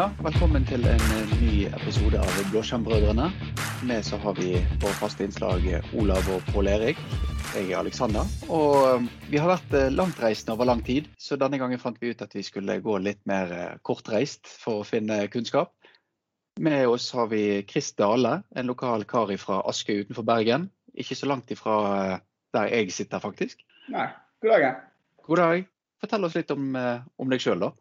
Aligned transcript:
Ja, 0.00 0.06
velkommen 0.24 0.62
til 0.64 0.86
en 0.88 1.02
eh, 1.12 1.32
ny 1.42 1.54
episode 1.76 2.16
av 2.16 2.36
Blåskjermbrødrene. 2.48 3.26
Med 3.84 4.06
så 4.06 4.16
har 4.22 4.38
vi 4.38 4.54
våre 4.80 4.94
faste 4.96 5.26
innslag 5.26 5.66
eh, 5.68 5.88
Olav 6.00 6.24
og 6.32 6.46
Pål 6.54 6.70
Erik. 6.72 7.02
Jeg 7.52 7.66
er 7.66 7.82
Alexander. 7.82 8.30
Og 8.48 8.78
eh, 8.86 9.10
vi 9.28 9.36
har 9.42 9.50
vært 9.50 9.74
langtreisende 9.92 10.54
over 10.54 10.70
lang 10.70 10.80
tid, 10.86 11.10
så 11.20 11.36
denne 11.36 11.60
gangen 11.60 11.82
fant 11.82 12.00
vi 12.00 12.14
ut 12.14 12.24
at 12.24 12.32
vi 12.32 12.46
skulle 12.46 12.78
gå 12.80 12.94
litt 13.04 13.20
mer 13.28 13.52
kortreist 13.84 14.48
for 14.62 14.80
å 14.80 14.88
finne 14.88 15.18
kunnskap. 15.34 15.74
Med 16.64 16.88
oss 16.88 17.10
har 17.18 17.28
vi 17.34 17.42
Chris 17.68 17.92
Dale, 18.00 18.38
en 18.56 18.72
lokal 18.72 19.04
kar 19.10 19.34
fra 19.42 19.60
Askøy 19.68 20.06
utenfor 20.06 20.24
Bergen. 20.32 20.70
Ikke 20.96 21.18
så 21.18 21.28
langt 21.28 21.52
ifra 21.52 21.76
der 22.56 22.72
jeg 22.72 22.96
sitter, 22.96 23.20
faktisk. 23.20 23.60
Nei. 23.92 24.08
God 24.40 24.56
dag. 24.56 24.82
God 25.28 25.44
dag. 25.44 25.70
Fortell 26.00 26.24
oss 26.30 26.40
litt 26.40 26.56
om, 26.56 26.72
om 27.20 27.36
deg 27.36 27.44
sjøl, 27.44 27.68
da. 27.68 27.74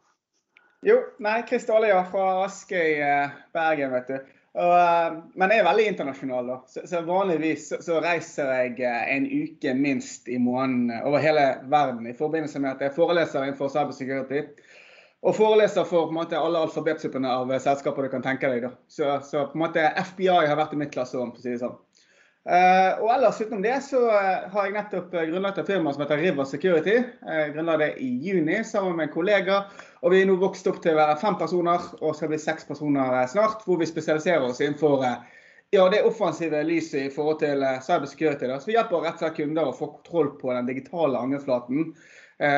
Jo, 0.81 0.99
nei, 1.19 1.41
Kristal 1.43 1.83
ja, 1.89 2.03
fra 2.07 2.25
Askøy, 2.45 3.01
eh, 3.03 3.31
Bergen, 3.53 3.91
vet 3.91 4.07
du. 4.07 4.19
Og, 4.59 4.73
eh, 4.79 5.17
men 5.35 5.51
jeg 5.51 5.59
er 5.59 5.67
veldig 5.67 5.87
internasjonal. 5.91 6.47
da. 6.47 6.57
Så, 6.71 6.85
så 6.87 7.01
Vanligvis 7.07 7.65
så, 7.69 7.81
så, 7.83 7.97
reiser 8.03 8.51
jeg 8.55 8.77
eh, 8.87 9.01
en 9.15 9.27
uke 9.27 9.73
minst 9.75 10.31
i 10.31 10.39
måneden 10.39 10.93
over 11.03 11.19
hele 11.23 11.43
verden 11.71 12.07
i 12.07 12.15
forbindelse 12.15 12.63
med 12.63 12.77
at 12.77 12.85
jeg 12.87 12.95
foreleser 12.95 13.43
innenfor 13.43 13.73
cybersecurity. 13.73 14.45
Og 15.19 15.35
foreleser 15.35 15.83
for 15.83 16.07
på 16.07 16.15
en 16.15 16.21
måte, 16.21 16.39
alle 16.39 16.63
alfabetsuppene 16.63 17.27
av 17.27 17.51
selskaper 17.59 18.07
du 18.07 18.13
kan 18.15 18.23
tenke 18.23 18.47
deg. 18.47 18.69
da. 18.69 18.71
Så, 18.87 19.17
så 19.27 19.49
på 19.49 19.59
en 19.59 19.65
måte 19.65 19.83
FBI 20.15 20.31
har 20.31 20.55
vært 20.55 20.77
i 20.77 20.79
mitt 20.79 20.95
klasserom, 20.95 21.35
for 21.35 21.43
å 21.43 21.43
si 21.43 21.57
det 21.57 21.63
sånn. 21.65 21.75
Uh, 22.49 22.95
og 23.03 23.11
ellers 23.13 23.37
utenom 23.43 23.59
det 23.61 23.75
så 23.85 23.99
uh, 24.09 24.45
har 24.49 24.63
jeg 24.65 24.73
nettopp 24.73 25.11
uh, 25.13 25.21
grunnlagt 25.29 25.59
et 25.61 25.67
firma 25.69 25.91
som 25.93 26.01
heter 26.01 26.17
River 26.17 26.47
Security. 26.49 26.95
Jeg 27.21 27.51
grunnla 27.53 27.75
det 27.77 27.89
i 28.01 28.07
juni 28.25 28.63
sammen 28.65 28.95
med 28.97 29.05
en 29.05 29.13
kollega. 29.13 29.59
Og 30.01 30.15
vi 30.15 30.23
er 30.23 30.25
nå 30.25 30.39
vokst 30.41 30.65
opp 30.71 30.79
til 30.81 30.95
å 30.95 30.97
være 30.97 31.19
fem 31.21 31.37
personer, 31.37 31.85
og 31.99 32.15
skal 32.17 32.31
bli 32.31 32.39
seks 32.41 32.65
personer 32.65 33.19
snart. 33.29 33.61
Hvor 33.67 33.77
vi 33.77 33.89
spesialiserer 33.89 34.47
oss 34.47 34.63
innenfor 34.65 35.05
ja, 35.05 35.85
det 35.93 36.01
offensive 36.07 36.63
lyset 36.65 37.03
i 37.03 37.13
forhold 37.13 37.43
til 37.43 37.61
cybersecurity. 37.85 38.49
Da. 38.49 38.57
Så 38.57 38.71
vi 38.71 38.79
hjelper 38.79 39.05
rett 39.05 39.19
og 39.19 39.27
slett 39.27 39.37
kunder 39.37 39.69
å 39.69 39.77
få 39.77 39.91
kontroll 39.99 40.33
på 40.41 40.49
den 40.55 40.71
digitale 40.71 41.21
angrepsflaten. 41.21 41.91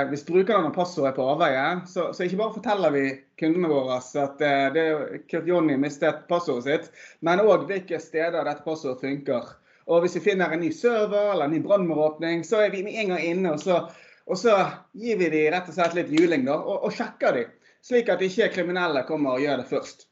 hvis 0.07 0.23
brukerne 0.23 0.69
og 0.69 0.75
passord 0.77 1.09
er 1.09 1.15
på 1.17 1.25
avveie, 1.33 1.63
så, 1.89 2.11
så, 2.13 2.23
ikke 2.23 2.37
bare 2.39 2.55
forteller 2.61 2.93
vi 2.95 3.05
kundene 3.41 3.71
våre 3.73 3.97
at 3.97 4.43
det 4.75 4.85
Kurt 5.25 5.49
Jonny 5.49 5.75
mistet 5.81 6.27
passordet 6.29 6.67
sitt, 6.69 7.01
men 7.25 7.41
òg 7.41 7.65
hvilke 7.67 7.99
steder 7.99 8.45
dette 8.45 8.63
passordet 8.63 9.01
funker. 9.01 9.57
Og 9.87 10.03
hvis 10.03 10.15
vi 10.19 10.25
finner 10.31 10.53
en 10.53 10.61
ny 10.61 10.69
server 10.75 11.33
eller 11.33 11.47
en 11.47 11.55
ny 11.55 11.61
brannmålåpning, 11.65 12.45
så 12.45 12.61
er 12.65 12.73
vi 12.73 12.83
med 12.85 12.99
en 13.01 13.15
gang 13.15 13.25
inne. 13.25 13.55
Og 13.55 13.63
så, 13.63 13.79
og 14.27 14.39
så 14.39 14.57
gir 14.93 15.17
vi 15.21 15.31
dem 15.33 15.49
rett 15.55 15.69
og 15.71 15.77
slett 15.77 15.97
litt 15.97 16.13
juling 16.13 16.45
da, 16.47 16.59
og, 16.59 16.87
og 16.87 16.95
sjekker 16.95 17.39
dem. 17.39 17.57
Slik 17.81 18.11
at 18.13 18.21
ikke 18.21 18.51
kriminelle 18.53 19.01
kommer 19.07 19.37
og 19.37 19.45
gjør 19.45 19.63
det 19.63 19.69
først. 19.71 20.07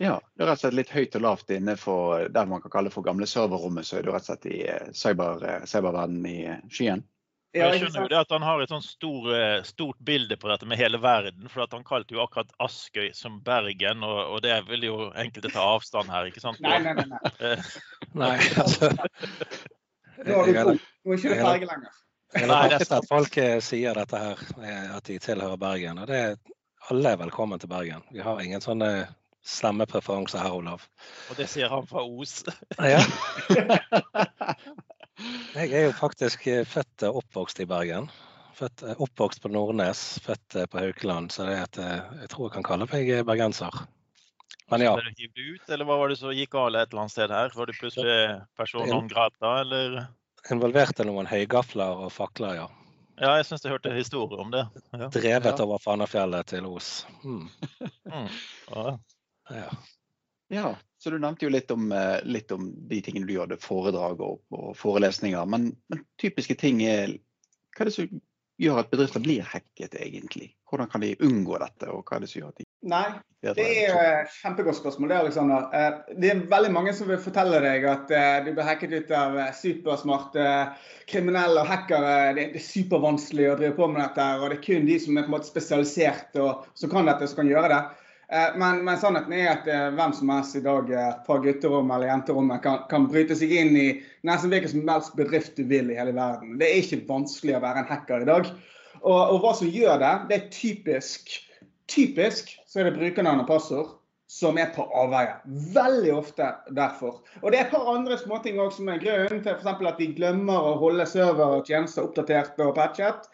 Ja, 0.00 0.16
det 0.34 0.42
er 0.42 0.48
rett 0.50 0.58
og 0.58 0.64
slett 0.64 0.78
litt 0.80 0.94
høyt 0.94 1.16
og 1.18 1.22
lavt 1.22 1.52
inne 1.54 1.76
for 1.78 2.24
der 2.34 2.48
man 2.50 2.62
kan 2.64 2.72
kalle 2.72 2.90
for 2.90 3.06
gamle 3.06 3.28
serverrommet. 3.30 3.86
Så 3.86 4.00
er 4.00 4.06
du 4.06 4.10
rett 4.10 4.24
og 4.24 4.32
slett 4.32 4.48
i 4.50 4.62
eh, 4.66 4.88
cyber, 4.96 5.44
eh, 5.46 5.66
cyberverdenen 5.70 6.30
i 6.30 6.38
eh, 6.50 6.64
skyen. 6.72 7.04
Ja, 7.54 7.68
jeg 7.70 7.84
skjønner 7.84 8.02
jo 8.02 8.10
det 8.10 8.18
at 8.18 8.32
Han 8.34 8.44
har 8.44 8.62
et 8.62 8.72
sånt 8.72 8.86
stor, 8.86 9.26
eh, 9.34 9.60
stort 9.66 9.98
bilde 10.02 10.36
på 10.40 10.50
dette 10.50 10.66
med 10.66 10.80
hele 10.80 10.98
verden. 11.02 11.46
for 11.48 11.66
Han 11.70 11.86
kalte 11.86 12.16
jo 12.16 12.22
akkurat 12.24 12.50
Askøy 12.62 13.12
som 13.14 13.38
Bergen, 13.46 14.02
og, 14.02 14.18
og 14.34 14.42
det 14.42 14.56
vil 14.68 14.88
jo 14.88 14.96
enkelte 15.14 15.52
ta 15.54 15.66
avstand 15.76 16.10
her, 16.10 16.30
ikke 16.30 16.42
sant? 16.42 16.58
Nei, 16.64 16.80
nei, 16.82 16.96
nei. 16.98 17.06
nei. 17.10 17.20
Eh, 17.44 17.62
nei 18.14 18.36
altså. 18.62 18.90
Nå 20.24 20.40
er 20.50 20.72
du. 20.72 20.80
Nå 21.04 21.14
er 21.14 21.18
ikke 21.18 21.30
det 21.30 21.42
Bergen 21.42 21.70
lenger. 21.70 22.00
Jeg 22.34 22.48
har 22.48 22.50
merket 22.50 22.94
at 22.96 23.06
folk 23.06 23.36
eh, 23.38 23.58
sier 23.62 23.94
dette 23.94 24.18
her, 24.18 24.40
at 24.96 25.06
de 25.06 25.18
tilhører 25.22 25.60
Bergen. 25.60 26.00
og 26.02 26.10
det 26.10 26.22
er 26.22 26.36
Alle 26.90 27.14
er 27.14 27.20
velkommen 27.22 27.60
til 27.62 27.70
Bergen. 27.70 28.02
Vi 28.12 28.20
har 28.20 28.42
ingen 28.42 28.60
sånne 28.60 29.06
stemmepreferanser 29.44 30.42
her, 30.42 30.56
Olav. 30.56 30.82
Og 31.30 31.38
det 31.38 31.46
sier 31.52 31.70
han 31.70 31.86
fra 31.86 32.02
Os. 32.02 32.42
ja. 32.82 33.00
Jeg 35.54 35.72
er 35.72 35.84
jo 35.88 35.96
faktisk 35.96 36.46
eh, 36.50 36.64
født 36.66 37.06
og 37.08 37.20
oppvokst 37.22 37.60
i 37.62 37.66
Bergen. 37.70 38.08
Født, 38.58 38.82
eh, 38.86 39.00
oppvokst 39.02 39.42
på 39.42 39.50
Nordnes, 39.52 40.02
født 40.24 40.56
eh, 40.58 40.66
på 40.70 40.80
Haukeland. 40.82 41.30
Så 41.34 41.46
det 41.48 41.58
et, 41.60 41.80
jeg 42.22 42.30
tror 42.32 42.48
jeg 42.48 42.56
kan 42.56 42.66
kalle 42.66 42.88
meg 42.90 43.12
bergenser. 43.28 43.84
Men 44.72 44.84
ja. 44.84 44.94
Ble 44.96 45.12
du 45.12 45.22
hivd 45.22 45.40
ut, 45.40 45.72
eller 45.76 45.88
hva 45.88 45.98
var 46.00 46.10
det 46.10 46.18
som 46.20 46.32
gikk 46.34 46.54
galt 46.56 46.78
et 46.80 46.90
eller 46.90 47.04
annet 47.04 47.14
sted 47.14 47.34
her? 47.34 47.52
Var 47.54 47.70
du 47.70 47.74
plutselig 47.76 48.20
person 48.58 48.88
non 48.90 49.10
grata, 49.10 49.58
eller? 49.60 49.98
Involverte 50.52 51.06
noen 51.06 51.28
høygafler 51.28 52.04
og 52.04 52.12
fakler, 52.12 52.58
ja. 52.62 52.70
Ja, 53.20 53.36
jeg 53.38 53.46
syns 53.46 53.62
jeg 53.62 53.70
hørte 53.76 53.92
historier 53.94 54.40
om 54.42 54.50
det. 54.50 54.64
Ja. 54.90 55.06
Drevet 55.14 55.60
over 55.62 55.78
Fanafjellet 55.78 56.48
til 56.50 56.66
Os. 56.66 57.04
Mm. 57.22 57.44
mm. 58.10 58.30
Ja. 58.74 58.96
ja. 59.54 59.68
Ja. 60.52 60.76
Så 60.98 61.10
du 61.10 61.18
nevnte 61.18 61.44
jo 61.44 61.52
litt 61.52 61.70
om, 61.70 61.92
eh, 61.92 62.20
litt 62.24 62.52
om 62.52 62.70
de 62.88 63.00
tingene 63.04 63.28
du 63.28 63.34
gjorde, 63.34 63.60
foredrag 63.60 64.20
og, 64.24 64.40
og 64.56 64.70
forelesninger. 64.78 65.44
Men, 65.46 65.72
men, 65.92 66.04
typiske 66.20 66.56
ting 66.60 66.82
er 66.86 67.18
Hva 67.74 67.82
er 67.82 67.90
det 67.90 67.94
som 67.96 68.20
gjør 68.62 68.84
at 68.84 68.90
bedrifter 68.92 69.22
blir 69.22 69.42
hacket, 69.50 69.96
egentlig? 69.98 70.52
Hvordan 70.70 70.86
kan 70.92 71.02
de 71.02 71.16
unngå 71.26 71.58
dette, 71.58 71.88
og 71.90 72.06
hva 72.06 72.16
er 72.16 72.22
det 72.22 72.28
som 72.30 72.40
gjør 72.40 72.52
at 72.52 72.60
de 72.60 72.66
Nei, 72.84 73.08
det 73.40 73.64
er 73.64 73.96
et 73.96 74.32
kjempegodt 74.38 74.76
spørsmål. 74.76 75.08
Det 75.10 75.18
Alexander. 75.18 75.66
Eh, 75.74 76.14
det 76.20 76.30
er 76.30 76.42
veldig 76.52 76.70
mange 76.72 76.94
som 76.96 77.08
vil 77.08 77.20
fortelle 77.24 77.60
deg 77.64 77.84
at 77.88 78.12
eh, 78.14 78.38
du 78.44 78.52
blir 78.52 78.68
hacket 78.68 78.94
ut 78.94 79.12
av 79.16 79.38
supersmarte 79.58 80.46
kriminelle 81.10 81.64
og 81.64 81.68
hackere. 81.68 82.32
Det 82.36 82.46
er 82.46 82.64
supervanskelig 82.64 83.50
å 83.50 83.58
drive 83.60 83.76
på 83.76 83.90
med 83.90 84.04
dette, 84.04 84.30
og 84.38 84.48
det 84.48 84.60
er 84.60 84.64
kun 84.68 84.88
de 84.88 84.98
som 85.02 85.16
er 85.18 85.26
på 85.26 85.32
en 85.32 85.36
måte 85.36 85.50
spesialisert 85.50 86.40
og 86.44 86.64
som 86.76 86.92
kan 86.92 87.08
dette, 87.08 87.28
som 87.28 87.42
kan 87.42 87.52
gjøre 87.52 87.72
det. 87.74 87.82
Eh, 88.28 88.56
men, 88.56 88.84
men, 88.84 88.98
sannheten 88.98 89.32
er 89.36 89.50
at 89.52 89.66
eh, 89.68 89.88
hvem 89.96 90.12
som 90.16 90.30
helst 90.32 90.56
i 90.56 90.62
dag 90.64 90.90
eh, 90.92 91.10
fra 91.26 91.38
gutterommet 91.44 91.96
eller 91.96 92.12
jenterommet 92.12 92.62
kan, 92.64 92.84
kan, 92.90 93.08
bryte 93.10 93.36
seg 93.36 93.52
inn 93.52 93.76
i 93.76 93.88
nesten 94.24 94.52
hvilken 94.52 94.72
som 94.72 94.88
helst 94.88 95.18
bedrift 95.18 95.58
du 95.58 95.66
vil 95.68 95.92
i 95.92 95.98
hele 95.98 96.14
verden. 96.16 96.56
Det 96.60 96.70
er 96.70 96.80
ikke 96.80 97.04
vanskelig 97.08 97.58
å 97.58 97.64
være 97.64 97.84
en 97.84 97.90
hacker 97.90 98.24
i 98.24 98.30
dag. 98.30 98.48
Og, 99.02 99.18
og 99.18 99.42
hva 99.42 99.52
som 99.58 99.68
gjør 99.68 100.00
det, 100.00 100.14
det 100.30 100.38
er 100.38 100.54
typisk 100.54 101.40
Typisk 101.84 102.48
så 102.64 102.80
er 102.80 102.86
det 102.88 102.96
brukernavn 102.96 103.42
og 103.42 103.48
passord 103.50 103.88
som 104.34 104.56
er 104.58 104.70
på 104.72 104.86
avveie. 104.96 105.34
Veldig 105.74 106.14
ofte 106.16 106.46
derfor. 106.72 107.18
Og 107.42 107.52
det 107.52 107.58
er 107.58 107.66
et 107.66 107.74
par 107.74 107.90
andre 107.92 108.16
småting 108.18 108.56
òg 108.62 108.72
som 108.72 108.88
er 108.88 109.02
grunnen 109.02 109.42
til 109.44 109.52
f.eks. 109.52 109.68
at 109.68 110.00
de 110.00 110.08
glemmer 110.16 110.70
å 110.70 110.78
holde 110.80 111.04
server 111.06 111.58
og 111.58 111.68
tjenester 111.68 112.08
oppdatert 112.08 112.56
og 112.64 112.72
patchet. 112.78 113.28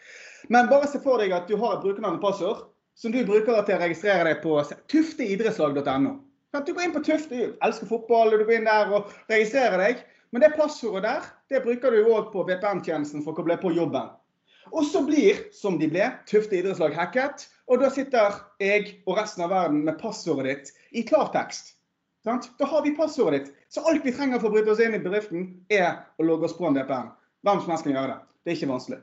Men 0.51 0.67
bare 0.67 0.89
se 0.91 0.99
for 0.99 1.23
deg 1.23 1.31
at 1.31 1.47
du 1.47 1.55
har 1.61 1.77
et 1.77 1.85
brukernavn 1.85 2.19
og 2.19 2.25
passord 2.25 2.67
som 2.97 3.13
du 3.13 3.21
bruker 3.25 3.63
til 3.65 3.75
å 3.77 3.81
registrere 3.81 4.27
deg 4.27 4.41
på 4.43 4.57
tufteidrettslag.no. 4.91 6.17
Du 6.51 6.73
går 6.73 6.83
inn 6.83 6.95
på 6.95 7.03
Tufte, 7.05 7.37
du 7.37 7.59
elsker 7.63 7.87
fotball, 7.87 8.33
og 8.33 8.41
du 8.41 8.47
går 8.47 8.57
inn 8.59 8.67
der 8.67 8.89
og 8.91 9.11
registrerer 9.31 9.79
deg. 9.79 10.01
Men 10.31 10.43
det 10.43 10.53
passordet 10.55 11.05
der 11.05 11.29
det 11.51 11.63
bruker 11.63 11.91
du 11.95 12.09
òg 12.11 12.31
på 12.33 12.43
VPN-tjenesten 12.47 13.23
for 13.23 13.33
å 13.33 13.39
koble 13.39 13.55
på 13.59 13.71
jobben. 13.75 14.11
Og 14.71 14.85
så 14.87 15.01
blir, 15.03 15.39
som 15.55 15.79
de 15.79 15.87
ble, 15.91 16.09
Tufte 16.29 16.59
idrettslag 16.59 16.95
hacket. 16.95 17.47
Og 17.71 17.79
da 17.81 17.89
sitter 17.91 18.35
jeg 18.59 18.97
og 19.07 19.15
resten 19.19 19.45
av 19.45 19.53
verden 19.53 19.83
med 19.87 19.99
passordet 19.99 20.51
ditt 20.51 20.99
i 20.99 21.05
klartekst. 21.07 21.77
Da 22.27 22.67
har 22.67 22.83
vi 22.85 22.93
passordet 22.95 23.45
ditt. 23.45 23.55
Så 23.71 23.83
alt 23.87 24.05
vi 24.05 24.13
trenger 24.15 24.39
for 24.39 24.51
å 24.51 24.55
bryte 24.55 24.75
oss 24.75 24.83
inn 24.83 24.95
i 24.95 25.01
bedriften, 25.01 25.47
er 25.71 26.03
å 26.19 26.27
logge 26.27 26.49
oss 26.49 26.57
på 26.57 26.67
en 26.67 26.75
VPN. 26.77 27.09
Hvem 27.47 27.63
som 27.63 27.73
helst 27.73 27.87
kan 27.87 27.95
gjøre 27.95 28.13
det. 28.13 28.19
Det 28.43 28.51
er 28.51 28.59
ikke 28.59 28.73
vanskelig. 28.73 29.01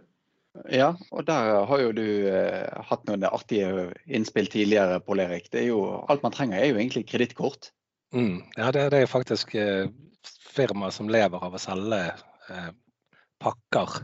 Ja, 0.72 0.92
og 1.14 1.26
der 1.28 1.64
har 1.68 1.80
jo 1.82 1.92
du 1.94 2.04
eh, 2.30 2.66
hatt 2.90 3.06
noen 3.08 3.26
artige 3.28 3.88
innspill 4.06 4.48
tidligere, 4.50 5.00
Pål 5.04 5.22
Erik. 5.26 5.50
Det 5.52 5.62
er 5.62 5.68
jo, 5.70 5.82
alt 6.10 6.24
man 6.24 6.34
trenger 6.34 6.58
er 6.60 6.72
jo 6.72 6.78
egentlig 6.80 7.06
kredittkort. 7.08 7.70
Mm, 8.16 8.42
ja, 8.56 8.70
det, 8.74 8.88
det, 8.94 9.02
er 9.02 9.10
faktisk 9.10 9.54
eh, 9.58 9.90
firmaer 10.54 10.94
som 10.94 11.10
lever 11.12 11.44
av 11.44 11.54
å 11.54 11.62
selge 11.62 12.00
eh, 12.50 12.70
pakker. 13.42 14.00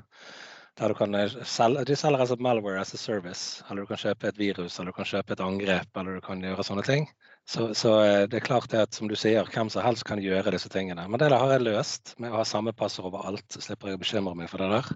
Der 0.80 0.90
du 0.90 0.94
kan 0.98 1.14
eh, 1.14 1.34
selge, 1.46 1.84
de 1.86 1.96
selger 1.96 2.24
altså 2.24 2.36
malware 2.42 2.80
as 2.80 2.94
a 2.94 2.98
service. 2.98 3.62
Eller 3.70 3.84
du 3.84 3.90
kan 3.92 4.00
kjøpe 4.00 4.28
et 4.28 4.38
virus, 4.38 4.78
eller 4.78 4.90
du 4.90 4.96
kan 4.96 5.06
kjøpe 5.06 5.36
et 5.36 5.44
angrep, 5.44 6.00
eller 6.00 6.18
du 6.18 6.24
kan 6.24 6.42
gjøre 6.42 6.66
sånne 6.66 6.82
ting. 6.86 7.06
Så, 7.46 7.68
så, 7.76 7.92
eh, 8.02 8.24
det 8.30 8.40
er 8.40 8.46
klart 8.46 8.70
det 8.72 8.80
at 8.82 8.96
som 8.96 9.08
du 9.08 9.14
sier, 9.20 9.46
hvem 9.54 9.70
som 9.70 9.84
helst 9.84 10.06
kan 10.08 10.22
gjøre 10.22 10.54
disse 10.54 10.72
tingene. 10.72 11.04
Men 11.06 11.20
det 11.20 11.30
har 11.30 11.52
jeg 11.52 11.66
løst 11.66 12.14
med 12.18 12.32
å 12.32 12.40
ha 12.40 12.48
samme 12.48 12.74
passord 12.74 13.12
overalt. 13.12 13.46
Slipper 13.54 13.92
jeg 13.92 14.00
å 14.00 14.02
bekymre 14.02 14.34
meg 14.40 14.50
for 14.50 14.64
det 14.64 14.72
der. 14.72 14.90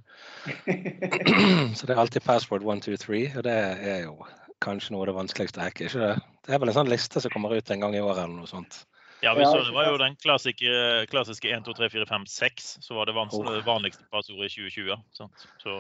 så 1.78 1.86
det 1.86 1.94
er 1.94 2.02
alltid 2.02 2.26
password 2.26 2.66
123, 2.66 3.22
og 3.36 3.46
det 3.46 3.58
er 3.94 4.04
jo 4.08 4.16
kanskje 4.64 4.96
noe 4.96 5.04
av 5.04 5.12
det 5.12 5.19
vanskeligste 5.20 5.60
å 5.62 5.69
hacke. 5.69 5.86
ikke 5.86 6.06
det? 6.08 6.14
Det 6.48 6.56
er 6.56 6.62
vel 6.62 6.72
en 6.72 6.81
sånn 6.81 6.90
liste 6.90 7.22
som 7.22 7.31
kommer 7.31 7.54
ut 7.54 7.70
en 7.70 7.84
gang 7.84 7.94
i 7.94 8.02
året 8.02 8.24
eller 8.24 8.40
noe 8.40 8.50
sånt. 8.50 8.82
Ja, 9.20 9.35
vi 9.35 9.44
så 9.44 9.56
det 9.62 9.75
var 9.75 9.88
jo 9.91 9.97
den 9.99 10.17
klassiske, 10.17 11.06
klassiske 11.11 11.50
1, 11.50 11.65
2, 11.67 11.73
3, 11.81 11.91
4, 11.91 12.06
5, 12.06 12.26
6 12.26 12.69
som 12.81 12.97
var 12.97 13.06
det 13.06 13.17
vanligste, 13.17 13.62
vanligste 13.67 14.05
passordet 14.12 14.47
i 14.47 14.69
2020. 14.70 15.00
Sant? 15.19 15.49
Så 15.62 15.75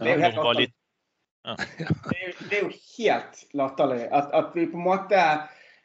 det 0.00 0.10
er, 0.10 0.16
jo 0.16 0.24
helt 0.24 0.58
litt, 0.58 0.74
ja. 1.46 1.54
det, 2.10 2.16
er 2.16 2.26
jo, 2.26 2.32
det 2.50 2.58
er 2.58 2.64
jo 2.64 2.72
helt 2.96 3.44
latterlig 3.54 4.08
at, 4.10 4.32
at 4.34 4.50
vi 4.58 4.66
på 4.66 4.80
en 4.80 4.88
måte 4.88 5.22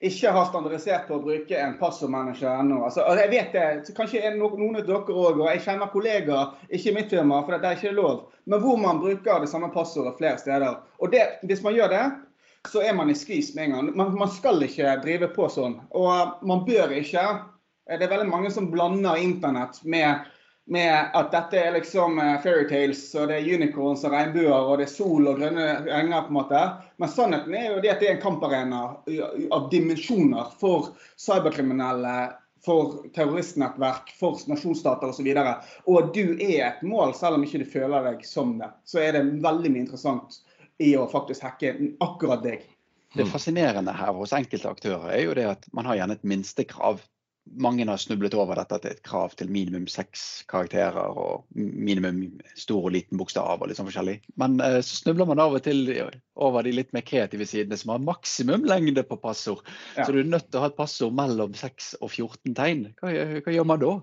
ikke 0.02 0.32
har 0.34 0.48
standardisert 0.50 1.06
på 1.06 1.20
å 1.20 1.22
bruke 1.22 1.58
en 1.62 1.76
passordmanager 1.78 2.50
ennå. 2.50 2.80
Altså, 2.88 3.04
jeg 3.20 3.30
vet 3.30 3.54
det, 3.54 3.94
Kanskje 3.98 4.32
noen 4.34 4.80
av 4.80 4.88
dere 4.88 4.98
òg, 4.98 5.12
og 5.14 5.46
jeg 5.52 5.62
kjenner 5.68 5.92
kollegaer, 5.94 6.56
ikke 6.74 6.90
i 6.90 6.96
mitt 6.96 7.14
firma, 7.14 7.44
for 7.46 7.54
det 7.54 7.70
er 7.70 7.78
ikke 7.78 7.94
lov, 7.94 8.24
men 8.50 8.64
hvor 8.64 8.82
man 8.82 9.02
bruker 9.04 9.44
det 9.44 9.52
samme 9.52 9.70
passordet 9.76 10.18
flere 10.18 10.42
steder. 10.42 10.80
Og 10.98 11.14
det, 11.14 11.28
Hvis 11.46 11.62
man 11.62 11.78
gjør 11.78 11.94
det, 11.94 12.02
så 12.70 12.84
er 12.86 12.94
man 12.94 13.10
i 13.10 13.16
skvis 13.18 13.56
med 13.56 13.64
en 13.64 13.72
gang. 13.72 13.90
Man, 13.98 14.14
man 14.20 14.30
skal 14.30 14.62
ikke 14.66 15.00
drive 15.02 15.32
på 15.34 15.48
sånn. 15.50 15.80
Og 15.98 16.44
man 16.48 16.62
bør 16.68 16.94
ikke. 16.94 17.24
Det 17.90 18.06
er 18.06 18.12
veldig 18.12 18.30
mange 18.30 18.52
som 18.54 18.70
blander 18.72 19.18
internett 19.20 19.82
med 19.84 20.30
med 20.72 21.10
at 21.14 21.32
dette 21.34 21.60
er 21.60 21.74
liksom 21.76 22.20
eh, 22.22 22.38
fairytales, 22.44 23.02
og 23.20 23.28
det 23.32 23.40
er 23.40 23.56
unicorns 23.58 24.06
og 24.08 24.14
regnbuer, 24.14 24.54
og 24.56 24.78
det 24.80 24.86
er 24.86 24.94
sol 24.94 25.28
og 25.28 25.42
grønne 25.42 25.66
enger. 25.84 26.28
på 26.28 26.32
en 26.32 26.38
måte. 26.38 26.62
Men 27.02 27.12
sannheten 27.12 27.58
er 27.58 27.66
jo 27.72 27.82
det 27.84 27.92
at 27.92 28.04
det 28.04 28.08
er 28.08 28.16
en 28.16 28.22
kamparena 28.22 28.84
av 29.58 29.68
dimensjoner 29.74 30.54
for 30.62 30.94
cyberkriminelle, 31.20 32.14
for 32.62 33.02
terroristnettverk, 33.16 34.14
for 34.20 34.38
nasjonsstater 34.48 35.10
osv. 35.10 35.28
Og, 35.34 35.70
og 35.90 36.14
du 36.14 36.38
er 36.38 36.68
et 36.68 36.84
mål, 36.86 37.16
selv 37.18 37.40
om 37.40 37.44
ikke 37.48 37.64
du 37.64 37.68
føler 37.68 38.06
deg 38.12 38.24
som 38.28 38.54
det. 38.62 38.70
Så 38.86 39.02
er 39.02 39.18
det 39.18 39.26
veldig 39.42 39.74
mye 39.74 39.88
interessant 39.88 40.40
i 40.82 40.94
å 41.00 41.08
faktisk 41.12 41.46
hacke 41.48 41.76
akkurat 42.04 42.44
deg. 42.46 42.68
Det 43.12 43.28
fascinerende 43.28 43.92
her 43.96 44.14
hos 44.16 44.32
enkelte 44.34 44.70
aktører 44.72 45.10
er 45.12 45.26
jo 45.26 45.34
det 45.36 45.48
at 45.50 45.66
man 45.76 45.90
har 45.90 46.00
gjerne 46.00 46.16
et 46.16 46.28
minstekrav 46.28 47.02
mange 47.46 47.86
har 47.90 47.98
snublet 47.98 48.36
over 48.38 48.60
dette 48.60 48.78
er 48.78 48.94
et 48.94 49.02
krav 49.06 49.34
til 49.38 49.50
minimum 49.52 49.88
seks 49.90 50.44
karakterer 50.52 51.18
og 51.18 51.48
minimum 51.56 52.22
stor 52.56 52.86
og 52.86 52.94
liten 52.96 53.20
bokstav 53.20 53.62
og 53.62 53.70
litt 53.70 53.80
sånn 53.80 53.90
forskjellig. 53.90 54.20
Men 54.40 54.60
eh, 54.64 54.80
så 54.86 55.02
snubler 55.02 55.30
man 55.30 55.42
av 55.42 55.58
og 55.58 55.64
til 55.66 55.90
over 56.36 56.66
de 56.66 56.76
litt 56.76 56.94
mer 56.96 57.06
kreative 57.08 57.48
sidene 57.50 57.80
som 57.80 57.96
har 57.96 58.06
maksimum 58.06 58.66
lengde 58.70 59.04
på 59.08 59.20
passord. 59.22 59.66
Ja. 59.98 60.06
Så 60.06 60.14
du 60.14 60.22
er 60.22 60.30
nødt 60.30 60.52
til 60.52 60.62
å 60.62 60.66
ha 60.66 60.72
et 60.72 60.78
passord 60.78 61.18
mellom 61.18 61.56
6 61.58 61.96
og 62.00 62.14
14 62.14 62.56
tegn. 62.58 62.88
Hva, 63.02 63.14
hva 63.42 63.56
gjør 63.58 63.70
man 63.74 63.84
da? 63.84 63.96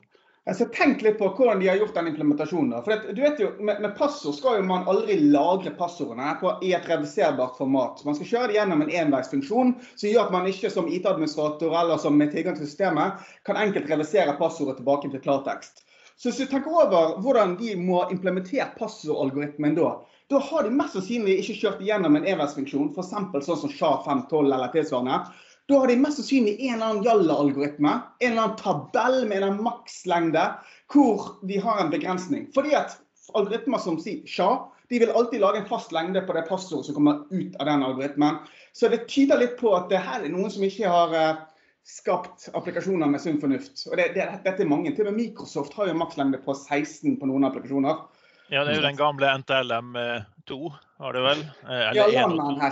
Altså, 0.49 0.65
tenk 0.73 1.03
litt 1.05 1.19
på 1.19 1.27
hvordan 1.37 1.61
de 1.61 1.67
har 1.69 1.77
gjort 1.77 1.97
den 1.99 2.06
implementasjonen. 2.09 2.79
For 2.85 2.95
det, 2.95 3.15
du 3.17 3.21
vet 3.21 3.41
jo, 3.43 3.50
med, 3.61 3.83
med, 3.85 3.91
passord 3.99 4.33
skal 4.39 4.56
jo 4.56 4.69
man 4.71 4.87
aldri 4.89 5.19
lagre 5.21 5.75
passordene 5.77 6.31
på, 6.41 6.55
i 6.65 6.71
et 6.77 6.89
reviserbart 6.89 7.59
format. 7.61 8.00
Man 8.06 8.17
skal 8.17 8.31
kjøre 8.31 8.49
det 8.49 8.56
gjennom 8.56 8.85
en 8.87 8.95
enveisfunksjon 9.03 9.75
som 9.91 10.06
gjør 10.09 10.23
at 10.25 10.33
man 10.33 10.49
ikke 10.49 10.71
som 10.73 10.89
IT-administrator 10.89 11.77
eller 11.83 12.00
som 12.00 12.17
med 12.17 12.33
tilgang 12.33 12.56
til 12.56 12.65
systemet 12.65 13.29
kan 13.45 13.61
enkelt 13.61 13.93
revisere 13.93 14.39
passordet 14.41 14.79
tilbake 14.81 15.12
til 15.12 15.23
klartekst. 15.27 15.85
Så 16.17 16.31
hvis 16.31 16.41
du 16.41 16.51
tenker 16.51 16.73
over 16.73 17.19
hvordan 17.23 17.59
de 17.61 17.75
må 17.79 18.06
implementere 18.11 18.71
passordalgoritmen 18.79 19.77
da, 19.77 19.99
da 20.33 20.41
har 20.49 20.65
de 20.65 20.73
mest 20.73 20.97
sannsynlig 20.97 21.39
ikke 21.43 21.59
kjørt 21.61 21.85
gjennom 21.85 22.17
en 22.17 22.27
enveisfunksjon, 22.29 22.89
f.eks. 22.97 23.12
sånn 23.47 23.61
som 23.67 23.77
SHA-512 23.77 24.49
eller 24.49 24.73
tilsvarende. 24.73 25.21
Da 25.69 25.82
har 25.82 25.91
de 25.91 25.99
mest 26.00 26.17
sannsynlig 26.17 26.55
en 26.65 26.75
eller 26.75 26.87
annen 26.87 27.05
jalla-algoritme, 27.05 27.91
en 28.19 28.31
eller 28.31 28.43
annen 28.43 28.56
tabell 28.56 29.19
med 29.29 29.44
en 29.44 29.59
makslengde, 29.62 30.47
hvor 30.93 31.35
de 31.44 31.59
har 31.61 31.82
en 31.82 31.93
begrensning. 31.93 32.47
Fordi 32.55 32.73
at 32.79 32.97
algoritmer 33.37 33.82
som 33.82 33.99
sier 34.00 34.25
SHA, 34.25 34.49
de 34.88 35.03
vil 35.03 35.12
alltid 35.12 35.43
lage 35.43 35.61
en 35.61 35.69
fast 35.69 35.93
lengde 35.93 36.23
på 36.25 36.32
det 36.32 36.47
passordet 36.49 36.88
som 36.88 36.97
kommer 36.97 37.20
ut 37.29 37.56
av 37.61 37.69
den 37.69 37.85
algoritmen. 37.85 38.41
Så 38.73 38.88
det 38.88 39.05
tyder 39.12 39.43
litt 39.43 39.59
på 39.61 39.75
at 39.76 39.91
det 39.93 40.00
her 40.00 40.25
er 40.25 40.32
noen 40.32 40.49
som 40.53 40.65
ikke 40.65 40.88
har 40.88 41.12
uh, 41.12 41.43
skapt 41.85 42.49
applikasjoner 42.56 43.12
med 43.12 43.20
sunn 43.20 43.37
fornuft. 43.43 43.85
Og 43.91 44.00
det, 44.00 44.15
det, 44.17 44.25
dette 44.47 44.65
er 44.65 44.70
mange. 44.70 44.94
Til 44.97 45.05
og 45.05 45.12
med 45.12 45.20
Microsoft 45.20 45.76
har 45.76 45.91
jo 45.91 45.99
makslengde 46.00 46.41
på 46.44 46.56
16 46.56 47.19
på 47.20 47.29
noen 47.29 47.44
applikasjoner. 47.49 48.00
Ja, 48.49 48.62
det 48.65 48.73
er 48.73 48.79
jo 48.79 48.85
den 48.87 48.97
gamle 48.97 49.29
NTLM2, 49.43 50.56
har 51.05 51.12
du 51.12 51.21
vel? 51.21 51.43
Eh, 51.69 51.83
eller 51.91 52.15
ja. 52.15 52.25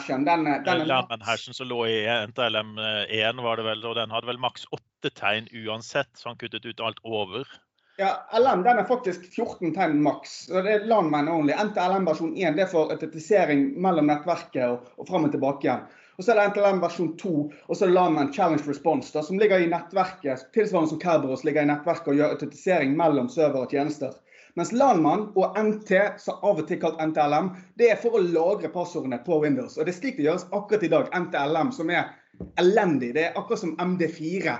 Den, 0.08 0.46
den 0.64 0.86
Landman-hashen 0.88 1.54
som 1.54 1.68
lå 1.68 1.82
i 1.86 1.98
NTLM1, 2.08 3.42
var 3.44 3.60
det 3.60 3.66
vel. 3.68 3.84
Og 3.84 3.98
den 3.98 4.14
hadde 4.14 4.30
vel 4.30 4.40
maks 4.40 4.64
åtte 4.72 5.12
tegn 5.12 5.50
uansett, 5.52 6.10
så 6.16 6.32
han 6.32 6.40
kuttet 6.40 6.64
ut 6.64 6.80
alt 6.80 7.02
over. 7.04 7.44
Ja, 8.00 8.14
LM 8.32 8.64
den 8.64 8.80
er 8.80 8.88
faktisk 8.88 9.28
14 9.28 9.74
tegn 9.76 10.00
maks. 10.04 10.46
Det 10.48 10.64
er 10.64 10.88
Landman 10.88 11.28
only. 11.32 11.52
NTLM 11.52 12.08
versjon 12.08 12.34
1 12.36 12.56
det 12.56 12.66
er 12.66 12.72
for 12.72 12.92
autentisering 12.92 13.70
mellom 13.80 14.08
nettverket 14.08 14.64
og, 14.68 14.90
og 14.96 15.08
fram 15.08 15.28
og 15.28 15.32
tilbake 15.36 15.68
igjen. 15.68 15.86
Og 16.16 16.24
så 16.24 16.32
er 16.32 16.40
det 16.40 16.50
NTLM 16.54 16.80
versjon 16.80 17.12
2, 17.20 17.32
og 17.68 17.76
så 17.76 17.84
er 17.84 17.90
det 17.90 17.96
Landman 17.98 18.32
Challenge 18.32 18.64
Response, 18.64 19.12
da, 19.12 19.20
som 19.24 19.40
ligger 19.40 19.60
i 19.60 19.68
nettverket, 19.68 20.48
tilsvarende 20.56 20.94
som 20.94 21.00
Kerberos 21.00 21.44
ligger 21.44 21.64
i 21.64 21.68
nettverket 21.68 22.12
og 22.12 22.20
gjør 22.20 22.36
autentisering 22.36 22.96
mellom 22.96 23.28
server 23.32 23.66
og 23.66 23.72
tjenester. 23.76 24.16
Mens 24.56 24.72
Landmann 24.72 25.26
og 25.36 25.56
NT, 25.60 25.90
som 26.22 26.38
av 26.40 26.62
og 26.62 26.68
til 26.68 26.78
kalt 26.80 27.00
NTLM, 27.02 27.50
det 27.76 27.90
er 27.92 27.98
for 28.00 28.16
å 28.16 28.22
lagre 28.24 28.70
passordene 28.72 29.18
på 29.26 29.36
Windows. 29.42 29.76
Og 29.76 29.84
det 29.84 29.92
er 29.92 29.98
slik 29.98 30.16
det 30.16 30.30
gjøres 30.30 30.46
akkurat 30.48 30.86
i 30.86 30.92
dag. 30.94 31.10
NTLM, 31.12 31.72
som 31.76 31.92
er 31.92 32.08
elendig. 32.62 33.12
Det 33.16 33.26
er 33.26 33.36
akkurat 33.36 33.60
som 33.60 33.76
MD4. 33.76 34.56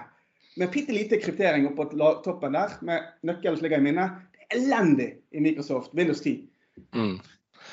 Med 0.61 0.73
bitte 0.73 0.93
lite 0.93 1.21
kryptering 1.21 1.69
oppå 1.71 1.89
toppen 2.25 2.57
der, 2.57 2.77
med 2.85 3.09
nøkkelen 3.29 3.57
som 3.57 3.65
ligger 3.67 3.81
i 3.81 3.87
minnet. 3.89 4.21
Det 4.37 4.45
er 4.45 4.61
elendig 4.61 5.09
i 5.33 5.43
Microsoft 5.45 5.97
Windows 5.97 6.21
10. 6.21 6.45
Mm. 6.97 7.17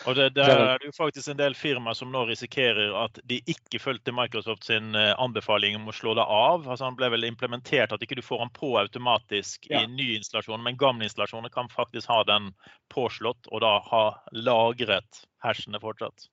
Og 0.07 0.15
det, 0.15 0.29
det, 0.35 0.44
er 0.44 0.83
jo 0.83 0.91
faktisk 0.95 1.29
en 1.31 1.39
del 1.39 1.55
firmaer 1.55 1.95
som 1.95 2.11
nå 2.11 2.25
risikerer 2.27 2.91
at 3.03 3.19
de 3.29 3.39
ikke 3.50 3.79
fulgte 3.79 4.13
Microsoft 4.15 4.67
sin 4.67 4.95
eh, 5.00 5.13
anbefaling 5.21 5.77
om 5.79 5.88
å 5.88 5.95
slå 5.95 6.15
det 6.19 6.25
av. 6.25 6.67
Altså 6.67 6.89
Han 6.89 6.97
ble 7.00 7.09
vel 7.13 7.27
implementert 7.27 7.95
at 7.95 8.03
ikke 8.03 8.19
du 8.19 8.23
får 8.25 8.44
den 8.44 8.53
på 8.57 8.73
automatisk 8.81 9.69
i 9.71 9.77
ja. 9.77 9.85
ny 9.88 10.09
installasjon, 10.17 10.63
men 10.65 10.79
gamle 10.79 11.07
installasjoner 11.07 11.53
kan 11.53 11.71
faktisk 11.71 12.11
ha 12.11 12.19
den 12.27 12.51
påslått 12.94 13.47
og 13.51 13.63
da 13.63 13.77
ha 13.88 14.03
lagret 14.35 15.23
hashene 15.45 15.79
fortsatt. 15.83 16.27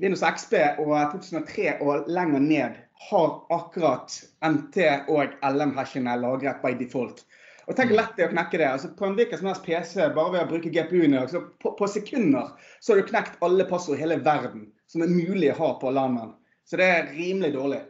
Windows 0.00 0.24
XP 0.26 0.56
og 0.82 0.96
2003 1.12 1.76
og 1.84 2.08
lenger 2.10 2.42
ned 2.42 2.80
har 3.10 3.34
akkurat 3.54 4.16
MT 4.42 4.80
og 5.12 5.36
LM-hashene 5.44 6.16
lagret 6.18 6.62
by 6.64 6.72
default. 6.80 7.22
Og 7.66 7.76
tenk 7.76 7.92
mm. 7.92 7.96
lett 7.96 8.16
det 8.18 8.26
å 8.26 8.32
knekke 8.32 8.60
det. 8.60 8.68
altså 8.68 8.90
På 8.98 9.08
en 9.08 9.16
hvilken 9.18 9.40
som 9.40 9.48
helst 9.50 9.64
PC, 9.64 9.96
bare 10.16 10.34
ved 10.34 10.44
å 10.44 10.50
bruke 10.52 10.72
GPU-en 10.72 11.16
så 11.30 11.44
på, 11.62 11.74
på, 11.78 11.88
sekunder 11.88 12.52
så 12.80 12.92
har 12.92 13.00
du 13.00 13.08
knekt 13.08 13.40
alle 13.44 13.66
passord 13.68 13.98
i 13.98 14.02
hele 14.02 14.20
verden 14.24 14.68
som 14.90 15.04
er 15.04 15.12
mulig 15.12 15.52
å 15.54 15.58
ha 15.62 15.70
på 15.80 15.90
alarmen. 15.90 16.34
Så 16.68 16.80
det 16.80 16.88
er 16.88 17.12
rimelig 17.16 17.54
dårlig. 17.56 17.80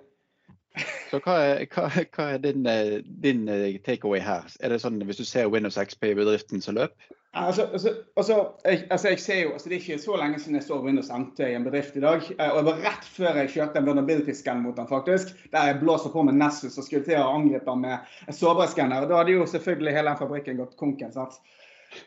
Så 1.10 1.20
hva 1.22 1.34
er, 1.38 1.60
hva, 1.70 1.88
hva 2.16 2.24
er 2.34 2.40
din, 2.42 2.64
eh, 2.66 2.96
din 3.22 3.44
eh, 3.48 3.76
takeaway 3.86 4.22
her? 4.24 4.48
Er 4.60 4.74
det 4.74 4.80
sånn 4.82 4.98
Hvis 5.06 5.20
du 5.20 5.26
ser 5.28 5.50
Windows 5.52 5.78
XP 5.78 6.08
i 6.10 6.16
bedriften 6.18 6.64
som 6.64 6.74
løp? 6.78 6.96
Altså, 7.34 7.66
altså, 7.72 7.92
altså, 8.16 8.34
jeg, 8.64 8.84
altså, 8.90 9.08
jeg 9.08 9.46
altså, 9.52 9.68
Det 9.68 9.76
er 9.76 9.80
ikke 9.80 9.98
så 10.02 10.16
lenge 10.18 10.38
siden 10.38 10.58
jeg 10.58 10.66
så 10.66 10.78
Windows 10.82 11.10
NT 11.10 11.40
i 11.46 11.54
en 11.58 11.66
bedrift 11.66 11.96
i 11.98 12.02
dag. 12.02 12.26
Eh, 12.38 12.50
og 12.50 12.60
det 12.60 12.66
var 12.68 12.84
rett 12.88 13.08
før 13.16 13.40
jeg 13.42 13.52
kjørte 13.54 13.80
en 13.80 13.88
vulnerability-scan 13.88 14.62
mot 14.62 14.76
den, 14.78 14.90
faktisk. 14.90 15.34
Der 15.54 15.70
jeg 15.70 15.80
blåser 15.82 16.14
på 16.14 16.22
med 16.26 16.38
Nessus 16.38 16.78
og 16.78 16.86
skulle 16.86 17.06
til 17.06 17.22
å 17.22 17.32
angripe 17.36 17.66
den 17.70 17.86
med 17.86 18.34
sårbare 18.34 18.70
skanner. 18.74 19.06
Da 19.10 19.18
hadde 19.22 19.34
jo 19.34 19.48
selvfølgelig 19.50 19.96
hele 19.98 20.10
den 20.12 20.22
fabrikken 20.22 20.62
gått 20.62 20.78
konken. 20.78 21.14
sant? 21.14 21.38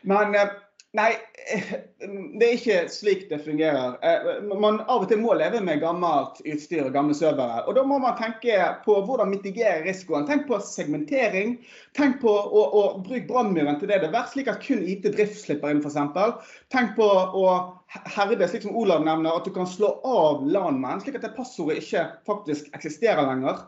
Men 0.02 0.36
Nei, 0.96 1.10
det 2.40 2.46
er 2.46 2.54
ikke 2.54 2.76
slik 2.88 3.26
det 3.28 3.42
fungerer. 3.44 3.98
Eh, 4.00 4.28
man 4.48 4.78
av 4.86 5.02
og 5.04 5.10
til 5.10 5.20
må 5.20 5.34
leve 5.36 5.60
med 5.64 5.82
gammelt 5.82 6.40
utstyr 6.48 6.86
og 6.86 6.94
gamle 6.94 7.16
servere. 7.16 7.60
Og 7.68 7.76
da 7.76 7.84
må 7.84 7.98
man 8.00 8.16
tenke 8.16 8.56
på 8.86 8.96
hvordan 9.04 9.28
mitigere 9.34 9.82
risikoen. 9.84 10.24
Tenk 10.30 10.46
på 10.48 10.60
segmentering. 10.64 11.58
Tenk 11.98 12.22
på 12.22 12.32
å, 12.32 12.64
å 12.80 12.82
bruke 13.04 13.28
brannmuren 13.28 13.76
til 13.80 13.92
det 13.92 14.00
det 14.00 14.08
er 14.08 14.16
verdt, 14.16 14.32
slik 14.32 14.48
at 14.48 14.64
kun 14.64 14.80
IT-drift 14.80 15.36
slipper 15.42 15.74
inn, 15.74 15.84
f.eks. 15.84 16.56
Tenk 16.72 16.96
på 16.96 17.08
å 17.08 17.44
herde, 18.16 18.48
slik 18.48 18.64
som 18.64 18.76
Olav 18.76 19.04
nevner, 19.04 19.36
at 19.36 19.44
du 19.44 19.52
kan 19.52 19.68
slå 19.68 19.98
av 20.08 20.46
LAN-menn, 20.48 21.04
slik 21.04 21.20
at 21.20 21.28
det 21.28 21.36
passordet 21.36 21.82
ikke 21.82 22.08
faktisk 22.28 22.72
eksisterer 22.76 23.28
lenger. 23.28 23.66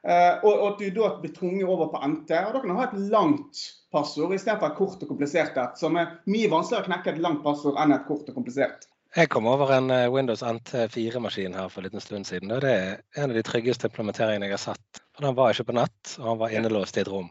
Eh, 0.00 0.44
og 0.48 0.62
at 0.64 0.78
du 0.80 0.86
da 0.96 1.10
blir 1.20 1.32
tvunget 1.36 1.68
over 1.68 1.90
på 1.92 2.00
NT. 2.00 2.30
Og 2.46 2.54
da 2.54 2.62
kan 2.62 2.70
du 2.72 2.78
ha 2.78 2.86
et 2.86 3.02
langt 3.12 3.64
passord 3.92 4.32
istedenfor 4.36 4.70
et 4.70 4.78
kort 4.78 5.02
og 5.02 5.10
komplisert 5.10 5.58
et, 5.60 5.76
som 5.80 5.98
er 6.00 6.14
mye 6.30 6.48
vanskeligere 6.52 6.86
å 6.86 6.88
knekke 6.88 7.12
et 7.14 7.20
langt 7.24 7.44
passord 7.44 7.76
enn 7.80 7.92
et 7.96 8.06
kort 8.08 8.30
og 8.30 8.38
komplisert. 8.38 8.88
Jeg 9.16 9.26
kom 9.32 9.48
over 9.50 9.72
en 9.74 9.90
eh, 9.90 10.06
Windows 10.12 10.44
NT4-maskin 10.46 11.56
her 11.58 11.68
for 11.68 11.82
en 11.82 11.88
liten 11.88 12.02
stund 12.04 12.28
siden. 12.28 12.52
og 12.54 12.62
Det 12.64 12.72
er 12.72 12.90
en 13.18 13.32
av 13.32 13.36
de 13.36 13.44
tryggeste 13.44 13.90
implementeringene 13.90 14.46
jeg 14.46 14.56
har 14.56 14.64
sett. 14.70 15.02
For 15.16 15.26
Den 15.26 15.36
var 15.36 15.52
ikke 15.52 15.72
på 15.72 15.78
nett, 15.80 16.16
og 16.20 16.28
han 16.28 16.42
var 16.44 16.54
innelåst 16.54 16.96
i 16.96 17.02
et 17.02 17.10
rom. 17.10 17.28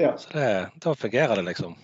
Ja. 0.00 0.14
Så 0.18 0.32
det, 0.34 0.48
da 0.82 0.94
fungerer 0.98 1.36
det, 1.38 1.44
liksom. 1.52 1.76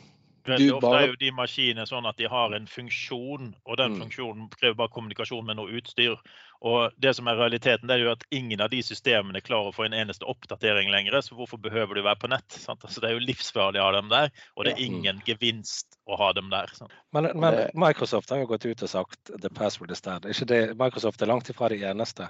Veldig 0.49 0.75
ofte 0.77 0.93
er 0.97 1.09
jo 1.11 1.17
de 1.21 1.31
maskinene 1.37 1.85
sånn 1.89 2.07
at 2.09 2.17
de 2.21 2.29
har 2.31 2.55
en 2.57 2.69
funksjon, 2.71 3.51
og 3.67 3.81
den 3.81 3.95
mm. 3.95 4.05
funksjonen 4.05 4.47
krever 4.55 4.79
bare 4.79 4.93
kommunikasjon 4.95 5.45
med 5.47 5.59
noe 5.59 5.81
utstyr. 5.81 6.17
Og 6.61 6.97
det 7.01 7.15
som 7.17 7.29
er 7.31 7.39
realiteten, 7.41 7.89
det 7.89 7.97
er 7.97 8.03
jo 8.05 8.13
at 8.13 8.25
ingen 8.37 8.61
av 8.61 8.69
de 8.73 8.83
systemene 8.85 9.41
klarer 9.45 9.71
å 9.71 9.75
få 9.77 9.87
en 9.87 9.97
eneste 9.97 10.27
oppdatering 10.29 10.91
lenger. 10.93 11.17
Så 11.25 11.37
hvorfor 11.39 11.61
behøver 11.61 11.97
du 11.97 12.03
være 12.05 12.21
på 12.21 12.29
nett? 12.33 12.59
Altså, 12.69 13.01
det 13.01 13.09
er 13.09 13.17
jo 13.17 13.25
livsfarlig 13.25 13.81
å 13.81 13.87
ha 13.87 13.95
dem 13.97 14.11
der, 14.13 14.33
og 14.57 14.67
det 14.67 14.75
er 14.75 14.83
ingen 14.85 15.23
gevinst 15.29 15.97
å 16.05 16.19
ha 16.21 16.33
dem 16.37 16.53
der. 16.53 16.73
Men, 17.17 17.31
men, 17.41 17.63
Microsoft 17.81 18.33
har 18.33 18.43
jo 18.43 18.51
gått 18.53 18.69
ut 18.69 18.85
og 18.85 18.93
sagt 18.93 19.33
'the 19.33 19.53
password 19.57 19.93
is 19.97 20.05
dead'. 20.05 20.29
Ikke 20.29 20.49
det, 20.53 20.61
Microsoft 20.81 21.23
er 21.23 21.33
langt 21.33 21.49
ifra 21.49 21.73
de 21.73 21.81
eneste. 21.85 22.29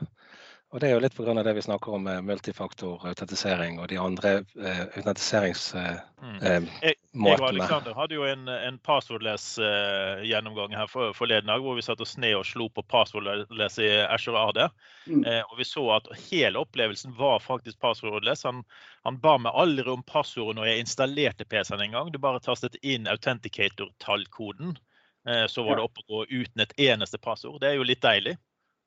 Og 0.70 0.80
Det 0.80 0.86
er 0.86 0.92
jo 0.94 1.02
litt 1.02 1.16
pga. 1.16 1.34
det 1.42 1.54
vi 1.56 1.62
snakker 1.66 1.94
om 1.96 2.04
med 2.06 2.24
multifaktor-autentisering 2.28 3.80
og 3.82 3.88
de 3.90 3.96
andre 3.98 4.30
uh, 4.54 4.84
autentiseringsmåtene. 5.00 5.96
Uh, 6.22 6.60
mm. 6.62 6.68
eh, 6.86 6.94
jeg 6.94 7.40
og 7.40 7.46
Alexander 7.48 7.96
hadde 7.98 8.14
jo 8.14 8.26
en, 8.28 8.46
en 8.46 8.78
passwordless-gjennomgang 8.86 10.70
uh, 10.70 10.78
her 10.78 10.92
for, 10.92 11.10
forleden 11.18 11.50
dag, 11.50 11.64
hvor 11.64 11.74
vi 11.74 11.82
satt 11.82 12.00
oss 12.00 12.14
ned 12.22 12.36
og 12.38 12.46
slo 12.46 12.68
på 12.70 12.84
passwordless 12.86 13.80
i 13.82 13.88
Azure 14.04 14.44
AD. 14.46 14.60
Mm. 15.10 15.24
Uh, 15.26 15.42
og 15.50 15.58
vi 15.58 15.66
så 15.66 15.88
at 15.96 16.06
hele 16.28 16.62
opplevelsen 16.62 17.18
var 17.18 17.42
faktisk 17.42 17.80
passwordless. 17.82 18.46
Han, 18.46 18.62
han 19.08 19.18
ba 19.18 19.40
meg 19.42 19.58
aldri 19.58 19.90
om 19.90 20.06
passordet 20.06 20.54
når 20.60 20.70
jeg 20.70 20.86
installerte 20.86 21.48
PC-en 21.50 21.82
en 21.82 21.98
gang. 21.98 22.14
Du 22.14 22.22
bare 22.22 22.42
tastet 22.46 22.78
inn 22.86 23.10
authenticator-tallkoden. 23.10 24.78
Eh, 25.28 25.46
så 25.46 25.62
var 25.62 25.76
det 25.76 25.82
opp 25.82 25.98
og 26.00 26.06
gå 26.08 26.24
uten 26.30 26.62
et 26.64 26.72
eneste 26.80 27.18
passord. 27.18 27.60
Det 27.60 27.70
er 27.70 27.76
jo 27.78 27.86
litt 27.86 28.02
deilig. 28.04 28.36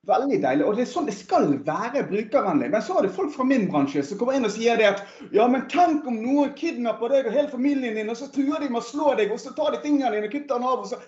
Veldig 0.03 0.41
deilig. 0.43 0.65
Og 0.67 0.75
det 0.75 0.83
er 0.83 0.89
sånn 0.91 1.05
det 1.07 1.13
skal 1.15 1.45
være 1.63 2.01
brukervennlig. 2.09 2.67
Men 2.73 2.81
så 2.83 2.97
har 2.97 3.05
du 3.05 3.13
folk 3.15 3.31
fra 3.31 3.45
min 3.47 3.69
bransje 3.71 4.03
som 4.03 4.19
kommer 4.19 4.35
inn 4.35 4.47
og 4.47 4.51
sier 4.51 4.75
det 4.79 4.89
at 4.89 5.03
ja, 5.31 5.45
men 5.47 5.63
tenk 5.71 6.03
om 6.09 6.17
noen 6.19 6.51
kidnapper 6.59 7.13
deg 7.13 7.29
og 7.29 7.37
hele 7.37 7.51
familien 7.51 7.95
din, 7.95 8.11
og 8.11 8.19
så 8.19 8.27
truer 8.33 8.59
de 8.59 8.67
med 8.67 8.81
å 8.81 8.87
slå 8.89 9.13
deg, 9.19 9.31
og 9.31 9.39
så 9.39 9.53
tar 9.55 9.71
de 9.71 9.79
fingrene 9.85 10.17
dine 10.17 10.27
og 10.27 10.35
kutter 10.35 10.59
den 10.59 10.67
av. 10.67 10.83
og 10.83 10.91
så 10.91 10.99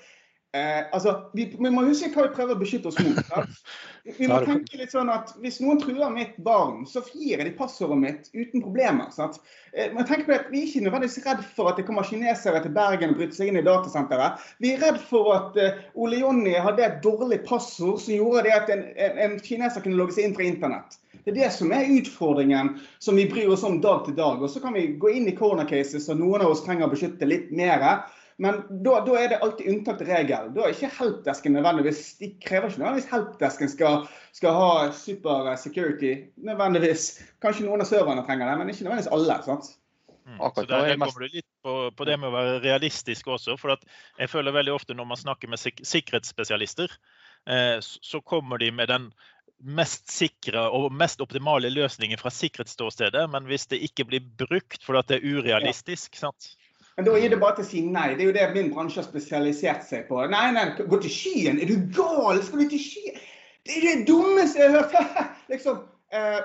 Eh, 0.55 0.83
altså, 0.91 1.21
vi, 1.33 1.49
vi, 1.59 1.69
må 1.73 1.81
huske 1.83 2.07
hva 2.13 2.29
vi 2.29 2.35
prøver 2.35 2.55
å 2.55 2.59
beskytte 2.61 2.87
oss 2.87 2.99
mot. 3.03 3.17
Sant? 3.27 3.57
Vi 4.05 4.27
må 4.31 4.37
tenke 4.45 4.77
litt 4.79 4.93
sånn 4.93 5.09
at 5.11 5.33
Hvis 5.43 5.57
noen 5.59 5.81
truer 5.81 6.13
mitt 6.13 6.37
barn, 6.45 6.85
så 6.87 7.01
jeg 7.15 7.43
de 7.43 7.51
passordet 7.57 7.97
mitt 7.99 8.29
uten 8.31 8.63
problemer. 8.63 9.09
Sant? 9.11 9.41
Eh, 9.73 9.91
men 9.91 10.07
tenk 10.07 10.27
på 10.29 10.35
at 10.37 10.47
Vi 10.53 10.61
er 10.61 10.69
ikke 10.69 10.85
nødvendigvis 10.85 11.25
redd 11.25 11.43
for 11.57 11.71
at 11.71 11.81
det 11.81 11.87
kommer 11.89 12.07
kinesere 12.07 12.61
til 12.63 12.75
Bergen 12.77 13.11
og 13.11 13.19
bryter 13.19 13.35
seg 13.35 13.51
inn 13.51 13.59
i 13.59 13.65
datasenteret. 13.65 14.45
Vi 14.63 14.71
er 14.75 14.83
redd 14.85 15.01
for 15.09 15.33
at 15.35 15.59
eh, 15.59 15.81
Ole 15.99 16.21
Jonny 16.23 16.55
hadde 16.55 16.87
et 16.87 17.01
dårlig 17.03 17.41
passord 17.49 17.99
som 18.05 18.15
gjorde 18.15 18.45
det 18.47 18.55
at 18.55 18.71
en, 18.71 18.85
en, 18.95 19.23
en 19.27 19.39
kineser 19.43 19.83
kunne 19.83 19.99
logge 19.99 20.15
seg 20.15 20.29
inn 20.29 20.37
fra 20.37 20.47
internett. 20.47 20.99
Det 21.25 21.33
er 21.33 21.41
det 21.41 21.51
som 21.55 21.71
er 21.73 21.89
utfordringen 21.89 22.77
som 23.03 23.17
vi 23.19 23.25
bryr 23.27 23.51
oss 23.51 23.65
om 23.65 23.81
dag 23.83 24.05
til 24.05 24.15
dag. 24.15 24.39
Og 24.39 24.51
Så 24.51 24.61
kan 24.63 24.77
vi 24.77 24.93
gå 25.01 25.11
inn 25.17 25.27
i 25.27 25.35
corner 25.35 25.67
cases 25.67 26.07
og 26.13 26.21
noen 26.21 26.45
av 26.45 26.53
oss 26.53 26.63
trenger 26.63 26.87
å 26.87 26.93
beskytte 26.93 27.27
litt 27.27 27.51
mer. 27.51 28.05
Men 28.37 28.59
da, 28.83 28.97
da, 29.05 29.13
er 29.15 29.29
det 29.31 29.39
alltid 29.45 29.69
unntak 29.71 30.01
til 30.01 30.09
regel. 30.11 30.49
Da 30.55 30.65
er 30.65 30.73
ikke 30.73 30.91
helpdesken 30.97 31.55
nødvendigvis 31.55 32.01
De 32.19 32.33
krever 32.43 32.67
ikke 32.67 32.81
nødvendigvis 32.81 33.11
helpdesken 33.13 33.71
skal, 33.71 34.01
skal 34.35 34.57
ha 34.57 34.69
super 34.91 35.53
security. 35.61 36.13
nødvendigvis. 36.35 37.07
Kanskje 37.43 37.67
noen 37.69 37.85
av 37.85 37.87
serverne 37.87 38.25
trenger 38.27 38.51
det, 38.51 38.57
men 38.59 38.73
ikke 38.73 38.87
nødvendigvis 38.87 39.13
alle. 39.15 39.37
sant? 39.47 39.71
Mm. 40.25 40.39
Så 40.41 40.65
der, 40.65 40.87
der 40.89 40.97
kommer 40.97 41.21
du 41.21 41.37
litt 41.37 41.47
på, 41.63 41.75
på, 41.95 42.07
det 42.09 42.17
med 42.19 42.31
å 42.31 42.35
være 42.35 42.57
realistisk 42.63 43.29
også. 43.29 43.55
for 43.61 43.77
Jeg 44.19 44.31
føler 44.31 44.55
veldig 44.55 44.73
ofte 44.73 44.97
når 44.97 45.07
man 45.13 45.21
snakker 45.21 45.51
med 45.51 45.61
sik 45.61 45.79
sikkerhetsspesialister, 45.85 46.91
eh, 47.47 47.77
så 47.79 48.21
kommer 48.21 48.59
de 48.59 48.71
med 48.73 48.89
den 48.91 49.11
mest 49.63 50.09
sikre 50.11 50.65
og 50.75 50.91
mest 50.93 51.21
optimale 51.23 51.69
løsningen 51.71 52.19
fra 52.19 52.33
sikkerhetsståstedet. 52.33 53.23
Men 53.31 53.47
hvis 53.47 53.69
det 53.71 53.83
ikke 53.85 54.09
blir 54.09 54.25
brukt 54.43 54.83
fordi 54.83 55.05
det 55.07 55.21
er 55.21 55.37
urealistisk, 55.37 56.17
sant? 56.19 56.55
Men 56.95 57.07
da 57.07 57.15
gir 57.19 57.31
det 57.33 57.39
bare 57.41 57.57
til 57.57 57.65
å 57.65 57.67
si 57.67 57.81
nei. 57.83 58.09
Det 58.15 58.23
er 58.23 58.29
jo 58.29 58.35
det 58.37 58.49
min 58.55 58.71
bransje 58.71 59.01
har 59.01 59.07
spesialisert 59.07 59.83
seg 59.83 60.05
på. 60.07 60.21
Nei, 60.31 60.45
nei, 60.55 60.69
gå 60.79 60.99
til 61.03 61.11
Skien! 61.11 61.59
Er 61.59 61.67
du 61.67 61.89
gal? 61.95 62.39
Skal 62.43 62.63
du 62.63 62.69
til 62.71 62.79
Skien? 62.79 63.17
Det 63.65 63.79
er 63.79 63.87
det 63.87 64.05
dummeste 64.07 64.61
jeg 64.61 64.71
har 64.71 64.85
hørt! 64.93 65.17
liksom, 65.51 65.81
eh, 66.15 66.39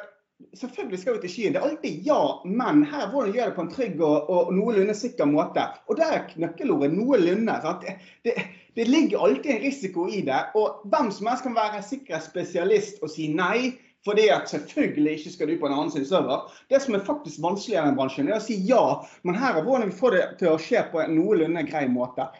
selvfølgelig 0.58 0.98
skal 1.02 1.16
vi 1.16 1.22
til 1.22 1.32
Skien. 1.36 1.54
Det 1.54 1.60
er 1.60 1.68
alltid 1.68 2.08
ja, 2.08 2.22
men 2.48 2.82
her 2.90 3.06
hvordan 3.12 3.36
gjøre 3.36 3.52
det 3.52 3.56
på 3.60 3.66
en 3.66 3.70
trygg 3.76 4.02
og, 4.02 4.32
og 4.32 4.50
noenlunde 4.56 4.96
sikker 4.98 5.30
måte. 5.30 5.68
Og 5.86 6.00
der 6.00 6.16
er 6.16 6.34
nøkkelordet 6.42 6.96
'noenlunde'. 6.96 7.76
Det, 7.84 7.94
det, 8.26 8.34
det 8.74 8.88
ligger 8.88 9.22
alltid 9.22 9.54
en 9.54 9.62
risiko 9.68 10.08
i 10.08 10.24
det. 10.26 10.40
Og 10.58 10.82
hvem 10.90 11.12
som 11.14 11.30
helst 11.30 11.46
kan 11.46 11.54
være 11.54 11.84
sikkerhetsspesialist 11.92 13.04
og 13.06 13.14
si 13.14 13.30
nei. 13.30 13.76
Fordi 14.04 14.28
at 14.32 14.48
selvfølgelig 14.48 15.18
ikke 15.18 15.30
skal 15.34 15.50
du 15.50 15.58
på 15.60 15.68
en 15.68 15.74
annen 15.76 15.92
sin 15.92 16.06
server. 16.08 16.48
Det 16.72 16.80
som 16.82 16.96
er 16.96 17.04
faktisk 17.04 17.42
vanskeligere 17.44 17.90
den 17.90 17.98
bransjen, 17.98 18.30
er 18.30 18.38
å 18.38 18.44
si 18.44 18.56
ja, 18.68 18.82
men 19.28 19.36
her 19.36 19.58
er 19.58 19.66
hvordan 19.66 19.90
vi 19.90 19.96
får 19.98 20.16
det 20.16 20.26
til 20.40 20.54
å 20.54 20.60
skje 20.60 20.86
på 20.92 21.02
en 21.02 21.12
noenlunde 21.18 21.66
grei 21.68 21.84
måte. 21.92 22.30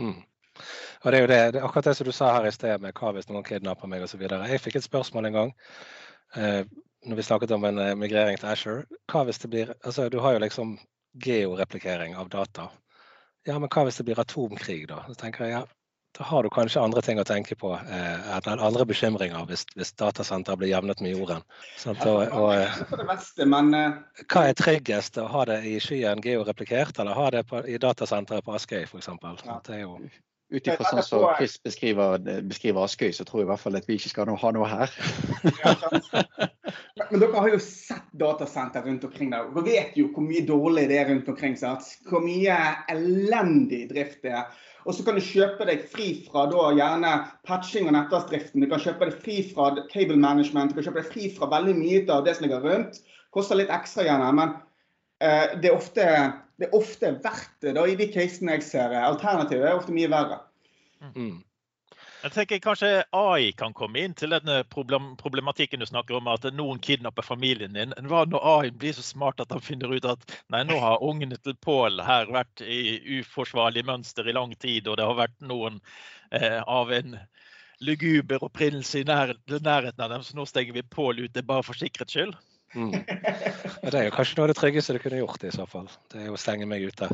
Mm. 0.00 0.16
Og 1.00 1.12
det 1.12 1.18
er 1.18 1.24
jo 1.24 1.30
det, 1.30 1.40
det 1.54 1.60
er 1.60 1.66
akkurat 1.66 1.90
det 1.90 1.96
som 1.96 2.08
du 2.08 2.12
sa 2.12 2.30
her 2.36 2.48
i 2.48 2.52
sted 2.52 2.80
med 2.84 2.96
hva 2.96 3.12
hvis 3.16 3.28
noen 3.28 3.44
kidnapper 3.44 3.88
meg 3.88 4.04
osv. 4.04 4.22
Jeg 4.24 4.62
fikk 4.64 4.80
et 4.80 4.86
spørsmål 4.86 5.28
en 5.28 5.36
gang 5.36 5.52
eh, 6.36 6.62
når 7.08 7.20
vi 7.20 7.24
snakket 7.24 7.54
om 7.56 7.64
en 7.68 7.80
eh, 7.80 7.96
migrering 7.96 8.40
til 8.40 8.50
Asher. 8.52 8.82
Hva 9.12 9.24
hvis 9.28 9.40
det 9.44 9.52
blir 9.52 9.74
Altså, 9.80 10.08
du 10.12 10.20
har 10.20 10.36
jo 10.36 10.44
liksom 10.44 10.76
georeplikering 11.24 12.16
av 12.20 12.28
data. 12.32 12.68
Ja, 13.48 13.56
men 13.58 13.70
hva 13.72 13.86
hvis 13.86 14.00
det 14.00 14.08
blir 14.08 14.20
atomkrig, 14.20 14.82
da? 14.90 15.02
Så 15.08 15.16
tenker 15.20 15.46
jeg 15.46 15.56
ja, 15.56 15.62
da 16.18 16.24
har 16.24 16.42
du 16.42 16.50
kanskje 16.50 16.82
andre 16.82 17.02
ting 17.02 17.20
å 17.22 17.24
tenke 17.26 17.54
på. 17.58 17.72
Eh, 17.74 18.38
andre 18.50 18.86
bekymringer 18.88 19.46
hvis, 19.48 19.62
hvis 19.76 19.92
datasenter 20.00 20.58
blir 20.58 20.72
jevnet 20.72 21.02
med 21.04 21.14
jorden. 21.14 21.44
Sant? 21.78 22.02
Og, 22.06 22.26
og, 22.34 23.46
men... 23.46 23.70
hva 24.26 24.46
er 24.48 24.58
tryggest, 24.58 25.20
å 25.22 25.28
ha 25.30 25.44
det 25.50 25.60
i 25.70 25.76
skyen 25.82 26.22
georeplikert, 26.24 26.98
eller 26.98 27.18
ha 27.18 27.30
det 27.36 27.44
på, 27.50 27.62
i 27.62 27.78
datasenteret 27.80 28.44
på 28.46 28.56
Askøy 28.58 28.82
f.eks.? 28.88 29.12
Ja. 29.46 29.94
Ut 30.50 30.66
ifra 30.66 30.88
sånn 30.88 31.04
som 31.06 31.24
Chris 31.36 31.52
beskriver, 31.62 32.18
beskriver, 32.42 32.82
Askøy, 32.82 33.12
så 33.14 33.22
tror 33.26 33.44
jeg 33.44 33.46
i 33.46 33.50
hvert 33.52 33.62
fall 33.62 33.78
at 33.78 33.86
vi 33.86 34.00
ikke 34.00 34.10
skal 34.10 34.32
ha 34.34 34.50
noe 34.56 34.66
her. 34.66 34.94
Men 37.10 37.22
dere 37.22 37.36
har 37.36 37.52
jo 37.52 37.60
sett 37.62 38.08
datasenter 38.18 38.82
rundt 38.86 39.06
omkring 39.06 39.30
der. 39.30 39.46
Dere 39.54 39.66
vet 39.68 39.94
jo 39.98 40.08
hvor 40.10 40.26
mye 40.26 40.42
dårlig 40.46 40.88
det 40.90 40.98
er 40.98 41.06
rundt 41.12 41.30
omkring. 41.30 41.54
Sant? 41.58 41.86
Hvor 42.10 42.22
mye 42.24 42.56
elendig 42.90 43.84
drift 43.92 44.26
det 44.26 44.34
er. 44.40 44.66
Og 44.88 44.96
så 44.96 45.04
kan 45.04 45.18
du 45.18 45.24
kjøpe 45.24 45.66
deg 45.68 45.84
fri 45.92 46.08
fra 46.24 46.46
da, 46.50 46.70
gjerne 46.76 47.12
patching 47.48 47.88
og 47.90 47.94
nettverksdriften. 47.96 48.62
Du 48.64 48.68
kan 48.70 48.82
kjøpe 48.82 49.10
deg 49.10 49.18
fri 49.24 49.40
fra 49.50 49.70
cable 49.92 50.16
management, 50.20 50.72
du 50.72 50.78
kan 50.78 50.88
kjøpe 50.88 51.02
deg 51.02 51.10
fri 51.12 51.30
fra 51.36 51.50
veldig 51.52 51.76
mye 51.76 52.04
av 52.12 52.24
det 52.26 52.36
som 52.38 52.46
ligger 52.46 52.64
rundt. 52.64 53.02
Koster 53.34 53.60
litt 53.60 53.72
ekstra 53.74 54.06
gjerne, 54.06 54.30
men 54.38 54.56
eh, 55.22 55.58
det, 55.60 55.70
er 55.70 55.76
ofte, 55.76 56.06
det, 56.58 56.70
er 56.70 56.78
ofte, 56.78 57.12
verdt 57.24 57.52
det 57.66 57.76
da, 57.76 57.84
i 57.86 57.98
de 57.98 58.08
casene 58.14 58.56
jeg 58.56 58.66
ser. 58.70 58.96
Alternativet 58.96 59.68
er 59.68 59.78
ofte 59.78 59.94
mye 59.94 60.10
verre. 60.10 60.40
Mm. 61.12 61.38
Jeg 62.20 62.32
tenker 62.34 62.60
kanskje 62.60 62.88
AI 63.16 63.52
kan 63.56 63.72
komme 63.76 64.02
inn 64.04 64.12
til 64.16 64.34
denne 64.34 64.58
problematikken 64.68 65.80
du 65.80 65.86
snakker 65.88 66.18
om, 66.18 66.28
at 66.28 66.44
noen 66.52 66.80
kidnapper 66.84 67.24
familien 67.24 67.76
din. 67.76 67.94
Hva 68.10 68.26
når 68.28 68.44
AI 68.52 68.72
blir 68.76 68.92
så 68.96 69.04
smart 69.04 69.40
at 69.40 69.54
han 69.54 69.64
finner 69.64 69.94
ut 69.94 70.08
at 70.08 70.26
nei, 70.52 70.60
nå 70.68 70.76
har 70.82 71.00
ungene 71.06 71.38
til 71.40 71.56
Pål 71.64 72.02
her 72.04 72.28
vært 72.32 72.60
i 72.60 72.98
uforsvarlig 73.20 73.86
mønster 73.88 74.28
i 74.28 74.36
lang 74.36 74.52
tid, 74.60 74.88
og 74.88 75.00
det 75.00 75.08
har 75.08 75.16
vært 75.22 75.38
noen 75.40 75.80
eh, 76.36 76.60
av 76.60 76.92
en 76.92 77.16
luguber 77.80 78.44
opprinnelse 78.44 79.00
i 79.00 79.08
nær, 79.08 79.32
nærheten 79.48 80.04
av 80.04 80.12
dem, 80.12 80.26
så 80.26 80.36
nå 80.36 80.44
stenger 80.48 80.76
vi 80.76 80.84
Pål 80.84 81.24
ute 81.24 81.46
bare 81.46 81.64
for 81.64 81.80
sikkerhets 81.80 82.18
skyld? 82.18 82.36
Mm. 82.76 82.92
Det 82.92 83.96
er 83.96 84.04
jo 84.06 84.12
kanskje 84.14 84.36
noe 84.36 84.44
av 84.44 84.52
det 84.52 84.58
tryggeste 84.60 84.94
du 84.94 85.00
kunne 85.02 85.22
gjort 85.22 85.48
i 85.48 85.54
så 85.54 85.64
fall. 85.66 85.88
Det 86.12 86.20
er 86.20 86.28
jo 86.28 86.36
å 86.36 86.38
stenge 86.38 86.68
meg 86.68 86.84
ute. 86.84 87.08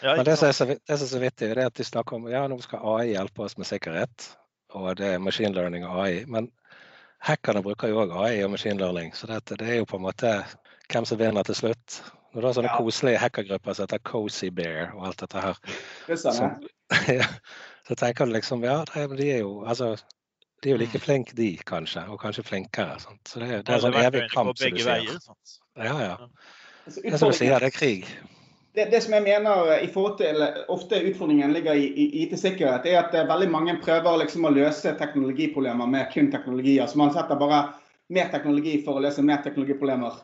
Men 0.00 0.24
det 0.26 0.34
som 0.40 0.48
er 0.48 0.56
så, 0.56 0.66
det 0.72 0.96
som 0.96 1.04
er 1.04 1.12
så 1.12 1.20
vittig, 1.22 1.52
er 1.52 1.62
at 1.68 1.76
de 1.76 1.86
snakker 1.86 2.16
om 2.16 2.26
ja, 2.32 2.46
nå 2.50 2.58
skal 2.64 2.82
AI 2.96 3.12
hjelpe 3.12 3.44
oss 3.44 3.54
med 3.60 3.68
sikkerhet 3.68 4.32
og 4.76 4.96
det 5.00 5.14
er 5.14 5.22
machine 5.22 5.54
learning 5.54 5.86
og 5.86 6.02
AI. 6.04 6.24
Men 6.30 6.50
hackerne 7.24 7.62
bruker 7.64 7.90
jo 7.92 8.02
òg 8.04 8.14
AI 8.20 8.44
og 8.44 8.52
machine 8.54 8.78
learning, 8.80 9.14
så 9.16 9.28
det, 9.30 9.42
det, 9.58 9.68
er 9.68 9.80
jo 9.80 9.88
på 9.88 10.00
en 10.00 10.06
måte 10.06 10.32
hvem 10.92 11.08
som 11.08 11.20
vinner 11.20 11.46
til 11.46 11.58
slutt. 11.58 12.02
Når 12.34 12.40
du 12.40 12.46
har 12.46 12.56
sånne 12.58 12.72
ja. 12.72 12.76
koselige 12.76 13.20
hackergrupper 13.22 13.76
som 13.76 13.86
heter 13.86 14.02
Cozy 14.04 14.50
Bear 14.52 14.92
og 14.92 15.06
alt 15.08 15.22
dette 15.24 15.40
her, 15.40 15.60
så, 16.12 16.50
ja, 17.18 17.30
så 17.88 17.96
tenker 17.96 18.28
du 18.28 18.36
liksom 18.36 18.64
Ja, 18.64 18.82
de 18.92 19.30
er 19.30 19.40
jo 19.40 19.64
altså 19.64 19.96
de 20.62 20.70
er 20.70 20.72
jo 20.72 20.78
like 20.80 20.98
mm. 20.98 21.00
flinke, 21.04 21.36
de, 21.36 21.50
kanskje, 21.66 22.00
og 22.08 22.20
kanskje 22.20 22.42
flinkere. 22.42 22.96
Sant? 23.00 23.20
Så 23.28 23.40
det, 23.40 23.48
det 23.66 23.72
er 23.72 23.76
en 23.76 23.82
sånn 23.84 23.98
evig 24.00 24.22
kamp, 24.32 24.56
som 24.56 24.72
du 24.72 24.80
sier. 24.80 25.18
Ja, 25.76 25.96
ja. 26.00 26.14
Altså, 26.86 27.02
det 27.04 27.12
er 27.12 27.20
som 27.20 27.32
du 27.32 27.36
sier, 27.36 27.58
det 27.60 27.68
er 27.68 27.76
krig 27.76 28.08
det, 28.76 28.84
det, 28.92 29.00
som 29.00 29.14
jeg 29.16 29.24
mener 29.24 29.70
i 29.80 29.88
forhold 29.88 30.18
til, 30.20 30.42
ofte 30.72 30.98
utfordringen 31.08 31.52
ligger 31.54 31.78
i, 31.80 31.86
i 31.88 32.24
IT-sikkerhet, 32.26 32.84
er 32.84 32.98
at 33.00 33.14
eh, 33.16 33.28
veldig 33.28 33.48
mange 33.50 33.74
prøver 33.80 34.20
liksom 34.20 34.44
å 34.44 34.52
løse 34.52 34.92
teknologiproblemer 35.00 35.88
med 35.88 36.10
kun 36.12 36.28
teknologi. 36.32 36.76
Altså 36.82 37.00
man 37.00 37.14
setter 37.14 37.40
bare 37.40 37.62
mer 38.12 38.28
teknologi 38.32 38.76
for 38.84 38.98
å 38.98 39.04
løse 39.06 39.24
mer 39.24 39.40
teknologiproblemer. 39.44 40.18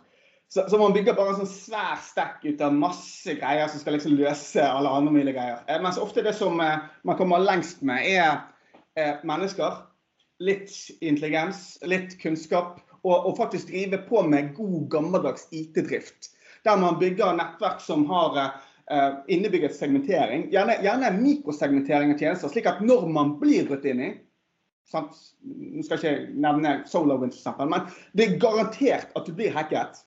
Så, 0.53 0.67
så 0.69 0.77
man 0.77 0.93
bygger 0.93 1.17
bare 1.17 1.33
en 1.33 1.39
sånn 1.41 1.49
svær 1.49 1.97
stekk 2.05 2.45
ut 2.45 2.61
av 2.61 2.77
masse 2.77 3.39
greier 3.41 3.73
som 3.73 3.81
skal 3.81 3.97
liksom 3.97 4.19
løse 4.19 4.67
alle 4.67 4.93
andre 4.99 5.15
mulige 5.15 5.39
greier. 5.39 5.65
Eh, 5.65 5.81
mens 5.81 6.01
ofte 6.03 6.25
det 6.27 6.37
som 6.37 6.61
eh, 6.61 6.85
man 7.09 7.19
kommer 7.21 7.41
lengst 7.41 7.81
med, 7.81 8.05
er 8.05 9.23
mennesker. 9.25 9.81
Litt 10.45 10.69
intelligens, 11.01 11.79
litt 11.89 12.19
kunnskap, 12.21 12.83
og, 13.01 13.15
og 13.17 13.39
faktisk 13.39 13.71
drive 13.73 14.03
på 14.05 14.21
med 14.29 14.53
god, 14.59 14.91
gammeldags 14.93 15.49
IT-drift 15.57 16.29
der 16.67 16.77
man 16.81 16.99
bygger 17.01 17.37
nettverk 17.39 17.81
som 17.83 18.05
har 18.11 18.39
uh, 18.39 19.23
innebygget 19.27 19.77
segmentering. 19.77 20.49
Gjerne, 20.53 20.79
gjerne 20.85 21.15
mikrosegmentering 21.19 22.15
av 22.15 22.23
tjenester, 22.23 22.53
slik 22.53 22.69
at 22.71 22.85
når 22.85 23.09
man 23.11 23.37
blir 23.41 23.67
brutt 23.69 23.87
inn 23.89 24.05
i 24.05 24.13
sant? 24.93 25.19
Nå 25.43 25.85
skal 25.87 25.99
jeg 25.99 26.23
ikke 26.23 26.41
nevne 26.45 26.79
SolarWinds, 26.91 27.43
f.eks., 27.43 27.69
men 27.69 27.87
det 28.19 28.27
er 28.27 28.41
garantert 28.43 29.15
at 29.19 29.29
du 29.29 29.35
blir 29.37 29.55
hacket. 29.55 30.03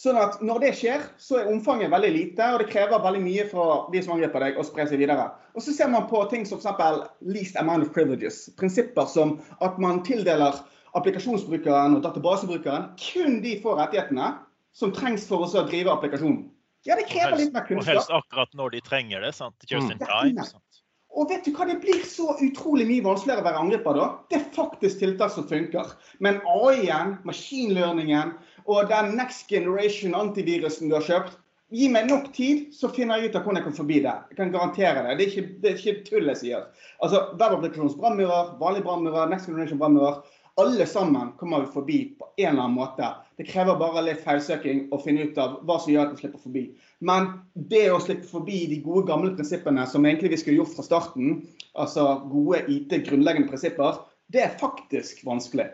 Sånn 0.00 0.16
at 0.16 0.40
Når 0.42 0.62
det 0.62 0.70
skjer, 0.78 1.02
så 1.20 1.38
er 1.38 1.50
omfanget 1.52 1.92
veldig 1.92 2.10
lite, 2.14 2.46
og 2.54 2.62
det 2.62 2.70
krever 2.72 3.02
veldig 3.04 3.20
mye 3.22 3.44
fra 3.50 3.66
de 3.92 4.00
som 4.02 4.14
angriper 4.16 4.46
deg, 4.46 4.56
å 4.58 4.64
spre 4.66 4.86
seg 4.88 5.02
videre. 5.02 5.28
Og 5.52 5.62
Så 5.62 5.74
ser 5.76 5.90
man 5.92 6.08
på 6.10 6.22
ting 6.32 6.46
som 6.48 6.62
f.eks. 6.62 7.10
least 7.20 7.58
amount 7.60 7.86
of 7.86 7.92
privileges. 7.94 8.46
Prinsipper 8.58 9.06
som 9.10 9.36
at 9.60 9.78
man 9.82 10.00
tildeler 10.06 10.58
applikasjonsbrukeren 10.98 11.96
og 11.96 12.02
databasebrukeren 12.04 12.90
kun 13.00 13.38
de 13.44 13.54
får 13.62 13.78
rettighetene 13.78 14.32
som 14.76 14.92
trengs 14.96 15.26
for 15.28 15.44
å 15.46 15.64
drive 15.68 15.92
applikasjonen. 15.92 16.50
Ja, 16.82 16.96
det 16.98 17.06
krever 17.10 17.38
litt 17.38 17.52
mer 17.54 17.66
kunnskap. 17.66 17.84
Og 17.84 17.90
helst 17.92 18.10
akkurat 18.10 18.54
når 18.58 18.76
de 18.76 18.80
trenger 18.86 19.22
det. 19.22 19.34
sant? 19.36 19.68
Just 19.70 19.92
in 19.92 20.00
time. 20.02 20.46
Sant? 20.48 20.80
Og 21.12 21.28
vet 21.28 21.44
du 21.44 21.52
hva, 21.52 21.66
Det 21.68 21.76
blir 21.82 22.00
så 22.08 22.32
utrolig 22.40 22.86
mye 22.88 23.04
vanskeligere 23.04 23.44
å 23.44 23.46
være 23.46 23.60
angriper 23.60 23.98
da. 23.98 24.06
Det 24.32 24.38
er 24.40 24.48
faktisk 24.56 25.02
tiltak 25.02 25.34
som 25.34 25.46
funker. 25.46 25.92
Men 26.24 26.40
AI-en, 26.48 27.18
maskinlearningen 27.28 28.32
og 28.64 28.88
den 28.90 29.14
next 29.18 29.46
generation 29.52 30.16
antivirusen 30.16 30.90
du 30.90 30.96
har 30.98 31.06
kjøpt 31.06 31.38
Gi 31.72 31.86
meg 31.88 32.04
nok 32.10 32.26
tid, 32.36 32.66
så 32.76 32.90
finner 32.92 33.16
jeg 33.16 33.30
ut 33.30 33.36
av 33.38 33.46
hvordan 33.46 33.58
jeg 33.62 33.64
kan 33.64 33.76
forbi 33.78 34.00
det. 34.04 34.12
Jeg 34.28 34.36
kan 34.36 34.50
garantere 34.52 35.04
det. 35.06 35.12
Det 35.16 35.24
er 35.24 35.30
ikke, 35.30 35.44
det 35.62 35.70
er 35.70 35.78
ikke 35.78 36.02
tull 36.04 36.28
jeg 36.28 36.40
sier. 36.42 36.66
Altså, 37.00 37.22
Webapplikasjonens 37.30 37.94
brannmurer, 37.96 38.50
vanlige 38.60 38.84
brannmurer, 38.84 39.30
next 39.30 39.48
generation 39.48 39.80
brannmurer. 39.80 40.18
Alle 40.60 40.84
sammen 40.84 41.30
kommer 41.40 41.64
vi 41.64 41.72
forbi 41.72 41.98
på 42.18 42.28
en 42.34 42.50
eller 42.50 42.66
annen 42.66 42.76
måte. 42.76 43.08
Det 43.42 43.48
krever 43.50 43.74
bare 43.74 44.04
litt 44.06 44.20
feilsøking 44.22 44.84
å 44.94 45.00
finne 45.02 45.24
ut 45.26 45.38
av 45.42 45.56
hva 45.66 45.74
som 45.82 45.90
gjør 45.90 46.04
at 46.04 46.12
vi 46.12 46.20
slipper 46.20 46.42
forbi. 46.44 46.60
Men 47.02 47.24
det 47.72 47.88
å 47.90 47.96
slippe 47.98 48.28
forbi 48.30 48.60
de 48.70 48.76
gode, 48.84 49.08
gamle 49.08 49.32
prinsippene 49.34 49.82
som 49.90 50.06
egentlig 50.06 50.30
vi 50.30 50.38
skulle 50.38 50.60
gjort 50.60 50.76
fra 50.76 50.84
starten, 50.86 51.40
altså 51.74 52.04
gode 52.30 52.60
IT-grunnleggende 52.70 53.50
prinsipper, 53.50 53.98
det 54.30 54.44
er 54.44 54.54
faktisk 54.60 55.24
vanskelig. 55.26 55.66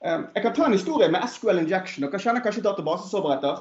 Eh, 0.00 0.24
jeg 0.38 0.46
kan 0.46 0.56
ta 0.56 0.64
en 0.64 0.78
historie 0.78 1.10
med 1.12 1.28
SQL 1.28 1.60
injection. 1.60 2.06
Dere 2.06 2.22
kjenner 2.24 2.46
kanskje 2.46 2.64
databasesoverheter? 2.64 3.60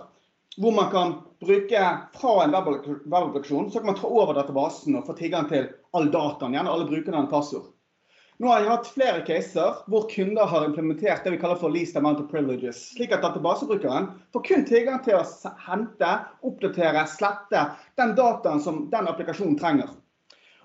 Hvor 0.55 0.77
man 0.79 0.87
kan 0.95 1.13
bruke 1.43 1.83
fra 2.23 2.37
en 2.45 2.55
webapplikasjon, 2.55 3.67
så 3.67 3.83
kan 3.83 3.91
man 3.91 3.99
ta 3.99 4.07
over 4.07 4.39
databasen 4.39 4.95
og 4.95 5.11
få 5.11 5.17
tilgang 5.19 5.51
til 5.51 5.67
all 5.91 6.07
dataen, 6.07 6.55
gjerne 6.55 6.71
alle 6.71 6.87
brukerne 6.87 7.25
og 7.25 7.35
passord. 7.35 7.67
Nå 8.41 8.49
har 8.49 8.63
jeg 8.63 8.71
hatt 8.71 8.87
flere 8.89 9.21
caser 9.21 9.81
hvor 9.91 10.07
kunder 10.09 10.47
har 10.49 10.63
implementert 10.65 11.21
det 11.21 11.35
vi 11.35 11.37
kaller 11.37 11.59
for 11.61 11.69
least 11.69 11.97
amount 11.99 12.23
of 12.23 12.29
privileges, 12.31 12.79
slik 12.95 13.11
at 13.13 13.21
databasebrukeren 13.21 14.07
får 14.33 14.43
kun 14.47 14.65
tilgang 14.65 15.03
til 15.05 15.19
å 15.19 15.51
hente, 15.67 16.13
oppdatere, 16.49 17.03
slette 17.11 17.61
den 18.01 18.15
dataen 18.17 18.63
som 18.63 18.87
den 18.89 19.11
applikasjonen 19.11 19.59
trenger. 19.61 19.93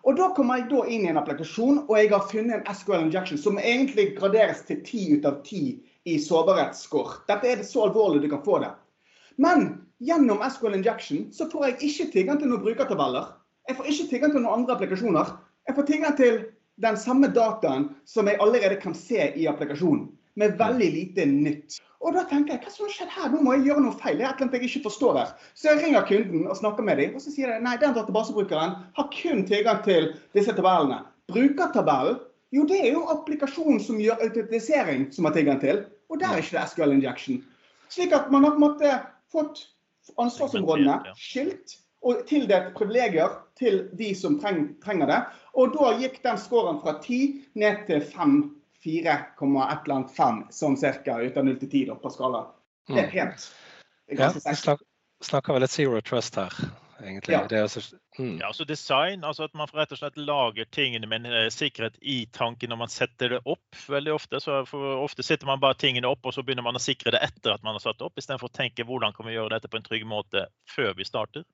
Og 0.09 0.17
Da 0.17 0.31
kommer 0.33 0.63
jeg 0.63 0.71
da 0.71 0.87
inn 0.89 1.05
i 1.05 1.11
en 1.13 1.21
applikasjon, 1.21 1.83
og 1.85 1.95
jeg 1.99 2.15
har 2.15 2.25
funnet 2.31 2.63
en 2.63 2.75
SQL 2.81 3.11
injection 3.11 3.43
som 3.45 3.61
egentlig 3.61 4.15
graderes 4.17 4.65
til 4.65 4.81
10 4.81 5.19
ut 5.19 5.29
av 5.29 5.43
10 5.45 5.77
i 6.09 6.17
sårbarhetsscore. 6.23 7.27
Dette 7.29 7.51
er 7.51 7.61
det 7.61 7.69
så 7.69 7.85
alvorlig 7.91 8.23
du 8.25 8.31
kan 8.33 8.45
få 8.47 8.63
det. 8.65 8.73
Men 9.37 9.83
gjennom 10.01 10.41
SQL 10.49 10.79
Injection 10.79 11.27
så 11.35 11.51
får 11.53 11.67
jeg 11.67 11.91
ikke 11.91 12.13
tilgang 12.15 12.41
til 12.41 12.49
noen 12.49 12.65
brukertabeller. 12.65 13.35
Jeg 13.69 13.77
får 13.77 13.93
ikke 13.93 14.13
tilgang 14.15 14.33
til 14.33 14.47
noen 14.47 14.63
andre 14.63 14.79
applikasjoner. 14.79 15.35
Jeg 15.67 15.77
får 15.77 15.91
tilgang 15.91 16.17
til 16.17 16.45
den 16.83 16.97
samme 17.01 17.29
dataen 17.33 17.89
som 18.09 18.29
jeg 18.29 18.41
allerede 18.41 18.79
kan 18.81 18.95
se 18.95 19.33
i 19.37 19.49
applikasjonen. 19.49 20.09
Med 20.37 20.59
veldig 20.61 20.89
lite 20.93 21.25
nytt. 21.27 21.79
Og 22.05 22.13
da 22.13 22.27
tenker 22.29 22.55
jeg, 22.55 22.63
hva 22.67 22.73
som 22.73 22.85
har 22.85 22.93
skjedd 22.93 23.13
her? 23.15 23.31
Nå 23.33 23.41
må 23.41 23.55
jeg 23.57 23.71
gjøre 23.71 23.83
noe 23.87 23.97
feil. 23.97 24.19
Det 24.19 24.27
er 24.27 24.35
et 24.35 24.37
eller 24.37 24.51
annet 24.51 24.57
jeg 24.59 24.69
ikke 24.69 24.89
forstår 24.91 25.17
her. 25.17 25.31
Så 25.57 25.71
jeg 25.71 25.81
ringer 25.81 26.05
kunden 26.11 26.45
og 26.45 26.59
snakker 26.59 26.85
med 26.85 27.01
dem, 27.01 27.15
og 27.17 27.25
så 27.25 27.33
sier 27.33 27.55
de 27.55 27.65
nei, 27.65 27.79
den 27.81 27.97
databasebrukeren 27.97 28.75
har 28.99 29.09
kun 29.15 29.45
tilgang 29.49 29.81
til 29.87 30.11
disse 30.37 30.53
tabellene. 30.53 31.01
Brukertabellen, 31.33 32.21
jo 32.55 32.67
det 32.69 32.83
er 32.85 32.93
jo 32.93 33.07
applikasjonen 33.11 33.81
som 33.83 33.99
gjør 34.01 34.21
autentisering 34.29 35.09
som 35.17 35.27
har 35.27 35.35
tilgang 35.35 35.63
til. 35.65 35.83
Og 36.13 36.21
der 36.21 36.37
er 36.37 36.45
ikke 36.45 36.59
det 36.59 36.69
SQL 36.71 36.95
injection. 36.95 37.41
Slik 37.91 38.13
at 38.15 38.29
man 38.31 38.45
har 38.45 38.55
på 38.55 38.61
en 38.61 38.67
måte 38.67 38.93
fått 39.33 39.65
ansvarsområdene 40.21 41.01
skilt 41.19 41.79
og 42.07 42.23
tildelt 42.29 42.71
privilegier 42.77 43.33
til 43.59 43.87
de 43.99 44.13
som 44.15 44.37
treng, 44.39 44.77
trenger 44.85 45.11
det. 45.11 45.21
Og 45.57 45.73
da 45.77 45.93
gikk 46.01 46.21
den 46.25 46.41
scoren 46.41 46.81
fra 46.83 46.99
10 47.01 47.57
ned 47.61 47.85
til 47.89 48.03
5, 48.05 48.35
4,5 48.85 50.43
sånn 50.53 50.81
cirka 50.81 51.21
ut 51.23 51.37
av 51.37 51.47
0 51.49 51.61
til 51.63 51.73
10 51.73 52.01
på 52.03 52.13
skala. 52.13 52.47
Det 52.87 53.01
er 53.01 53.09
mm. 53.09 53.15
pent. 53.15 53.47
ja, 54.13 54.33
vi 54.37 55.27
snakker 55.27 55.57
vel 55.57 55.65
litt 55.65 55.73
zero 55.73 56.03
trust 56.05 56.37
her 56.39 56.53
egentlig. 57.03 57.35
Ja. 57.35 57.47
Det 57.49 57.59
er 57.59 57.63
også, 57.63 57.81
mm. 58.19 58.39
ja, 58.41 58.47
altså 58.47 58.65
design, 58.65 59.25
altså 59.25 59.45
at 59.45 59.55
man 59.55 59.69
rett 59.75 59.93
og 59.93 60.01
slett 60.01 60.19
lager 60.19 60.69
tingene 60.73 61.09
med 61.09 61.27
en 61.27 61.39
eh, 61.45 61.49
sikkerhet 61.53 61.99
i 62.01 62.19
tanken 62.33 62.73
når 62.73 62.81
man 62.85 62.93
setter 62.93 63.37
det 63.37 63.41
opp. 63.45 63.81
veldig 63.89 64.15
Ofte 64.15 64.41
så 64.41 64.63
ofte 65.03 65.27
sitter 65.27 65.49
man 65.49 65.61
bare 65.63 65.79
tingene 65.81 66.09
opp, 66.09 66.25
og 66.25 66.35
så 66.35 66.45
begynner 66.47 66.67
man 66.67 66.79
å 66.79 66.83
sikre 66.83 67.15
det 67.15 67.23
etter 67.27 67.57
at 67.57 67.67
man 67.67 67.77
har 67.77 67.85
satt 67.85 67.99
det 68.01 68.09
opp, 68.09 68.19
istedenfor 68.19 68.51
å 68.51 68.57
tenke 68.57 68.87
hvordan 68.87 69.17
kan 69.17 69.29
vi 69.29 69.37
gjøre 69.37 69.55
dette 69.57 69.71
på 69.73 69.81
en 69.81 69.87
trygg 69.87 70.07
måte 70.09 70.47
før 70.73 70.95
vi 70.97 71.09
starter. 71.09 71.47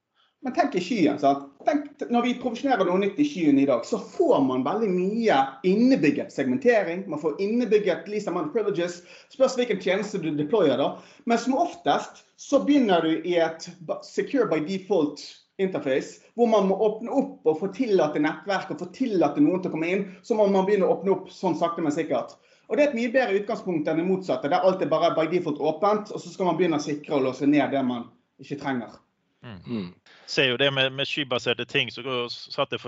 Men 0.43 0.55
tenk 0.57 0.75
i 0.75 0.81
skyen. 0.83 1.19
sant? 1.23 1.45
Tenk, 1.67 1.85
når 2.11 2.25
vi 2.27 2.33
profesjonerer 2.43 2.89
noe 2.89 2.99
nytt 2.99 3.19
i 3.23 3.27
skyen 3.27 3.61
i 3.63 3.67
dag, 3.69 3.85
så 3.87 4.01
får 4.03 4.41
man 4.43 4.65
veldig 4.67 4.89
mye 4.91 5.37
innebygget 5.69 6.35
segmentering. 6.35 7.05
Man 7.11 7.23
får 7.23 7.39
innebygget 7.45 8.09
least 8.11 8.31
amount 8.31 8.51
of 8.51 8.57
privileges. 8.57 9.03
Spørs 9.31 9.55
hvilken 9.61 9.79
tjeneste 9.83 10.19
du 10.19 10.33
deployer. 10.35 10.75
da. 10.81 10.97
Men 11.31 11.39
som 11.39 11.55
oftest 11.55 12.25
så 12.37 12.59
begynner 12.67 13.07
du 13.07 13.23
i 13.23 13.37
et 13.39 13.69
secure 14.03 14.49
by 14.51 14.59
default 14.67 15.23
interface, 15.63 16.19
hvor 16.35 16.51
man 16.51 16.67
må 16.67 16.79
åpne 16.89 17.15
opp 17.23 17.47
og 17.47 17.61
få 17.61 17.71
tillate 17.77 18.19
nettverk 18.23 18.73
og 18.75 18.83
få 18.83 18.91
tillate 18.97 19.45
noen 19.45 19.63
til 19.63 19.71
å 19.71 19.77
komme 19.77 19.93
inn. 19.95 20.05
Så 20.27 20.35
må 20.35 20.49
man 20.51 20.67
begynne 20.67 20.91
å 20.91 20.97
åpne 20.97 21.15
opp 21.15 21.31
sånn 21.31 21.55
sakte, 21.61 21.87
men 21.87 21.95
sikkert. 21.95 22.35
Og 22.67 22.77
Det 22.77 22.83
er 22.83 22.91
et 22.91 22.99
mye 22.99 23.15
bedre 23.15 23.39
utgangspunkt 23.39 23.87
enn 23.87 24.01
det 24.01 24.09
motsatte, 24.09 24.51
der 24.51 24.67
alt 24.67 24.83
er 24.83 24.91
bare 24.91 25.15
by 25.15 25.29
default 25.31 25.61
åpent, 25.61 26.11
og 26.11 26.19
så 26.19 26.33
skal 26.33 26.51
man 26.51 26.59
begynne 26.59 26.81
å 26.81 26.83
sikre 26.83 27.19
og 27.19 27.27
låse 27.29 27.47
ned 27.47 27.71
det 27.71 27.83
man 27.87 28.09
ikke 28.43 28.59
trenger. 28.63 28.99
Mm. 29.43 29.61
mm. 29.67 29.95
Ser 30.27 30.53
jo 30.53 30.57
det 30.57 30.71
med, 30.71 30.93
med 30.93 31.09
skybaserte 31.09 31.67
ting, 31.67 31.91
så 31.91 32.29
satte 32.31 32.79
jeg 32.79 32.83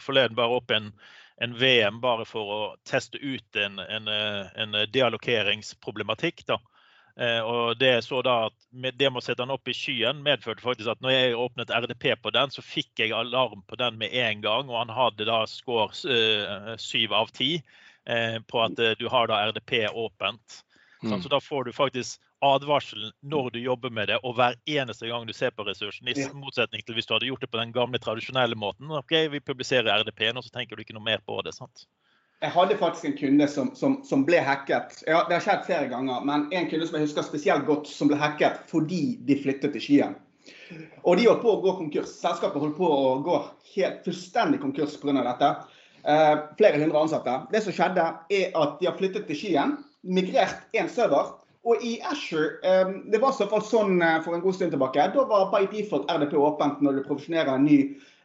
forleden 0.00 0.36
bare 0.38 0.56
opp 0.56 0.72
en, 0.72 0.90
en, 1.44 1.54
VM 1.60 2.00
bare 2.00 2.24
for 2.28 2.54
å 2.54 2.60
teste 2.88 3.20
ut 3.20 3.56
en, 3.56 3.78
en, 3.78 4.08
en 4.08 4.78
dialogeringsproblematikk. 4.92 6.46
da. 6.48 6.58
Eh, 7.20 7.40
og 7.44 7.76
det 7.76 8.04
så 8.06 8.22
da 8.24 8.46
at 8.48 8.54
det 8.72 9.10
med 9.10 9.20
å 9.20 9.24
sette 9.24 9.42
den 9.42 9.52
opp 9.52 9.68
i 9.68 9.74
skyen 9.76 10.22
medførte 10.24 10.64
faktisk 10.64 10.92
at 10.92 11.02
når 11.04 11.12
jeg 11.12 11.38
åpnet 11.42 11.72
RDP 11.74 12.14
på 12.22 12.32
den, 12.32 12.52
så 12.54 12.64
fikk 12.64 13.02
jeg 13.02 13.12
alarm 13.16 13.64
på 13.68 13.76
den 13.80 13.98
med 14.00 14.14
en 14.16 14.40
gang. 14.44 14.70
Og 14.70 14.78
han 14.78 14.94
hadde 14.94 15.28
da 15.28 15.42
score 15.50 15.92
eh, 16.08 17.12
av 17.20 17.32
ti 17.36 17.52
eh, 18.06 18.38
på 18.40 18.64
at 18.64 18.80
du 18.98 19.06
har 19.12 19.30
da 19.30 19.42
RDP 19.50 19.84
åpent. 19.90 20.62
Mm. 21.02 21.20
Så 21.20 21.28
da 21.32 21.40
får 21.40 21.64
du 21.64 21.72
faktisk 21.72 22.20
advarselen 22.44 23.12
når 23.22 23.50
du 23.54 23.58
jobber 23.60 23.92
med 23.92 24.08
det, 24.08 24.18
og 24.24 24.36
hver 24.38 24.56
eneste 24.68 25.08
gang 25.10 25.26
du 25.28 25.32
ser 25.36 25.52
på 25.54 25.66
ressursen. 25.68 26.08
I 26.08 26.28
motsetning 26.34 26.84
til 26.84 26.96
hvis 26.96 27.08
du 27.08 27.14
hadde 27.14 27.28
gjort 27.28 27.44
det 27.44 27.50
på 27.52 27.60
den 27.60 27.72
gamle, 27.76 28.00
tradisjonelle 28.00 28.56
måten. 28.56 28.90
ok, 28.90 29.12
Vi 29.30 29.40
publiserer 29.40 29.90
RDP-en, 30.00 30.40
og 30.40 30.44
så 30.44 30.52
tenker 30.54 30.76
du 30.76 30.84
ikke 30.84 30.96
noe 30.96 31.04
mer 31.04 31.20
på 31.26 31.40
det. 31.44 31.54
sant? 31.54 31.86
Jeg 32.40 32.54
hadde 32.54 32.78
faktisk 32.80 33.04
en 33.04 33.18
kunde 33.18 33.46
som, 33.52 33.74
som, 33.76 33.98
som 34.04 34.24
ble 34.24 34.40
hacket. 34.40 35.02
Ja, 35.04 35.26
det 35.28 35.36
har 35.36 35.44
skjedd 35.44 35.66
flere 35.66 35.90
ganger, 35.90 36.22
men 36.24 36.46
en 36.56 36.70
kunde 36.70 36.86
som 36.88 36.96
jeg 36.96 37.04
husker 37.04 37.26
spesielt 37.26 37.66
godt, 37.68 37.90
som 37.90 38.08
ble 38.08 38.16
hacket 38.16 38.62
fordi 38.70 39.18
de 39.28 39.36
flyttet 39.42 39.76
til 39.76 39.84
Skien. 39.84 40.16
Og 41.04 41.18
de 41.18 41.26
holdt 41.28 41.42
på 41.42 41.52
å 41.52 41.60
gå 41.60 41.74
konkurs. 41.82 42.14
Selskapet 42.22 42.62
holdt 42.62 42.78
på 42.78 42.88
å 42.88 43.18
gå 43.26 43.36
helt 43.74 44.00
fullstendig 44.06 44.62
konkurs 44.62 44.96
pga. 45.02 45.20
dette. 45.20 45.50
Eh, 46.00 46.34
flere 46.56 46.80
hundre 46.80 47.02
ansatte. 47.04 47.36
Det 47.52 47.60
som 47.66 47.76
skjedde, 47.76 48.06
er 48.32 48.56
at 48.56 48.80
de 48.80 48.88
har 48.88 48.96
flyttet 48.96 49.28
til 49.28 49.36
Skien, 49.36 49.76
migrert 50.00 50.64
én 50.72 50.88
server 50.88 51.34
og 51.64 51.82
i 51.84 51.98
Asher, 52.08 52.56
um, 52.64 52.94
det 53.12 53.20
var 53.20 53.34
i 53.34 53.36
så 53.36 53.46
fall 53.50 53.64
sånn 53.66 53.98
uh, 54.00 54.18
for 54.24 54.36
en 54.36 54.44
god 54.44 54.56
stund 54.56 54.72
tilbake, 54.72 55.08
da 55.14 55.24
var 55.28 55.50
by 55.52 55.66
default 55.72 56.08
RDP 56.08 56.38
åpent 56.40 56.80
når 56.84 57.00
du 57.00 57.08
profesjonerer 57.08 57.52
en 57.52 57.66
ny 57.68 57.80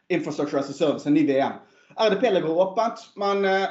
infrastructure 0.08 0.60
as 0.60 0.70
a 0.72 0.76
service, 0.76 1.06
en 1.08 1.16
ny 1.16 1.26
VM. 1.28 1.58
RDP 2.00 2.30
ligger 2.32 2.62
åpent, 2.64 3.02
men 3.20 3.44
uh, 3.44 3.66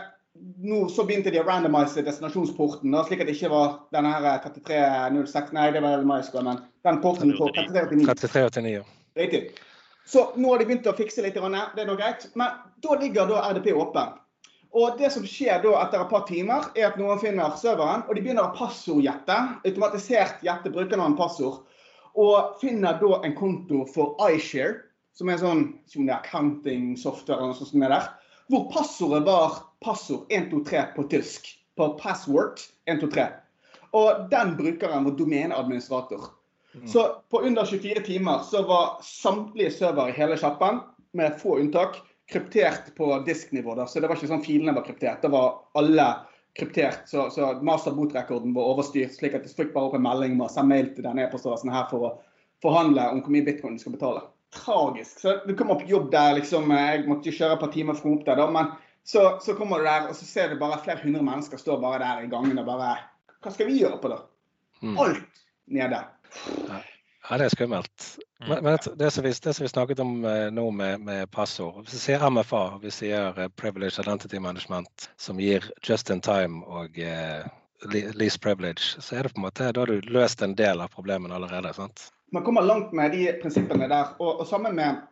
nå 0.62 0.84
så 0.92 1.06
begynte 1.08 1.32
de 1.34 1.40
å 1.42 1.46
randomise 1.48 2.04
destinasjonsporten, 2.06 2.94
da, 2.94 3.04
slik 3.08 3.24
at 3.24 3.30
det 3.30 3.38
ikke 3.38 3.54
var 3.54 3.78
denne 3.96 4.12
her 4.12 4.28
3306 4.44 5.40
eh, 5.40 5.54
Nei, 5.56 5.70
det 5.74 5.82
var 5.86 6.04
MySQL, 6.06 6.44
men 6.46 6.62
den 6.86 7.00
porten 7.02 7.32
på 7.38 7.50
3389. 7.56 8.06
3389. 8.12 8.84
Riktig. 9.16 9.42
Så 10.06 10.28
nå 10.38 10.52
har 10.52 10.62
de 10.62 10.68
begynt 10.70 10.92
å 10.92 10.94
fikse 10.98 11.24
litt, 11.26 11.38
det 11.40 11.82
er 11.82 11.88
noe 11.90 11.98
greit. 11.98 12.28
Men 12.38 12.60
da 12.84 12.98
ligger 13.02 13.32
da 13.32 13.42
RDP 13.56 13.72
åpen. 13.74 14.20
Og 14.76 14.98
det 15.00 15.08
som 15.14 15.24
skjer 15.24 15.62
da 15.64 15.72
etter 15.86 16.02
et 16.04 16.12
par 16.12 16.26
timer, 16.28 16.68
er 16.76 16.90
at 16.90 16.98
noen 17.00 17.20
finner 17.22 17.54
serveren, 17.60 18.04
og 18.10 18.18
de 18.18 18.24
begynner 18.26 18.50
å 18.50 18.56
passordgjette. 18.58 19.38
Automatisert 19.64 20.44
gjette 20.44 20.72
brukernavn 20.74 21.16
passord. 21.20 21.62
Og 22.20 22.58
finner 22.60 23.00
da 23.00 23.22
en 23.24 23.36
konto 23.38 23.86
for 23.92 24.20
iShare, 24.28 24.82
som 25.16 25.32
er 25.32 25.40
sånn 25.40 25.64
som 25.88 26.04
det 26.04 26.12
er 26.12 26.20
accounting 26.20 26.96
software 27.00 27.40
eller 27.40 27.54
noe 27.54 27.60
sånt 27.60 27.72
som 27.72 27.86
er 27.88 27.94
der. 27.96 28.10
Hvor 28.52 28.66
passordet 28.74 29.24
var 29.28 29.62
passord 29.84 30.28
123 30.28 30.82
på 30.98 31.06
tysk. 31.12 31.48
På 31.80 31.94
password 32.00 32.60
123. 32.92 33.30
Og 33.96 34.26
den 34.32 34.58
brukeren 34.60 35.08
var 35.08 35.16
domeneadministrator. 35.16 36.28
Mm. 36.76 36.88
Så 36.92 37.06
på 37.32 37.46
under 37.48 37.66
24 37.66 38.04
timer 38.04 38.44
så 38.44 38.66
var 38.68 39.00
samtlige 39.08 39.72
servere 39.72 40.12
i 40.12 40.18
hele 40.20 40.36
sjappen, 40.40 40.84
med 41.16 41.40
få 41.40 41.62
unntak, 41.62 42.02
kryptert 42.32 42.96
på 42.98 43.10
disknivå. 43.26 43.76
Da. 43.76 43.88
Så 43.88 44.00
det 44.00 44.10
var 44.10 44.18
ikke 44.18 44.32
sånn 44.32 44.46
filene 44.46 44.74
var 44.76 44.86
kryptert. 44.86 45.22
Det 45.22 45.32
var 45.34 45.60
alle 45.78 46.08
kryptert. 46.58 47.10
Så, 47.10 47.30
så 47.34 47.52
master-bot-rekorden 47.66 48.56
var 48.56 48.72
overstyrt, 48.74 49.14
slik 49.18 49.36
at 49.38 49.46
jeg 49.46 49.58
fikk 49.58 49.74
bare 49.76 49.90
opp 49.90 49.98
en 49.98 50.06
melding 50.06 50.38
med 50.38 50.48
å 50.48 50.54
sende 50.54 50.72
mail 50.72 50.94
til 50.96 51.06
denne 51.06 51.26
e-postadressen 51.26 51.74
her 51.74 51.86
for 51.92 52.08
å 52.08 52.14
forhandle 52.64 53.10
om 53.12 53.22
hvor 53.22 53.36
mye 53.36 53.46
bitcoin 53.46 53.78
du 53.78 53.84
skal 53.84 53.98
betale. 53.98 54.24
Tragisk. 54.56 55.20
Så 55.20 55.36
du 55.46 55.54
kommer 55.58 55.82
på 55.82 55.90
jobb 55.90 56.10
der, 56.14 56.38
liksom. 56.40 56.72
Jeg 56.72 57.06
måtte 57.10 57.30
jo 57.30 57.38
kjøre 57.38 57.58
et 57.58 57.64
par 57.66 57.74
timer 57.74 57.98
for 57.98 58.08
komme 58.08 58.22
opp 58.22 58.30
der, 58.30 58.40
da. 58.40 58.48
Men 58.56 58.72
så, 59.06 59.26
så, 59.44 59.58
kommer 59.58 59.84
du 59.84 59.90
der, 59.90 60.08
og 60.10 60.18
så 60.18 60.26
ser 60.26 60.50
du 60.50 60.62
bare 60.62 60.80
flere 60.82 61.04
hundre 61.04 61.22
mennesker 61.28 61.62
står 61.62 61.82
bare 61.84 62.02
der 62.02 62.26
i 62.26 62.32
gangen 62.32 62.58
og 62.58 62.66
bare 62.66 62.96
Hva 63.44 63.52
skal 63.54 63.70
vi 63.70 63.82
gjøre 63.84 64.00
på 64.02 64.10
det? 64.10 64.22
Mm. 64.82 64.96
Alt 65.04 65.44
nede. 65.70 66.00
Ja, 66.72 67.38
det 67.38 67.46
er 67.46 67.54
skummelt. 67.54 68.08
Mm. 68.42 68.50
Men, 68.50 68.64
men 68.64 68.78
det, 69.00 69.12
som 69.12 69.24
vi, 69.24 69.30
det, 69.30 69.54
som 69.54 69.64
vi, 69.64 69.70
snakket 69.70 70.00
om 70.04 70.26
eh, 70.26 70.50
nå 70.52 70.66
med, 70.72 71.00
med 71.08 71.30
passord 71.32 71.86
Hvis 71.86 71.94
vi 71.94 72.02
sier 72.04 72.26
MFA, 72.30 72.64
vi 72.82 72.92
sier 72.92 73.38
eh, 73.40 73.48
Privilege 73.56 74.04
Identity 74.04 74.42
Management, 74.44 75.08
som 75.16 75.40
gir 75.40 75.64
just 75.88 76.12
in 76.12 76.20
time 76.22 76.66
og 76.68 77.00
eh, 77.00 77.48
least 77.94 78.42
privilege, 78.44 79.00
så 79.00 79.16
er 79.16 79.24
det 79.24 79.34
på 79.34 79.40
en 79.40 79.48
måte, 79.48 79.72
da 79.72 79.86
har 79.86 79.88
du 79.88 80.12
løst 80.12 80.42
en 80.44 80.56
del 80.56 80.82
av 80.84 80.92
problemene 80.92 81.36
allerede. 81.36 81.74
sant? 81.74 82.10
Man 82.32 82.44
kommer 82.44 82.62
langt 82.62 82.92
med 82.92 83.12
de 83.12 83.30
prinsippene 83.42 83.88
der. 83.88 84.16
Og, 84.20 84.42
og 84.42 84.48
sammen 84.48 84.76
med 84.76 85.04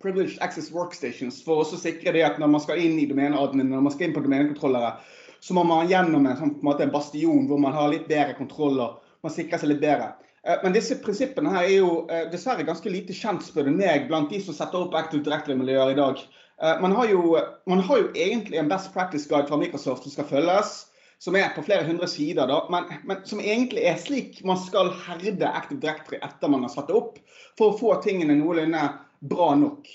Privileged 0.00 0.40
Access 0.40 0.70
Workstations 0.72 1.42
for 1.44 1.60
å 1.60 1.76
sikre 1.76 2.14
det 2.16 2.24
at 2.24 2.38
når 2.40 2.54
man 2.54 2.62
skal 2.64 2.80
inn 2.80 2.96
i 3.00 3.08
domeneadmin, 3.10 3.68
når 3.68 3.84
man 3.84 3.92
skal 3.92 4.08
inn 4.08 4.16
på 4.16 4.24
domenekontrollere, 4.24 4.94
så 5.40 5.56
må 5.56 5.64
man 5.68 5.88
gjennom 5.88 6.24
en, 6.26 6.36
sånn, 6.38 6.54
på 6.56 6.62
en, 6.62 6.68
måte, 6.70 6.86
en 6.86 6.94
bastion 6.94 7.46
hvor 7.48 7.60
man 7.60 7.76
har 7.76 7.92
litt 7.92 8.08
bedre 8.08 8.36
kontroll 8.38 8.80
og 8.80 9.00
man 9.24 9.34
sikrer 9.34 9.60
seg 9.60 9.74
litt 9.74 9.82
bedre. 9.82 10.14
Eh, 10.46 10.60
men 10.62 10.72
disse 10.72 10.96
prinsippene 11.04 11.52
her 11.52 11.66
er 11.66 11.74
jo 11.76 11.94
eh, 12.08 12.26
dessverre 12.32 12.64
ganske 12.66 12.92
lite 12.92 13.16
kjent, 13.16 13.44
spør 13.44 13.68
du 13.68 13.74
meg, 13.76 14.06
blant 14.08 14.30
de 14.32 14.40
som 14.44 14.56
setter 14.56 14.86
opp 14.86 14.96
Active 14.96 15.24
Directory-miljøer 15.26 15.92
i 15.92 15.98
dag. 15.98 16.22
Eh, 16.62 16.76
man 16.80 16.94
har, 16.96 17.10
jo, 17.12 17.34
man 17.68 17.82
har, 17.84 18.04
jo, 18.04 18.12
egentlig 18.14 18.60
en 18.60 18.70
best 18.70 18.92
practice 18.96 19.28
guide 19.28 19.50
fra 19.50 19.60
Microsoft 19.60 20.06
som 20.06 20.14
skal 20.14 20.30
følges, 20.30 20.74
som 21.20 21.36
er 21.36 21.52
på 21.52 21.64
flere 21.66 21.84
hundre 21.84 22.08
sider, 22.08 22.48
da, 22.48 22.62
men, 22.72 22.88
men 23.04 23.20
som 23.28 23.42
egentlig 23.44 23.84
er 23.84 23.98
slik 24.00 24.40
man 24.48 24.56
skal 24.60 24.94
herde 25.04 25.48
Active 25.48 25.80
Directory 25.82 26.22
etter 26.24 26.52
man 26.52 26.64
har 26.64 26.72
satt 26.72 26.88
det 26.88 26.96
opp, 26.96 27.20
for 27.60 27.72
å 27.72 27.80
få 27.80 27.98
tingene 28.04 28.38
noenlunde 28.40 28.86
bra 29.28 29.52
nok. 29.60 29.90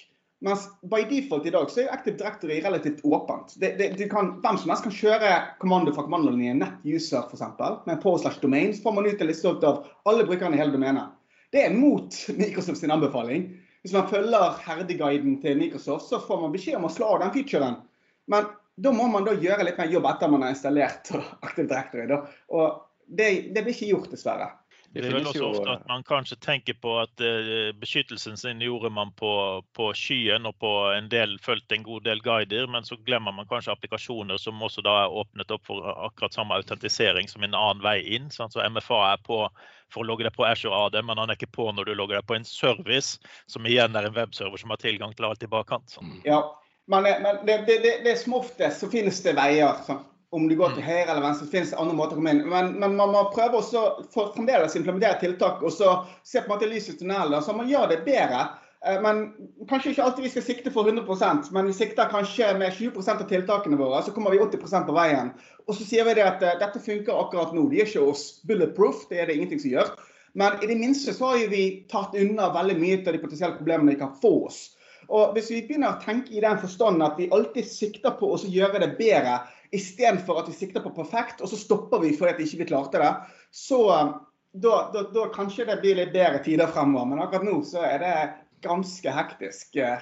Mens 0.46 0.68
by 0.92 1.02
default 1.10 1.48
i 1.50 1.52
dag 1.56 1.70
så 1.72 1.80
er 1.82 1.88
jo 1.88 1.94
Active 1.96 2.18
Directory 2.20 2.60
relativt 2.62 3.00
åpent. 3.04 3.56
Det, 3.58 3.72
det, 3.98 4.10
kan, 4.12 4.36
hvem 4.44 4.58
som 4.62 4.70
helst 4.70 4.86
kan 4.86 4.94
kjøre 4.94 5.30
kommando 5.62 5.94
fra 5.96 6.04
kommandolinjen 6.06 6.62
NetUser 6.62 7.26
f.eks. 7.26 7.46
med 7.88 8.02
power 8.04 8.22
slash 8.22 8.44
domain. 8.44 8.74
Så 8.76 8.86
får 8.86 8.94
man 8.94 9.10
ut 9.10 9.22
en 9.22 9.32
liste 9.32 9.50
av 9.50 9.88
alle 10.06 10.28
brukerne 10.28 10.54
i 10.54 10.62
hele 10.62 10.76
domenet. 10.76 11.16
Det 11.50 11.64
er 11.66 11.74
mot 11.74 12.20
Microsofts 12.42 12.86
anbefaling. 12.86 13.48
Hvis 13.82 13.94
man 13.98 14.06
følger 14.10 14.62
herdeguiden 14.68 15.40
til 15.42 15.58
Microsoft, 15.58 16.12
så 16.12 16.22
får 16.22 16.44
man 16.44 16.54
beskjed 16.54 16.78
om 16.78 16.86
å 16.86 16.94
slå 16.94 17.10
av 17.16 17.24
den 17.26 17.34
featuren. 17.34 17.80
Men 18.30 18.46
da 18.82 18.94
må 18.94 19.08
man 19.10 19.26
da 19.26 19.34
gjøre 19.34 19.66
litt 19.66 19.82
mer 19.82 19.90
jobb 19.94 20.06
etter 20.12 20.30
man 20.30 20.46
har 20.46 20.54
installert 20.54 21.10
Active 21.46 21.66
Directory. 21.72 22.06
Da. 22.12 22.22
Og 22.54 22.86
det, 23.08 23.32
det 23.56 23.66
blir 23.66 23.74
ikke 23.74 23.92
gjort, 23.96 24.12
dessverre. 24.14 24.52
Det, 24.96 25.02
det 25.02 25.10
er 25.10 25.16
vel 25.18 25.26
også 25.28 25.48
ofte 25.50 25.72
at 25.74 25.88
man 25.90 26.04
kanskje 26.08 26.38
tenker 26.40 26.78
på 26.80 26.94
at 27.02 27.20
uh, 27.20 27.74
beskyttelsen 27.76 28.38
sin 28.40 28.62
gjorde 28.64 28.88
man 28.96 29.10
på, 29.20 29.32
på, 29.76 29.90
skyen 29.92 30.48
og 30.48 30.56
på 30.64 30.72
en 30.96 31.10
del 31.12 31.34
fulgte 31.44 31.76
en 31.76 31.84
god 31.84 32.06
del 32.06 32.24
guider, 32.24 32.70
men 32.72 32.88
så 32.88 32.96
glemmer 33.04 33.36
man 33.36 33.50
kanskje 33.50 33.74
applikasjoner 33.76 34.40
som 34.40 34.64
også 34.64 34.86
da 34.88 34.94
er 35.02 35.18
åpnet 35.20 35.52
opp 35.52 35.68
for 35.68 35.84
akkurat 35.92 36.38
samme 36.38 36.56
autentisering 36.56 37.28
som 37.28 37.44
en 37.44 37.60
annen 37.60 37.84
vei 37.84 37.98
inn. 38.16 38.32
Sant? 38.32 38.56
så 38.56 38.64
MFA 38.64 39.02
er 39.10 39.28
på 39.28 39.42
for 39.92 40.06
å 40.06 40.08
logge 40.08 40.24
deg 40.30 40.34
på 40.40 40.48
Azure 40.48 40.80
AD, 40.88 40.96
men 41.04 41.20
han 41.20 41.30
er 41.30 41.36
ikke 41.36 41.52
på 41.60 41.68
når 41.76 41.92
du 41.92 41.96
logger 42.00 42.22
deg 42.22 42.32
på 42.32 42.40
en 42.40 42.48
service, 42.48 43.20
som 43.52 43.68
igjen 43.68 44.00
er 44.00 44.08
en 44.08 44.16
webserver 44.16 44.64
som 44.64 44.72
har 44.72 44.80
tilgang 44.80 45.12
til 45.16 45.28
alt 45.28 45.44
i 45.44 45.52
bakkant. 45.52 45.92
Sånn. 45.92 46.16
Ja, 46.24 46.40
men, 46.88 47.04
men 47.04 47.44
det, 47.44 47.66
det, 47.68 47.82
det, 47.84 47.96
det, 48.08 48.16
er 48.16 48.20
som 48.24 48.40
oftest 48.40 48.80
så 48.80 48.90
finnes 48.92 49.20
det 49.28 49.36
veier. 49.36 49.76
Sånn 49.84 50.06
om 50.34 50.48
du 50.50 50.56
går 50.58 50.76
til 50.76 50.84
mm. 50.84 50.88
høyre 50.90 51.08
eller 51.12 51.24
venstre, 51.24 51.48
finnes 51.52 51.72
det 51.72 51.80
andre 51.80 51.96
måter 51.98 52.18
å 52.18 52.20
komme 52.20 52.34
inn. 52.36 52.44
Men, 52.52 52.74
men 52.82 52.98
man 52.98 53.14
må 53.14 53.24
prøve 53.34 53.62
å 53.62 53.86
fremdeles 54.14 54.78
implementere 54.80 55.20
tiltak 55.22 55.64
og 55.64 55.74
så 55.74 55.98
se 56.24 56.42
på 56.42 56.50
en 56.50 56.56
måte 56.56 56.70
lys 56.70 56.90
i 56.92 56.98
tunnelen. 57.00 57.44
Så 57.44 57.56
man 57.56 57.70
gjør 57.70 57.92
det 57.94 58.04
bedre. 58.08 58.48
Eh, 58.86 58.98
men 59.02 59.24
kanskje 59.70 59.94
ikke 59.94 60.04
alltid 60.06 60.28
vi 60.28 60.34
skal 60.34 60.48
sikte 60.48 60.74
for 60.74 60.90
100 60.90 61.52
men 61.56 61.70
vi 61.70 61.78
sikter 61.78 62.12
kanskje 62.12 62.52
med 62.60 62.74
20% 62.74 63.24
av 63.24 63.30
tiltakene 63.30 63.80
våre. 63.80 64.04
Så 64.04 64.14
kommer 64.16 64.34
vi 64.34 64.42
80% 64.44 64.90
på 64.90 64.98
veien. 64.98 65.32
Og 65.66 65.78
så 65.78 65.88
sier 65.88 66.06
vi 66.06 66.18
det 66.18 66.26
at 66.26 66.44
uh, 66.44 66.58
dette 66.62 66.84
funker 66.84 67.18
akkurat 67.18 67.56
nå. 67.56 67.68
De 67.72 67.82
er 67.82 67.90
ikke 67.90 68.04
oss 68.06 68.42
bulletproof, 68.46 69.08
det 69.10 69.22
er 69.22 69.30
det 69.30 69.40
ingenting 69.40 69.64
som 69.64 69.74
gjør. 69.74 69.94
Men 70.38 70.60
i 70.62 70.68
det 70.70 70.78
minste 70.78 71.14
så 71.16 71.32
har 71.32 71.48
vi 71.50 71.64
tatt 71.90 72.16
unna 72.20 72.52
veldig 72.54 72.76
mye 72.78 73.00
av 73.00 73.14
de 73.16 73.22
potensielle 73.24 73.58
problemene 73.58 73.96
vi 73.96 74.02
kan 74.02 74.14
få 74.22 74.34
oss. 74.50 74.60
Og 75.08 75.36
Hvis 75.36 75.52
vi 75.54 75.64
begynner 75.66 75.96
å 75.96 76.02
tenke 76.02 76.34
i 76.34 76.42
den 76.44 76.58
forstand 76.62 77.04
at 77.06 77.18
vi 77.18 77.30
alltid 77.34 77.68
sikter 77.70 78.18
på 78.20 78.32
å 78.34 78.40
gjøre 78.42 78.82
det 78.84 78.96
bedre, 79.00 79.40
istedenfor 79.76 80.40
at 80.42 80.50
vi 80.50 80.56
sikter 80.58 80.84
på 80.84 80.94
perfekt, 80.96 81.42
og 81.42 81.52
så 81.52 81.60
stopper 81.60 82.02
vi 82.04 82.14
fordi 82.18 82.38
vi 82.40 82.48
ikke 82.58 82.70
klarte 82.72 83.02
det, 83.02 83.12
så 83.56 83.82
um, 83.92 84.14
da, 84.56 84.92
da, 84.94 85.02
da, 85.14 85.26
kanskje 85.36 85.68
det 85.68 85.80
blir 85.82 86.00
litt 86.00 86.14
bedre 86.14 86.40
tider 86.44 86.72
fremover. 86.72 87.10
Men 87.12 87.24
akkurat 87.26 87.48
nå 87.48 87.58
så 87.68 87.84
er 87.88 88.00
det 88.04 88.14
ganske 88.66 89.18
hektisk 89.18 89.76
uh, 89.84 90.00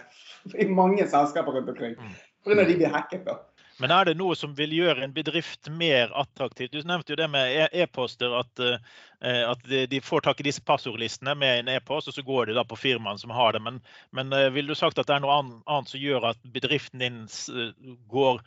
i 0.54 0.68
mange 0.70 1.08
selskaper 1.10 1.58
rundt 1.58 1.74
omkring. 1.74 1.98
Pga. 2.44 2.64
de 2.64 2.78
blir 2.78 2.94
hacket. 2.94 3.26
da. 3.26 3.40
Men 3.82 3.92
er 3.92 4.06
det 4.06 4.18
noe 4.20 4.36
som 4.38 4.52
vil 4.54 4.76
gjøre 4.76 5.02
en 5.02 5.14
bedrift 5.16 5.70
mer 5.74 6.12
attraktiv? 6.20 6.70
Du 6.70 6.84
nevnte 6.86 7.16
jo 7.16 7.18
det 7.18 7.28
med 7.34 7.56
e- 7.64 7.82
e-poster, 7.82 8.36
at, 8.38 8.62
uh, 8.62 9.40
at 9.50 9.66
de 9.90 10.02
får 10.04 10.28
tak 10.28 10.44
i 10.44 10.46
disse 10.50 10.62
passordlistene 10.62 11.34
med 11.40 11.64
en 11.64 11.72
e-post, 11.74 12.12
og 12.12 12.18
så 12.18 12.26
går 12.26 12.52
de 12.52 12.60
da 12.60 12.66
på 12.68 12.78
firmaene 12.78 13.22
som 13.22 13.34
har 13.34 13.58
det. 13.58 13.64
Men, 13.66 13.82
men 14.14 14.30
uh, 14.36 14.52
vil 14.54 14.70
du 14.70 14.76
sagt 14.78 15.02
at 15.02 15.10
det 15.10 15.18
er 15.18 15.26
noe 15.26 15.40
annet 15.42 15.90
som 15.90 16.04
gjør 16.04 16.30
at 16.34 16.46
bedriften 16.54 17.02
din 17.02 17.24
går 18.14 18.44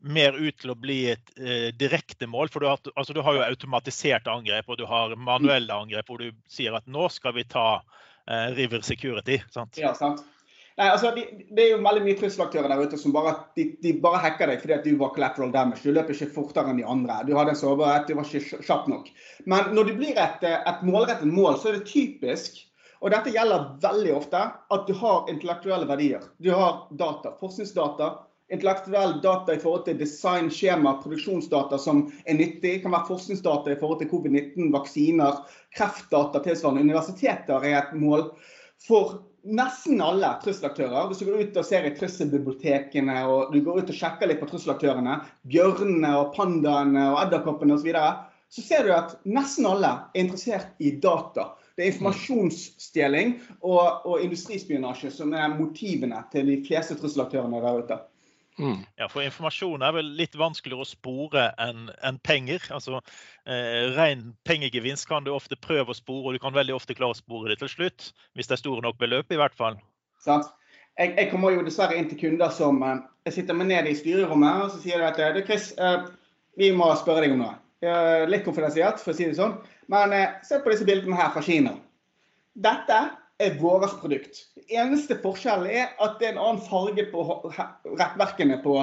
mer 0.00 0.36
ut 0.36 0.56
til 0.60 0.72
å 0.72 0.78
bli 0.78 0.98
et 1.12 1.32
eh, 1.38 1.68
direkte 1.76 2.28
mål. 2.30 2.50
For 2.52 2.62
du 2.62 2.70
har, 2.70 2.82
altså, 2.94 3.14
du 3.16 3.22
har, 3.24 3.36
jo 3.36 3.46
automatiserte 3.46 4.32
angrep 4.32 4.70
og 4.70 4.80
du 4.80 4.86
har 4.88 5.16
manuelle 5.16 5.74
angrep 5.74 6.10
hvor 6.10 6.22
du 6.22 6.30
sier 6.50 6.76
at 6.76 6.86
nå 6.90 7.08
skal 7.12 7.36
vi 7.36 7.46
ta 7.48 7.80
eh, 7.80 8.50
River 8.56 8.84
Security. 8.86 9.40
Sant? 9.52 9.80
Ja, 9.80 9.94
sant. 9.98 10.24
Nei, 10.78 10.86
altså, 10.88 11.10
de, 11.12 11.26
det 11.52 11.66
er 11.66 11.74
jo 11.74 11.82
veldig 11.84 12.06
mye 12.06 12.16
trusselaktører 12.16 12.70
der 12.72 12.86
ute 12.88 12.98
som 13.00 13.12
bare, 13.12 13.34
de, 13.58 13.66
de 13.84 13.92
bare 14.00 14.22
hacker 14.22 14.48
deg 14.48 14.62
fordi 14.62 14.76
at 14.78 14.86
du 14.86 14.94
var 15.02 15.12
collateral 15.12 15.52
damage. 15.52 15.84
Du 15.84 15.92
løper 15.92 16.16
ikke 16.16 16.32
fortere 16.38 16.72
enn 16.72 16.80
de 16.80 16.88
andre. 16.88 17.20
Du 17.28 17.34
hadde 17.36 17.52
en 17.52 17.60
sårbarhet, 17.60 18.08
du 18.08 18.16
var 18.16 18.30
ikke 18.30 18.62
kjapp 18.64 18.88
nok. 18.88 19.10
Men 19.50 19.74
når 19.76 19.90
du 19.90 19.94
blir 20.00 20.16
et, 20.16 20.42
eh, 20.48 20.58
et 20.72 20.82
målrettet 20.86 21.28
mål, 21.28 21.58
så 21.60 21.72
er 21.72 21.80
det 21.80 21.88
typisk 21.90 22.64
og 23.00 23.14
dette 23.14 23.32
gjelder 23.32 23.70
veldig 23.80 24.10
ofte 24.12 24.40
at 24.44 24.82
du 24.88 24.92
har 25.00 25.28
intellektuelle 25.32 25.88
verdier. 25.88 26.24
Du 26.36 26.50
har 26.52 26.82
data, 27.00 27.32
forskningsdata, 27.40 28.10
intellektuell 28.50 29.16
data 29.22 29.54
i 29.54 29.60
forhold 29.62 29.86
til 29.86 29.98
design, 30.00 30.50
skjema, 30.52 30.96
produksjonsdata 31.02 31.78
som 31.78 32.04
er 32.24 32.38
nyttig. 32.38 32.60
Det 32.60 32.84
kan 32.84 32.94
være 32.94 33.08
forskningsdata 33.08 33.74
i 33.74 33.80
forhold 33.80 34.02
til 34.02 34.10
covid-19, 34.12 34.70
vaksiner, 34.74 35.42
kreftdata 35.76 36.42
tilsvarende. 36.44 36.86
Universiteter 36.88 37.66
er 37.66 37.78
et 37.80 37.92
mål 37.98 38.30
for 38.86 39.20
nesten 39.46 40.00
alle 40.04 40.32
trusselaktører. 40.44 41.06
Hvis 41.08 41.22
du 41.22 41.28
går 41.28 41.44
ut 41.44 41.60
og 41.62 41.68
ser 41.68 41.86
i 41.86 41.94
trusselbibliotekene 41.96 43.22
og 43.28 43.54
du 43.54 43.60
går 43.64 43.82
ut 43.82 43.92
og 43.92 43.96
sjekker 43.96 44.30
litt 44.30 44.42
på 44.42 44.50
trusselaktørene, 44.50 45.20
bjørnene 45.50 46.12
og 46.18 46.34
pandaene 46.36 47.06
og 47.14 47.22
edderkoppene 47.24 47.76
osv., 47.76 47.84
så, 47.84 47.88
videre, 47.88 48.12
så 48.50 48.66
ser 48.66 48.86
du 48.86 48.92
at 48.96 49.16
nesten 49.30 49.68
alle 49.70 49.94
er 50.10 50.24
interessert 50.24 50.74
i 50.82 50.96
data. 51.02 51.52
Det 51.76 51.86
er 51.86 51.92
informasjonsstjeling 51.94 53.36
og, 53.62 54.04
og 54.04 54.24
industrispionasje 54.24 55.12
som 55.14 55.32
er 55.38 55.54
motivene 55.54 56.18
til 56.32 56.50
de 56.50 56.58
fleste 56.66 56.98
trusselaktørene 56.98 57.62
der 57.62 57.84
ute. 57.84 58.00
Mm. 58.60 58.84
Ja, 59.00 59.08
for 59.08 59.24
informasjon 59.24 59.82
er 59.82 59.94
vel 59.96 60.10
litt 60.18 60.36
vanskeligere 60.38 60.84
å 60.84 60.88
spore 60.88 61.46
enn 61.62 61.88
en 62.06 62.20
penger. 62.20 62.66
Altså, 62.76 63.00
eh, 63.48 63.88
Ren 63.96 64.34
pengegevinst 64.48 65.08
kan 65.08 65.24
du 65.24 65.32
ofte 65.32 65.56
prøve 65.56 65.94
å 65.94 65.96
spore, 65.96 66.28
og 66.28 66.36
du 66.36 66.42
kan 66.42 66.56
veldig 66.56 66.76
ofte 66.76 66.96
klare 66.98 67.16
å 67.16 67.20
spore 67.20 67.52
det 67.52 67.60
til 67.62 67.72
slutt. 67.72 68.10
Hvis 68.36 68.50
det 68.50 68.58
er 68.58 68.62
store 68.64 68.84
nok 68.84 69.00
beløp, 69.00 69.32
i 69.32 69.40
hvert 69.40 69.56
fall. 69.56 69.80
Sant. 70.20 70.52
Jeg, 70.98 71.14
jeg, 71.16 71.30
kommer 71.30 71.54
jo 71.54 71.64
dessverre 71.64 71.96
inn 71.96 72.10
til 72.10 72.18
kunder 72.20 72.50
som 72.52 72.82
eh, 72.84 72.98
Jeg 73.28 73.38
sitter 73.38 73.56
meg 73.56 73.70
ned 73.70 73.88
i 73.88 73.96
styrerommet 73.96 74.64
og 74.66 74.72
så 74.74 74.80
sier 74.82 75.00
de 75.00 75.08
at 75.08 75.20
eh, 75.22 75.32
du 75.36 75.44
Chris, 75.46 75.70
eh, 75.80 76.08
vi 76.60 76.72
må 76.76 76.90
spørre 77.00 77.24
deg 77.24 77.36
om 77.36 77.44
noe. 77.46 77.56
Litt 78.28 78.44
konfidensielt, 78.44 79.00
for 79.00 79.14
å 79.14 79.16
si 79.16 79.24
det 79.24 79.38
sånn. 79.38 79.54
Men 79.90 80.12
eh, 80.12 80.34
se 80.44 80.60
på 80.60 80.72
disse 80.72 80.84
bildene 80.84 81.16
her 81.16 81.32
fra 81.32 81.42
Kina. 81.44 81.72
Dette 82.52 82.98
er 83.40 83.56
vårt 83.60 83.96
produkt. 84.02 84.44
Eneste 84.68 85.16
forskjellen 85.22 85.70
er 85.70 85.92
at 86.02 86.18
det 86.20 86.28
er 86.28 86.36
en 86.36 86.42
annen 86.44 86.62
farge 86.64 87.06
på 87.12 87.24
rettverkene 87.54 88.60
på 88.64 88.76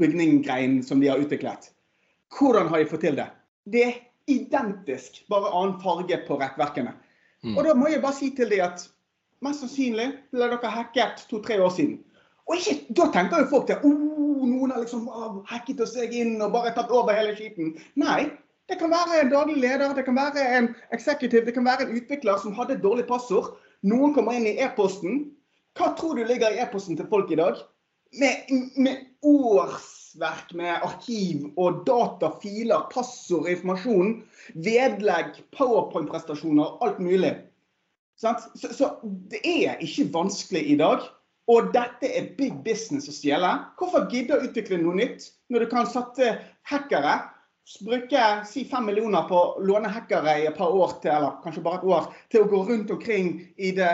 bygninggreinen 0.00 0.82
som 0.84 1.00
de 1.00 1.10
har 1.12 1.20
utviklet. 1.22 1.70
Hvordan 2.36 2.70
har 2.72 2.82
de 2.82 2.90
fått 2.90 3.04
til 3.06 3.18
det? 3.18 3.28
Det 3.70 3.84
er 3.84 3.98
identisk, 4.30 5.22
bare 5.30 5.52
annen 5.52 5.78
farge 5.82 6.18
på 6.26 6.38
rettverkene. 6.40 6.96
Mm. 7.44 7.54
Og 7.56 7.64
da 7.66 7.74
må 7.78 7.90
jeg 7.92 8.02
bare 8.02 8.16
si 8.16 8.32
til 8.34 8.50
dem 8.50 8.64
at 8.66 8.88
mest 9.44 9.62
sannsynlig 9.62 10.08
ble 10.32 10.48
dere 10.50 10.72
hacket 10.72 11.26
to-tre 11.30 11.60
år 11.62 11.70
siden. 11.76 12.00
Og 12.46 12.58
ikke, 12.58 12.94
Da 12.96 13.10
tenker 13.14 13.42
jo 13.42 13.50
folk 13.50 13.70
at 13.74 13.84
oh, 13.84 14.42
noen 14.46 14.72
har 14.72 14.82
liksom 14.82 15.08
hacket 15.50 15.82
seg 15.90 16.14
inn 16.14 16.36
og 16.40 16.52
bare 16.54 16.74
tatt 16.74 16.92
over 16.94 17.14
hele 17.14 17.34
skiten. 17.38 17.74
Nei, 17.98 18.30
det 18.70 18.78
kan 18.80 18.90
være 18.90 19.20
en 19.22 19.30
daglig 19.30 19.56
leder, 19.62 19.94
det 19.94 20.04
kan 20.06 20.16
være 20.18 20.42
en 20.58 20.68
executive, 20.94 21.44
det 21.46 21.54
kan 21.54 21.66
være 21.66 21.86
en 21.86 21.96
utvikler 21.98 22.38
som 22.42 22.54
hadde 22.54 22.78
et 22.78 22.82
dårlig 22.82 23.06
passord. 23.10 23.54
Noen 23.84 24.14
kommer 24.16 24.38
inn 24.38 24.48
i 24.48 24.56
e-posten. 24.64 25.24
Hva 25.76 25.92
tror 25.98 26.16
du 26.16 26.24
ligger 26.24 26.54
i 26.54 26.62
e-posten 26.62 26.96
til 26.96 27.08
folk 27.10 27.30
i 27.32 27.38
dag? 27.40 27.58
Med, 28.16 28.48
med, 28.80 29.02
årsverk 29.26 30.54
med 30.56 30.78
arkiv 30.86 31.50
og 31.60 31.82
datafiler, 31.88 32.86
passord, 32.92 33.48
informasjon, 33.50 34.14
vedlegg, 34.64 35.42
powerpoint-prestasjoner, 35.56 36.78
alt 36.86 37.02
mulig. 37.02 37.34
Så, 38.16 38.32
så, 38.56 38.94
det 39.02 39.42
er 39.44 39.82
ikke 39.84 40.08
vanskelig 40.14 40.64
i 40.72 40.78
dag. 40.80 41.04
Og 41.52 41.68
dette 41.74 42.08
er 42.08 42.32
big 42.38 42.56
business 42.64 43.10
å 43.10 43.14
stjele. 43.14 43.50
Hvorfor 43.78 44.08
gidde 44.10 44.38
å 44.38 44.46
utvikle 44.48 44.80
noe 44.80 44.96
nytt 44.98 45.28
når 45.52 45.66
du 45.66 45.70
kan 45.70 45.86
sette 45.90 46.32
hackere 46.66 47.18
bruke 47.82 48.24
si 48.46 48.64
fem 48.70 48.86
millioner 48.86 49.26
på 49.28 49.38
å 49.38 49.62
låne 49.66 49.90
hackere 49.90 50.36
i 50.42 50.46
et 50.48 50.58
par 50.58 50.74
år 50.74 50.98
til, 51.02 51.12
eller 51.16 51.38
kanskje 51.42 51.64
bare 51.64 51.80
et 51.80 51.88
år, 51.96 52.10
til 52.32 52.44
å 52.44 52.50
gå 52.50 52.60
rundt 52.68 52.92
omkring 52.94 53.32
i 53.56 53.72
det, 53.76 53.92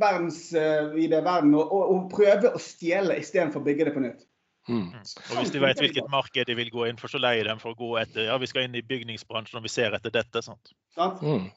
verdens, 0.00 0.44
eh, 0.54 0.92
i 0.98 1.08
det 1.10 1.22
verden 1.26 1.54
og, 1.58 1.64
og, 1.66 1.82
og, 1.94 2.04
prøve 2.12 2.52
å 2.54 2.60
stjele 2.62 3.18
istedenfor 3.18 3.62
å 3.62 3.66
bygge 3.66 3.88
det 3.88 3.96
på 3.96 4.04
nytt. 4.04 4.28
Mm. 4.68 4.84
mm. 4.92 5.00
Og 5.02 5.40
Hvis 5.40 5.50
de 5.54 5.64
vet 5.64 5.82
hvilket 5.82 6.12
marked 6.12 6.46
de 6.46 6.58
vil 6.58 6.70
gå 6.70 6.86
inn 6.86 7.00
for, 7.00 7.10
så 7.10 7.18
leier 7.22 7.50
de 7.50 7.56
for 7.62 7.74
å 7.74 7.80
gå 7.80 7.96
etter 8.04 8.30
ja, 8.30 8.38
vi 8.38 8.50
skal 8.50 8.68
inn 8.68 8.78
i 8.78 8.84
bygningsbransjen 8.86 9.58
og 9.58 9.66
vi 9.66 9.74
ser 9.74 9.98
etter 9.98 10.14
dette. 10.14 10.44
sant? 10.46 10.74
Mm. 10.96 11.50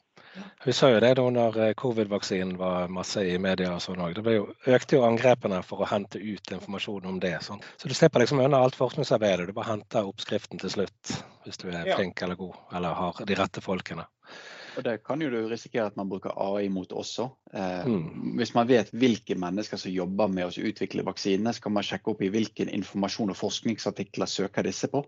Vi 0.64 0.72
så 0.76 0.90
jo 0.92 1.00
det 1.02 1.12
da 1.18 1.24
når 1.30 1.58
eh, 1.62 1.74
covid-vaksinen 1.78 2.56
var 2.60 2.90
masse 2.92 3.22
i 3.24 3.36
media 3.42 3.72
og 3.74 3.82
sånn 3.84 4.02
òg. 4.02 4.18
Det 4.18 4.34
jo, 4.36 4.48
økte 4.76 4.98
jo 4.98 5.06
angrepene 5.06 5.62
for 5.66 5.84
å 5.84 5.88
hente 5.90 6.20
ut 6.20 6.52
informasjon 6.56 7.08
om 7.12 7.20
det. 7.22 7.36
Sånn. 7.46 7.62
Så 7.80 7.88
du 7.90 7.94
slipper 7.96 8.24
liksom 8.24 8.42
unna 8.44 8.60
alt 8.64 8.78
forskningsarbeidet. 8.78 9.48
Du 9.48 9.56
bare 9.56 9.72
henter 9.72 10.08
oppskriften 10.08 10.62
til 10.62 10.72
slutt 10.72 11.16
hvis 11.46 11.60
du 11.62 11.68
er 11.70 11.88
flink 11.94 12.22
eller 12.26 12.38
god 12.38 12.76
eller 12.76 12.96
har 12.98 13.24
de 13.26 13.38
rette 13.38 13.62
folkene. 13.62 14.06
Og 14.76 14.84
Det 14.84 14.98
kan 15.06 15.22
jo 15.22 15.30
du 15.32 15.38
risikere 15.48 15.88
at 15.88 15.96
man 15.96 16.08
bruker 16.10 16.34
AI 16.36 16.68
mot 16.68 16.90
også. 16.92 17.30
Eh, 17.54 17.86
mm. 17.88 18.34
Hvis 18.36 18.52
man 18.54 18.68
vet 18.68 18.90
hvilke 18.92 19.36
mennesker 19.40 19.80
som 19.80 19.92
jobber 19.92 20.28
med 20.28 20.50
å 20.50 20.66
utvikle 20.68 21.06
vaksinene, 21.06 21.54
så 21.56 21.64
kan 21.64 21.76
man 21.76 21.86
sjekke 21.86 22.12
opp 22.12 22.20
i 22.20 22.28
hvilken 22.32 22.68
informasjon 22.76 23.32
og 23.32 23.38
forskningsartikler 23.40 24.28
søker 24.28 24.66
disse 24.68 24.90
på. 24.92 25.06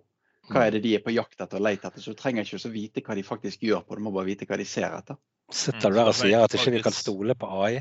Hva 0.48 0.66
er 0.66 0.76
det 0.76 0.82
de 0.84 0.94
er 0.96 1.04
på 1.04 1.14
jakt 1.14 1.40
etter 1.40 1.60
og 1.60 1.66
leter 1.66 1.90
etter? 1.90 2.04
Så 2.04 2.14
du 2.14 2.18
trenger 2.18 2.46
ikke 2.46 2.60
å 2.68 2.74
vite 2.74 3.04
hva 3.04 3.16
de 3.18 3.24
faktisk 3.26 3.64
gjør 3.68 3.84
på, 3.84 3.98
du 3.98 4.04
må 4.06 4.14
bare 4.14 4.30
vite 4.30 4.48
hva 4.48 4.58
de 4.60 4.66
ser 4.68 4.94
etter. 4.96 5.18
Sitter 5.48 5.92
du 5.92 5.96
der 6.00 6.10
og 6.10 6.16
sier 6.16 6.44
at 6.44 6.54
ikke 6.54 6.74
vi 6.76 6.84
kan 6.84 6.94
stole 6.94 7.36
på 7.38 7.48
AI? 7.62 7.80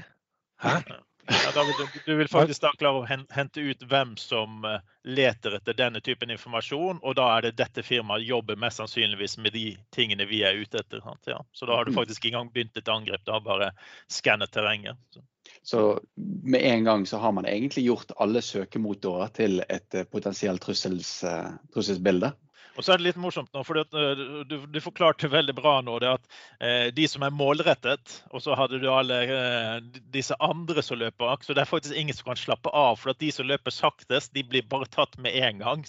Hæ? 0.63 0.80
Ja, 1.27 1.51
David, 1.56 1.73
du, 1.77 1.99
du, 2.06 2.17
vil 2.17 2.27
faktisk 2.32 2.62
da 2.63 2.69
klare 2.80 3.01
å 3.01 3.23
hente 3.36 3.60
ut 3.60 3.82
hvem 3.89 4.13
som 4.19 4.63
eh, 4.63 4.80
leter 5.03 5.58
etter 5.58 5.75
denne 5.75 5.99
typen 6.03 6.32
informasjon, 6.32 7.01
og 7.03 7.17
da 7.19 7.25
er 7.36 7.47
det 7.47 7.58
dette 7.60 7.84
firmaet 7.84 8.23
jobber 8.23 8.56
mest 8.60 8.80
sannsynligvis 8.80 9.36
med 9.43 9.51
de 9.58 9.65
tingene 9.95 10.27
vi 10.30 10.39
er 10.47 10.56
ute 10.56 10.80
etter. 10.80 11.03
Ja. 11.27 11.41
Så 11.51 11.67
da 11.67 11.75
har 11.75 11.88
du 11.88 11.91
mm. 11.91 11.97
faktisk 11.99 12.23
ikke 12.23 12.32
engang 12.38 12.53
begynt 12.56 12.80
et 12.80 12.91
angrep, 12.93 13.25
du 13.27 13.34
har 13.36 13.43
bare 13.43 13.73
skannet 14.08 14.53
terrenget. 14.56 14.95
Så. 15.12 15.25
så. 15.67 15.84
med 16.15 16.63
en 16.63 16.88
gang 16.88 17.03
så 17.08 17.19
har 17.19 17.36
man 17.36 17.49
egentlig 17.49 17.84
gjort 17.89 18.15
alle 18.23 18.41
søkemotorer 18.41 19.36
til 19.36 19.60
et 19.67 19.99
eh, 19.99 20.08
potensielt 20.08 20.63
trussels, 20.63 21.12
uh, 21.27 21.58
trusselsbilde. 21.75 22.32
Og 22.77 22.85
så 22.85 22.93
er 22.93 23.01
det 23.01 23.07
litt 23.07 23.19
morsomt 23.19 23.49
nå, 23.55 23.63
for 23.65 23.79
eh, 23.81 24.19
du, 24.45 24.55
du, 24.69 24.77
forklarte 24.83 25.29
veldig 25.33 25.55
bra 25.57 25.79
nå 25.81 25.97
det 26.03 26.11
at 26.11 26.27
eh, 26.61 26.89
de 26.93 27.07
som 27.09 27.25
er 27.25 27.33
målrettet, 27.33 28.19
og 28.29 28.43
så 28.45 28.53
hadde 28.57 28.77
du 28.83 28.85
alle 28.93 29.17
eh, 29.25 29.79
disse 30.13 30.37
andre 30.43 30.83
som 30.85 31.01
løper 31.01 31.33
akt. 31.33 31.47
Så 31.47 31.55
det 31.57 31.63
er 31.63 31.69
faktisk 31.69 31.97
ingen 31.97 32.15
som 32.15 32.29
kan 32.29 32.39
slappe 32.39 32.69
av. 32.69 32.99
For 33.01 33.13
at 33.13 33.21
de 33.23 33.31
som 33.33 33.49
løper 33.49 33.73
saktest, 33.73 34.33
de 34.37 34.45
blir 34.45 34.65
bare 34.69 34.89
tatt 34.93 35.17
med 35.21 35.33
en 35.41 35.63
gang. 35.63 35.85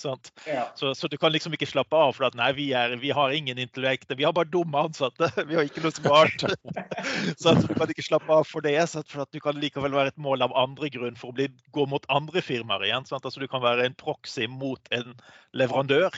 Ja. 0.48 0.64
Så, 0.79 0.94
så, 0.96 1.11
du 1.12 1.18
kan 1.20 1.35
liksom 1.35 1.53
ikke 1.57 1.68
slappe 1.68 1.96
av 1.96 2.14
for 2.16 2.29
at 2.29 2.38
nei, 2.38 2.51
vi, 2.57 2.70
er, 2.77 2.96
vi 3.03 3.12
har 3.14 3.37
ingen 3.37 3.61
intellekter. 3.61 4.16
Vi 4.16 4.24
har 4.24 4.33
bare 4.37 4.48
dumme 4.48 4.88
ansatte. 4.88 5.29
Vi 5.48 5.57
har 5.57 5.64
ikke 5.64 5.83
noe 5.85 5.94
smart. 5.94 6.44
så 7.40 7.55
du 7.57 7.68
kan 7.74 7.90
ikke 7.92 8.05
slappe 8.05 8.33
av 8.33 8.48
for 8.48 8.64
det. 8.64 8.77
For 9.11 9.24
at 9.24 9.33
du 9.35 9.40
kan 9.44 9.61
likevel 9.61 9.96
være 9.96 10.14
et 10.14 10.20
mål 10.20 10.44
av 10.46 10.57
andre 10.57 10.90
grunn 10.92 11.16
for 11.18 11.33
å 11.33 11.37
bli, 11.37 11.48
gå 11.77 11.85
mot 11.90 12.05
andre 12.12 12.42
firmaer 12.44 12.88
igjen. 12.88 13.09
Sant? 13.09 13.29
Altså, 13.29 13.42
du 13.42 13.48
kan 13.51 13.64
være 13.64 13.87
en 13.88 13.96
proxy 13.98 14.48
mot 14.51 14.92
en 14.94 15.16
leverandør. 15.57 16.16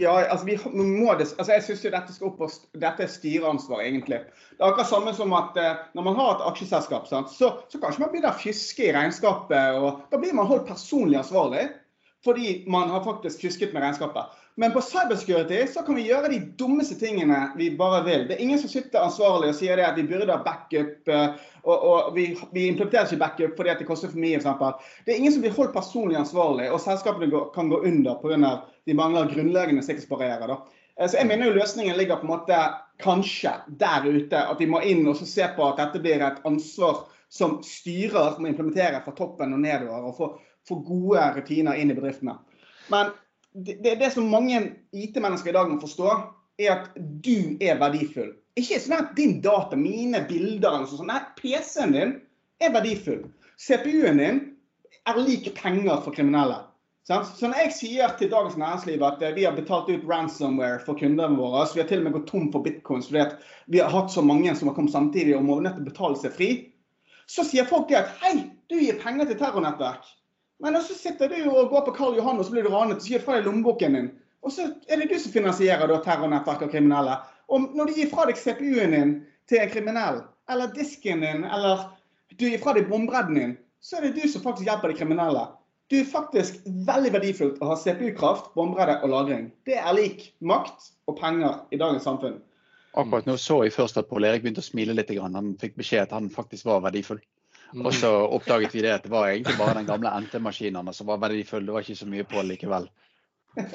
Ja, 0.00 0.10
altså, 0.26 0.46
vi 0.46 0.56
må 0.74 1.12
altså 1.14 1.52
jeg 1.52 1.62
syns 1.62 1.84
dette 1.86 2.14
skal 2.16 2.32
opp 2.32 2.40
dette 2.82 3.04
er 3.04 3.10
styreansvar, 3.10 3.84
egentlig. 3.84 4.24
Det 4.50 4.58
er 4.58 4.72
akkurat 4.72 4.90
samme 4.90 5.12
som 5.14 5.34
at 5.38 5.54
eh, 5.60 5.84
når 5.94 6.06
man 6.08 6.18
har 6.18 6.32
et 6.32 6.46
aksjeselskap, 6.48 7.06
sant, 7.06 7.30
så, 7.30 7.52
så 7.70 7.78
kanskje 7.78 8.02
man 8.02 8.10
blir 8.10 8.26
å 8.26 8.34
fyske 8.34 8.88
i 8.88 8.94
regnskapet. 8.96 9.78
og 9.78 10.02
Da 10.10 10.18
blir 10.18 10.34
man 10.34 10.50
holdt 10.50 10.66
personlig 10.70 11.20
ansvarlig 11.22 11.68
fordi 12.24 12.62
man 12.72 12.88
har 12.88 13.02
faktisk 13.04 13.42
fisket 13.44 13.74
med 13.76 13.84
regnskapet. 13.84 14.32
Men 14.56 14.72
på 14.72 14.80
cybersecurity 14.80 15.66
så 15.66 15.82
kan 15.82 15.96
vi 15.98 16.04
gjøre 16.06 16.28
de 16.30 16.38
dummeste 16.58 16.94
tingene 16.94 17.48
vi 17.58 17.72
bare 17.74 18.04
vil. 18.06 18.26
Det 18.28 18.36
er 18.36 18.42
ingen 18.44 18.60
som 18.62 18.70
sitter 18.70 19.02
ansvarlig 19.02 19.50
og 19.50 19.56
sier 19.58 19.80
det 19.80 19.86
at 19.88 19.98
vi 19.98 20.06
burde 20.06 20.30
ha 20.30 20.44
backup, 20.44 21.10
eh, 21.10 21.40
og, 21.64 21.74
og 21.74 22.12
vi, 22.14 22.28
vi, 22.52 22.68
implementerer 22.70 23.10
ikke 23.10 23.22
backup 23.24 23.58
fordi 23.58 23.74
det 23.80 23.88
koster 23.88 24.12
for 24.12 24.22
mye. 24.22 24.38
For 24.44 24.78
det 25.06 25.14
er 25.14 25.18
ingen 25.18 25.34
som 25.34 25.42
blir 25.42 25.56
holdt 25.56 25.74
personlig 25.74 26.20
ansvarlig, 26.20 26.68
og 26.70 26.82
selskapene 26.84 27.42
kan 27.56 27.72
gå 27.72 27.82
under 27.82 28.20
pga 28.22 28.54
de 28.84 28.94
mangler 28.94 29.32
grunnleggende 29.32 29.82
sikkerhetsbarrierer. 29.82 30.54
Eh, 31.00 31.08
så 31.08 31.18
jeg 31.18 31.30
mener 31.32 31.50
jo 31.50 31.58
løsningen 31.58 31.98
ligger 31.98 32.22
på 32.22 32.28
en 32.28 32.34
måte 32.36 32.62
kanskje 33.02 33.56
der 33.82 34.06
ute. 34.06 34.38
At 34.38 34.62
vi 34.62 34.70
må 34.70 34.84
inn 34.86 35.02
og 35.10 35.18
se 35.18 35.50
på 35.56 35.66
at 35.66 35.82
dette 35.82 36.02
blir 36.04 36.22
et 36.22 36.46
ansvar 36.46 37.08
som 37.34 37.58
styrer 37.66 38.38
må 38.38 38.52
implementere 38.52 39.02
fra 39.02 39.18
toppen 39.18 39.56
og 39.56 39.66
nedover. 39.66 40.06
Og 40.12 40.38
få 40.68 40.80
gode 40.86 41.26
rutiner 41.34 41.74
inn 41.74 41.90
i 41.90 41.98
bedriftene. 41.98 42.38
Men 42.92 43.10
det, 43.54 43.78
det, 43.84 43.94
det 44.00 44.10
som 44.10 44.26
mange 44.30 44.60
IT-mennesker 44.92 45.50
i 45.50 45.56
dag 45.56 45.70
må 45.70 45.78
forstå, 45.82 46.10
er 46.58 46.72
at 46.74 46.90
du 46.96 47.56
er 47.62 47.78
verdifull. 47.78 48.34
Ikke 48.58 48.78
sånn 48.82 48.98
at 48.98 49.14
din 49.18 49.40
data, 49.42 49.78
mine 49.78 50.20
bilder 50.28 50.76
eller 50.80 50.90
sånn. 50.90 51.10
Nei, 51.10 51.22
PC-en 51.38 51.94
din 51.94 52.14
er 52.62 52.74
verdifull. 52.74 53.24
CPU-en 53.58 54.22
din 54.22 54.40
er 55.10 55.20
lik 55.22 55.50
penger 55.58 56.02
for 56.04 56.14
kriminelle. 56.14 56.62
Så 57.04 57.20
når 57.44 57.58
jeg 57.66 57.72
sier 57.76 58.12
til 58.16 58.30
Dagens 58.32 58.54
Næringsliv 58.56 59.02
at 59.04 59.22
eh, 59.22 59.34
vi 59.36 59.42
har 59.44 59.52
betalt 59.52 59.90
ut 59.92 60.06
ransomware 60.08 60.80
for 60.86 60.96
kundene 60.96 61.36
våre, 61.36 61.66
så 61.66 61.76
vi 61.76 61.82
har 61.82 61.90
til 61.90 62.00
og 62.00 62.06
med 62.06 62.14
gått 62.16 62.30
tom 62.30 62.46
for 62.54 62.64
bitcoins 62.64 63.10
fordi 63.10 63.26
vi 63.74 63.82
har 63.82 63.92
hatt 63.92 64.08
så 64.14 64.24
mange 64.24 64.54
som 64.56 64.70
har 64.70 64.76
kommet 64.78 64.94
samtidig 64.94 65.34
og 65.36 65.44
må 65.44 65.58
nødt 65.60 65.76
til 65.76 65.84
å 65.84 65.90
betale 65.90 66.16
seg 66.22 66.32
fri, 66.32 66.48
så 67.28 67.44
sier 67.44 67.68
folk 67.68 67.90
det 67.90 68.00
at 68.00 68.14
hei, 68.22 68.32
du 68.72 68.78
gir 68.80 68.96
penger 69.02 69.28
til 69.28 69.36
terrornettverk. 69.42 70.08
Men 70.62 70.78
så 70.82 70.94
sitter 70.94 71.28
du 71.28 71.50
og 71.50 71.72
går 71.72 71.86
på 71.88 71.94
Karl 71.96 72.18
Johan 72.18 72.38
og 72.38 72.46
så 72.46 72.54
blir 72.54 72.66
du 72.66 72.72
ranet 72.72 73.02
og 73.02 73.08
gir 73.08 73.22
fra 73.24 73.38
deg 73.38 73.48
lommeboken 73.48 73.98
din. 73.98 74.12
Og 74.44 74.52
så 74.52 74.68
er 74.88 75.00
det 75.00 75.08
du 75.10 75.16
som 75.18 75.32
finansierer 75.32 75.88
da 75.88 75.98
terrornettverk 76.04 76.66
og 76.66 76.72
kriminelle. 76.72 77.16
Og 77.48 77.74
når 77.76 77.90
du 77.90 77.98
gir 77.98 78.10
fra 78.12 78.26
deg 78.28 78.38
CPU-en 78.40 78.94
din 78.94 79.12
til 79.50 79.60
en 79.60 79.72
kriminell, 79.72 80.22
eller 80.52 80.72
disken 80.76 81.24
din, 81.24 81.44
eller 81.44 81.88
du 82.36 82.46
gir 82.46 82.60
fra 82.62 82.74
deg 82.76 82.88
bombredden 82.90 83.40
din, 83.40 83.54
så 83.84 83.98
er 83.98 84.08
det 84.08 84.16
du 84.20 84.28
som 84.28 84.44
faktisk 84.44 84.68
hjelper 84.68 84.92
de 84.92 84.98
kriminelle. 85.00 85.44
Du 85.92 85.98
er 85.98 86.08
faktisk 86.08 86.62
veldig 86.64 87.12
verdifullt 87.12 87.60
å 87.60 87.68
ha 87.72 87.76
CPU-kraft, 87.76 88.52
bombredde 88.56 88.96
og 89.04 89.12
lagring. 89.12 89.50
Det 89.68 89.76
er 89.76 89.96
lik 89.96 90.30
makt 90.40 90.92
og 91.10 91.18
penger 91.20 91.60
i 91.74 91.80
dagens 91.80 92.06
samfunn. 92.08 92.38
Akkurat 92.96 93.26
nå 93.28 93.34
så 93.40 93.58
jeg 93.64 93.74
først 93.74 93.98
at 94.00 94.08
Pål 94.08 94.28
Erik 94.28 94.44
begynte 94.44 94.62
å 94.62 94.66
smile 94.66 94.94
litt. 94.96 95.10
Han 95.18 95.56
fikk 95.60 95.76
beskjed 95.80 96.06
at 96.06 96.14
han 96.14 96.30
faktisk 96.32 96.68
var 96.70 96.84
verdifull. 96.84 97.20
Og 97.74 97.94
så 97.96 98.10
oppdaget 98.10 98.74
vi 98.74 98.84
det 98.84 98.92
at 98.94 99.06
det 99.06 99.10
var 99.10 99.30
egentlig 99.30 99.56
bare 99.58 99.78
den 99.80 99.88
gamle 99.88 100.12
NT-maskinen 100.22 100.92
som 100.94 101.08
var 101.10 101.22
verdifull. 101.22 101.64
Det 101.66 101.74
var 101.74 101.86
ikke 101.86 101.98
så 101.98 102.06
mye 102.10 102.26
på 102.28 102.44
likevel. 102.46 102.86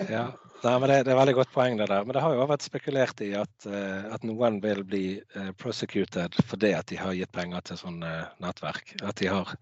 Ja, 0.09 0.29
Nei, 0.59 0.73
men 0.75 0.89
det, 0.91 0.95
det, 1.07 1.11
er 1.13 1.19
veldig 1.21 1.33
godt 1.37 1.53
poeng 1.55 1.77
det 1.79 1.85
der. 1.87 2.03
Men 2.03 2.15
det 2.15 2.23
har 2.23 2.33
jo 2.35 2.47
vært 2.49 2.65
spekulert 2.65 3.21
i 3.23 3.29
at, 3.39 3.53
uh, 3.63 4.09
at 4.11 4.25
noen 4.27 4.57
vil 4.63 4.81
bli 4.83 5.03
uh, 5.37 5.53
prosecuted 5.55 6.35
fordi 6.49 6.73
at 6.75 6.91
de 6.91 6.97
har 6.99 7.15
gitt 7.15 7.31
penger 7.31 7.63
til 7.69 7.79
sånne 7.79 8.09
uh, 8.25 8.33
nettverk. 8.43 8.91
At 8.99 9.21
de 9.23 9.29
har 9.31 9.53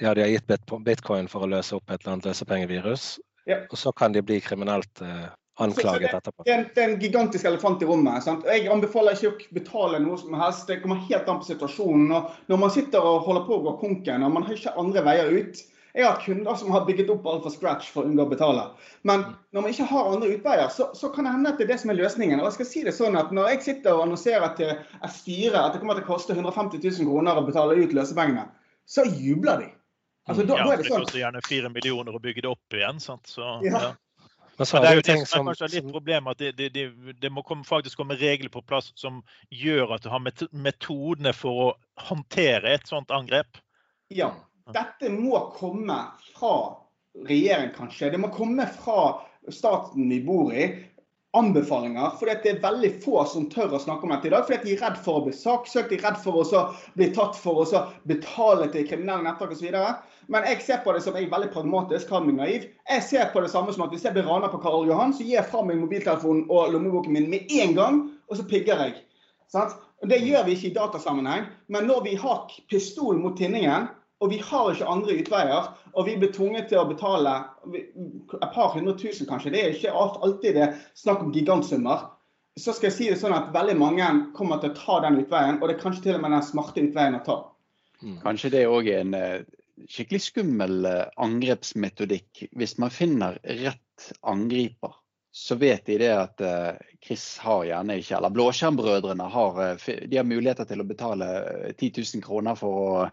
ja, 0.00 0.14
de 0.14 0.24
har 0.24 0.32
gitt 0.32 0.50
bitcoin 0.84 1.28
for 1.30 1.44
å 1.44 1.50
løse 1.52 1.76
opp 1.76 1.90
et 1.90 2.00
eller 2.00 2.16
annet 2.16 2.30
løsepengevirus. 2.30 3.04
Ja. 3.46 3.60
Og 3.70 3.78
så 3.78 3.92
kan 3.94 4.14
de 4.14 4.22
bli 4.22 4.38
kriminelt 4.42 5.02
eh, 5.02 5.26
anklaget 5.60 6.14
etterpå. 6.14 6.44
Det 6.46 6.56
det 6.74 6.82
er 6.82 6.88
en 6.90 7.00
gigantisk 7.00 7.44
elefant 7.44 7.82
i 7.82 7.88
rommet. 7.88 8.24
Sant? 8.24 8.46
Jeg 8.48 8.70
anbefaler 8.72 9.16
ikke 9.16 9.32
å 9.32 9.58
betale 9.58 10.00
noe 10.02 10.16
som 10.20 10.34
helst. 10.38 10.64
Det 10.68 10.80
kommer 10.82 11.02
helt 11.08 11.28
an 11.28 11.42
på 11.42 11.50
situasjonen. 11.50 12.14
Og 12.16 12.48
når 12.52 12.62
man 12.64 12.72
sitter 12.72 13.04
og 13.04 13.26
holder 13.26 13.44
på 13.48 13.58
å 13.58 13.66
gå 13.66 13.76
konken 13.82 14.24
og 14.24 14.32
man 14.32 14.48
har 14.48 14.56
ikke 14.56 14.74
andre 14.80 15.04
veier 15.10 15.36
ut 15.36 15.68
Jeg 15.92 16.06
har 16.06 16.22
kunder 16.24 16.54
som 16.56 16.70
har 16.72 16.86
bygget 16.88 17.10
opp 17.12 17.26
alt 17.28 17.42
fra 17.44 17.50
scratch 17.52 17.90
for 17.92 18.00
å 18.00 18.08
unngå 18.08 18.24
å 18.24 18.30
betale. 18.30 18.62
Men 19.04 19.26
når 19.52 19.60
man 19.60 19.74
ikke 19.74 19.88
har 19.90 20.06
andre 20.08 20.30
utveier, 20.32 20.70
så, 20.72 20.86
så 20.96 21.10
kan 21.12 21.26
det 21.28 21.34
hende 21.34 21.50
at 21.52 21.58
det 21.60 21.66
er 21.66 21.72
det 21.74 21.76
som 21.82 21.92
er 21.92 21.98
løsningen. 21.98 22.40
Og 22.40 22.48
jeg 22.48 22.54
skal 22.54 22.68
si 22.70 22.84
det 22.86 22.94
sånn 22.96 23.18
at 23.20 23.28
Når 23.36 23.50
jeg 23.50 23.60
sitter 23.66 23.98
og 23.98 24.06
annonserer 24.06 24.54
til 24.56 24.72
et 24.72 25.12
styre 25.12 25.66
at 25.66 25.76
det 25.76 25.82
kommer 25.82 26.00
til 26.00 26.06
å 26.06 26.14
koste 26.14 26.32
150 26.32 26.80
000 26.80 27.10
kroner 27.10 27.36
å 27.36 27.44
betale 27.44 27.76
ut 27.76 27.92
løsepengene, 27.92 28.46
så 28.88 29.04
jubler 29.04 29.66
de. 29.66 29.68
Altså, 30.30 30.46
da, 30.48 30.56
ja, 30.62 30.64
da 30.64 30.78
det, 30.78 30.86
sånn. 30.86 31.02
det 31.02 31.10
koster 31.10 31.20
gjerne 31.26 31.44
fire 31.44 31.70
millioner 31.74 32.16
å 32.16 32.22
bygge 32.24 32.46
det 32.46 32.50
opp 32.54 32.78
igjen. 32.78 33.02
sant? 33.02 33.28
Så, 33.28 33.44
ja. 33.66 33.76
Ja. 33.76 33.92
Men, 34.62 34.82
det 34.82 34.90
er 34.90 34.98
jo 34.98 35.04
det 35.06 35.16
som 35.28 35.48
er 35.48 35.56
kanskje 35.56 35.68
litt 35.76 35.90
problem, 35.92 36.30
at 36.32 36.42
det, 36.42 36.68
det, 36.74 36.84
det 37.22 37.30
må 37.32 37.44
komme, 37.46 37.66
faktisk 37.66 37.98
komme 38.00 38.18
regler 38.20 38.52
på 38.52 38.62
plass 38.66 38.92
som 39.00 39.22
gjør 39.50 39.96
at 39.96 40.06
du 40.06 40.10
har 40.12 40.22
metodene 40.22 41.34
for 41.36 41.64
å 41.66 41.68
håndtere 42.08 42.76
et 42.76 42.88
sånt 42.90 43.12
angrep. 43.14 43.60
Ja. 44.12 44.32
Dette 44.72 45.10
må 45.10 45.40
komme 45.56 45.98
fra 46.32 46.54
regjeringen, 47.26 47.74
kanskje. 47.76 48.12
Det 48.14 48.20
må 48.22 48.30
komme 48.34 48.68
fra 48.78 48.98
staten 49.50 50.08
vi 50.10 50.20
bor 50.24 50.52
i 50.54 50.68
anbefalinger. 51.32 52.18
fordi 52.18 52.34
det 52.42 52.50
er 52.50 52.62
veldig 52.62 52.90
få 53.04 53.24
som 53.24 53.48
tør 53.50 53.76
å 53.76 53.80
snakke 53.80 54.04
om 54.06 54.12
dette 54.12 54.28
i 54.28 54.32
dag. 54.34 54.44
Fordi 54.46 54.58
de 54.64 54.74
er 54.74 54.82
redd 54.84 54.98
for 55.04 55.20
å 55.20 55.24
bli 55.26 55.34
saksøkt, 55.36 55.88
de 55.90 55.98
er 55.98 56.04
redd 56.06 56.18
for 56.20 56.42
å 56.42 56.62
bli 56.98 57.08
tatt 57.16 57.38
for 57.40 57.62
å 57.62 57.84
betale 58.10 58.68
til 58.72 58.88
kriminelle 58.88 59.24
nettverk 59.24 59.54
osv. 59.56 59.78
Men 60.32 60.44
jeg 60.46 60.60
ser 60.62 60.82
på 60.84 60.92
det 60.94 61.02
som 61.04 61.16
jeg 61.16 61.26
er 61.26 61.32
veldig 61.32 61.52
pragmatisk, 61.54 62.08
kan 62.08 62.26
meg 62.26 62.36
naiv. 62.36 62.66
Jeg 62.90 63.06
ser 63.08 63.32
på 63.32 63.40
det 63.44 63.50
samme 63.52 63.72
som 63.72 63.86
at 63.86 63.94
hvis 63.94 64.04
jeg 64.06 64.14
blir 64.16 64.28
ranet 64.28 64.52
på 64.52 64.60
Karl 64.62 64.86
Johan, 64.88 65.14
så 65.16 65.24
gir 65.24 65.40
jeg 65.40 65.48
fra 65.48 65.64
meg 65.66 65.80
mobiltelefonen 65.80 66.44
og 66.50 66.76
lommeboken 66.76 67.16
min 67.16 67.30
med 67.32 67.56
en 67.62 67.74
gang, 67.78 68.04
og 68.28 68.38
så 68.38 68.46
pigger 68.48 68.84
jeg. 68.84 69.00
Sant? 69.52 69.74
Det 70.08 70.18
gjør 70.18 70.46
vi 70.46 70.56
ikke 70.56 70.70
i 70.72 70.76
datasammenheng, 70.76 71.44
men 71.70 71.84
når 71.86 72.06
vi 72.06 72.14
har 72.18 72.48
pistol 72.70 73.20
mot 73.22 73.36
tinningen, 73.38 73.86
og 74.22 74.30
vi 74.30 74.38
har 74.38 74.70
ikke 74.70 74.88
andre 74.88 75.16
utveier, 75.18 75.68
og 75.92 76.06
vi 76.06 76.16
blir 76.20 76.30
tvunget 76.34 76.68
til 76.70 76.80
å 76.80 76.88
betale 76.88 77.34
et 77.74 78.52
par 78.54 78.70
hundre 78.76 78.94
tusen, 78.98 79.26
kanskje. 79.28 79.52
Det 79.54 79.62
er 79.62 79.74
ikke 79.74 79.94
alltid 79.94 80.58
det 80.60 80.68
snakk 80.98 81.24
om 81.24 81.32
gigantsummer. 81.34 82.06
Så 82.60 82.74
skal 82.76 82.90
jeg 82.90 82.96
si 82.96 83.08
det 83.10 83.18
sånn 83.18 83.34
at 83.34 83.50
veldig 83.54 83.74
mange 83.80 84.08
kommer 84.36 84.60
til 84.60 84.70
å 84.72 84.78
ta 84.78 85.00
den 85.06 85.18
utveien, 85.24 85.58
og 85.58 85.66
det 85.66 85.76
er 85.76 85.82
kanskje 85.82 86.06
til 86.06 86.18
og 86.18 86.24
med 86.24 86.36
den 86.36 86.46
smarte 86.46 86.84
utveien 86.84 87.18
å 87.18 87.24
ta. 87.26 87.38
Mm. 88.02 88.18
Kanskje 88.22 88.52
det 88.54 88.62
er 88.62 88.72
òg 88.72 88.90
en 88.92 89.16
eh, 89.18 89.44
skikkelig 89.90 90.22
skummel 90.26 90.88
eh, 90.88 91.04
angrepsmetodikk 91.22 92.46
hvis 92.58 92.76
man 92.82 92.94
finner 92.94 93.38
rett 93.62 94.10
angriper. 94.26 94.94
Så 95.34 95.54
vet 95.54 95.86
de 95.86 95.96
det 95.98 96.10
at 96.12 96.40
eh, 96.44 96.74
Chris 97.00 97.24
har 97.40 97.64
gjerne 97.64 97.96
ikke, 97.96 98.18
eller 98.18 98.32
Blåskjermbrødrene 98.36 99.28
har, 99.32 99.62
eh, 99.64 99.86
de 100.04 100.18
har 100.20 100.28
muligheter 100.28 100.68
til 100.68 100.82
å 100.82 100.86
betale 100.86 101.28
10 101.72 101.88
000 102.02 102.24
kroner 102.26 102.58
for 102.58 103.08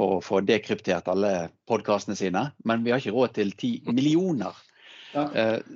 å, 0.00 0.08
få 0.24 0.40
dekryptert 0.48 1.10
alle 1.12 1.50
podkastene 1.68 2.16
sine, 2.16 2.46
men 2.64 2.86
vi 2.86 2.94
har 2.94 3.04
ikke 3.04 3.12
råd 3.12 3.36
til 3.36 3.52
10 3.52 3.92
millioner. 3.98 4.56
Ja. 5.10 5.26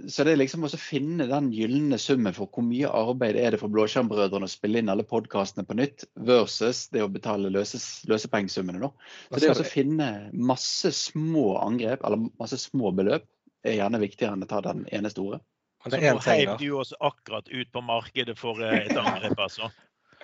Så 0.07 0.23
det 0.23 0.37
er 0.37 0.38
liksom 0.38 0.62
å 0.62 0.68
finne 0.79 1.25
den 1.27 1.49
gylne 1.51 1.99
summen 1.99 2.37
for 2.37 2.47
hvor 2.55 2.62
mye 2.62 2.87
arbeid 2.87 3.35
er 3.35 3.51
det 3.51 3.59
for 3.59 3.73
Blåskjermbrødrene 3.75 4.47
å 4.47 4.53
spille 4.53 4.79
inn 4.79 4.92
alle 4.92 5.03
podkastene 5.11 5.66
på 5.66 5.75
nytt, 5.75 6.07
versus 6.14 6.85
det 6.94 7.03
å 7.03 7.11
betale 7.11 7.51
løses, 7.51 8.07
løsepengesummene. 8.07 8.92
Så 9.27 9.42
det 9.42 9.51
å 9.51 9.66
finne 9.66 10.12
masse 10.33 10.94
små 10.94 11.59
angrep, 11.64 12.07
eller 12.07 12.31
masse 12.38 12.62
små 12.62 12.94
beløp, 12.94 13.27
er 13.66 13.81
gjerne 13.81 14.01
viktigere 14.01 14.38
enn 14.38 14.47
å 14.47 14.49
ta 14.49 14.62
den 14.64 14.87
ene 14.94 15.11
store. 15.11 15.42
Så 15.85 16.01
nå 16.01 16.12
heiv 16.25 16.55
du 16.61 16.68
oss 16.81 16.94
akkurat 17.01 17.49
ut 17.49 17.73
på 17.73 17.83
markedet 17.85 18.38
for 18.40 18.61
eh, 18.64 18.87
et 18.87 18.97
angrep, 18.97 19.37
altså. 19.47 19.70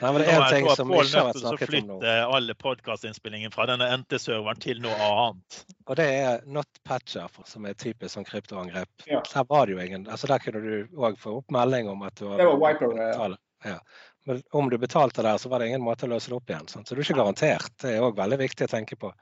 Nei, 0.01 0.13
men 0.15 0.23
det 0.23 0.31
er 0.33 0.39
en 0.39 0.47
ting 0.49 0.69
som 0.73 0.93
ikke 0.97 1.13
har 1.13 1.27
vært 1.29 1.43
snakket 1.43 1.75
om 1.77 1.89
nå. 1.91 1.97
alle 2.09 2.55
podkastinnspillingen 2.57 3.53
fra 3.53 3.67
denne 3.69 3.85
NT-serveren 4.01 4.63
til 4.63 4.81
noe 4.81 4.97
annet. 5.05 5.59
Og 5.91 5.99
det 6.01 6.07
er 6.23 6.47
not 6.49 6.81
patcher, 6.89 7.29
som 7.45 7.69
er 7.69 7.77
typisk 7.77 8.15
sånn 8.17 8.25
kryptoangrep. 8.29 9.05
Ja. 9.11 9.21
Der 9.29 9.45
var 9.51 9.69
det 9.69 9.77
jo 9.77 9.83
ingen 9.85 10.09
altså 10.09 10.31
Der 10.31 10.41
kunne 10.41 10.63
du 10.65 10.97
òg 10.97 11.21
få 11.21 11.37
opp 11.43 11.53
melding 11.53 11.91
om 11.93 12.07
at 12.09 12.17
du 12.17 12.31
var 12.31 12.41
Det 12.41 12.49
var 12.49 12.61
wiper, 12.65 13.37
ja. 13.69 13.77
Men 14.29 14.43
om 14.51 14.71
du 14.71 14.77
betalte 14.79 15.23
der, 15.23 15.39
så 15.39 15.49
var 15.49 15.61
det 15.61 15.71
ingen 15.71 15.85
måte 15.85 16.07
å 16.07 16.11
løse 16.13 16.31
det 16.31 16.37
opp 16.37 16.51
igjen. 16.51 16.69
Sant? 16.69 16.89
Så 16.89 16.95
du 16.95 17.01
er 17.01 17.07
ikke 17.07 17.21
garantert. 17.23 17.73
Det 17.81 17.95
er 17.95 18.05
òg 18.05 18.19
veldig 18.19 18.39
viktig 18.43 18.67
å 18.67 18.73
tenke 18.75 18.99
på. 19.01 19.13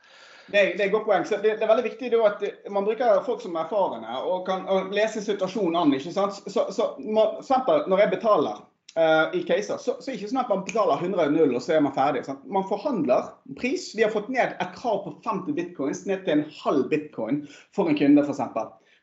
Det 0.49 0.63
det 0.77 0.81
er 0.81 0.87
et 0.89 0.95
godt 0.95 1.07
poeng. 1.07 1.27
Så 1.29 1.37
det, 1.43 1.59
det, 1.59 1.67
er 1.67 1.71
veldig 1.71 1.85
viktig 1.85 2.11
at 2.25 2.43
man 2.73 2.87
bruker 2.87 3.21
folk 3.27 3.43
som 3.45 3.57
er 3.57 3.67
erfarne 3.67 4.23
og 4.25 4.47
kan 4.49 4.65
og 4.71 4.91
lese 4.97 5.23
situasjonen 5.23 5.77
an. 5.77 5.95
ikke 5.95 6.15
sant? 6.15 6.41
Så, 6.49 6.67
så 6.75 6.91
man, 7.05 7.37
eksempel, 7.43 7.85
Når 7.87 8.03
jeg 8.03 8.13
betaler 8.17 8.63
uh, 8.97 9.37
i 9.37 9.43
caser, 9.47 9.77
så, 9.77 9.99
så 10.01 10.09
er 10.09 10.17
det 10.17 10.19
ikke 10.19 10.33
sånn 10.33 10.43
at 10.43 10.51
man 10.55 10.65
betaler 10.67 11.05
100-0 11.05 11.55
og 11.55 11.63
så 11.63 11.77
er 11.77 11.85
man 11.85 11.95
ferdig. 11.97 12.25
Sant? 12.27 12.43
Man 12.49 12.67
forhandler 12.71 13.31
pris. 13.61 13.91
Vi 13.95 14.07
har 14.07 14.15
fått 14.15 14.33
ned 14.33 14.57
et 14.57 14.75
krav 14.79 15.05
på 15.05 15.15
50 15.27 15.55
bitcoins 15.61 16.03
ned 16.09 16.25
til 16.27 16.39
en 16.39 16.47
halv 16.63 16.89
bitcoin 16.91 17.45
for 17.77 17.93
en 17.93 17.99
kunde, 18.01 18.25
f.eks. 18.25 18.43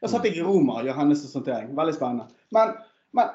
Da 0.02 0.12
satt 0.12 0.28
jeg 0.28 0.42
i 0.42 0.44
Roma 0.46 0.82
og 0.82 0.90
gjør 0.90 1.00
hennes 1.00 1.24
sortering. 1.30 1.72
Veldig 1.78 1.96
spennende. 1.96 2.28
Men, 2.58 2.76
men 3.16 3.32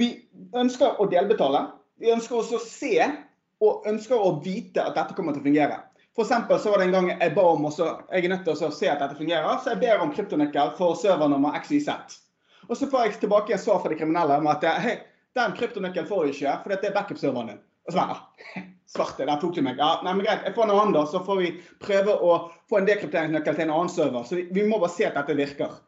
vi 0.00 0.14
ønsker 0.56 0.98
å 1.00 1.06
delbetale. 1.12 1.66
Vi 2.02 2.10
ønsker 2.10 2.40
også 2.40 2.58
å 2.58 2.64
se 2.66 2.96
og 3.62 3.86
ønsker 3.86 4.18
å 4.18 4.34
vite 4.42 4.82
at 4.82 4.96
dette 4.98 5.14
kommer 5.14 5.36
til 5.36 5.44
å 5.44 5.46
fungere. 5.46 5.78
For 6.16 6.26
så 6.26 6.42
var 6.72 6.82
det 6.82 6.88
en 6.88 6.96
gang 6.96 7.08
jeg 7.12 7.32
ba 7.36 7.44
om 7.54 7.68
også, 7.70 7.86
jeg 8.10 8.26
er 8.26 8.32
nødt 8.34 8.42
til 8.44 8.66
å 8.66 8.72
se 8.74 8.88
at 8.90 9.00
dette 9.00 9.16
fungerer, 9.16 9.60
så 9.62 9.72
jeg 9.72 9.80
ber 9.84 10.02
om 10.02 10.10
kryptonøkkel 10.12 10.74
for 10.76 10.98
servernummer 10.98 11.54
XYZ. 11.62 12.18
Og 12.68 12.74
så 12.76 12.88
får 12.90 13.06
jeg 13.06 13.20
tilbake 13.22 13.54
en 13.54 13.62
svar 13.62 13.80
fra 13.80 13.92
de 13.92 13.96
kriminelle 14.00 14.36
om 14.42 14.50
at 14.50 14.66
hei, 14.82 14.98
den 15.38 15.54
kryptonøkkelen 15.56 16.08
får 16.10 16.26
du 16.26 16.34
ikke, 16.34 16.56
for 16.64 16.74
det 16.74 16.90
er 16.90 16.96
backup-serveren 16.96 17.54
din. 17.54 17.62
Og 17.86 17.94
så 17.94 17.98
bare, 18.02 18.18
ja, 18.18 18.64
svarte, 18.94 19.26
der 19.26 19.40
tok 19.40 19.54
du 19.56 19.62
meg. 19.64 19.80
Ja, 19.80 19.94
nei, 20.04 20.12
men 20.18 20.26
greit, 20.26 20.44
jeg 20.46 20.56
får 20.58 20.68
noe 20.68 20.82
annet, 20.82 21.08
så 21.14 21.22
får 21.24 21.40
vi 21.40 21.52
prøve 21.82 22.18
å 22.18 22.34
få 22.70 22.80
en 22.80 22.90
dekrypteringsnøkkel 22.90 23.56
til 23.56 23.66
en 23.68 23.74
annen 23.78 23.94
server. 23.94 24.26
Så 24.28 24.38
vi, 24.38 24.48
vi 24.52 24.66
må 24.68 24.82
bare 24.82 24.92
se 24.92 25.06
at 25.08 25.16
dette 25.16 25.38
virker. 25.38 25.78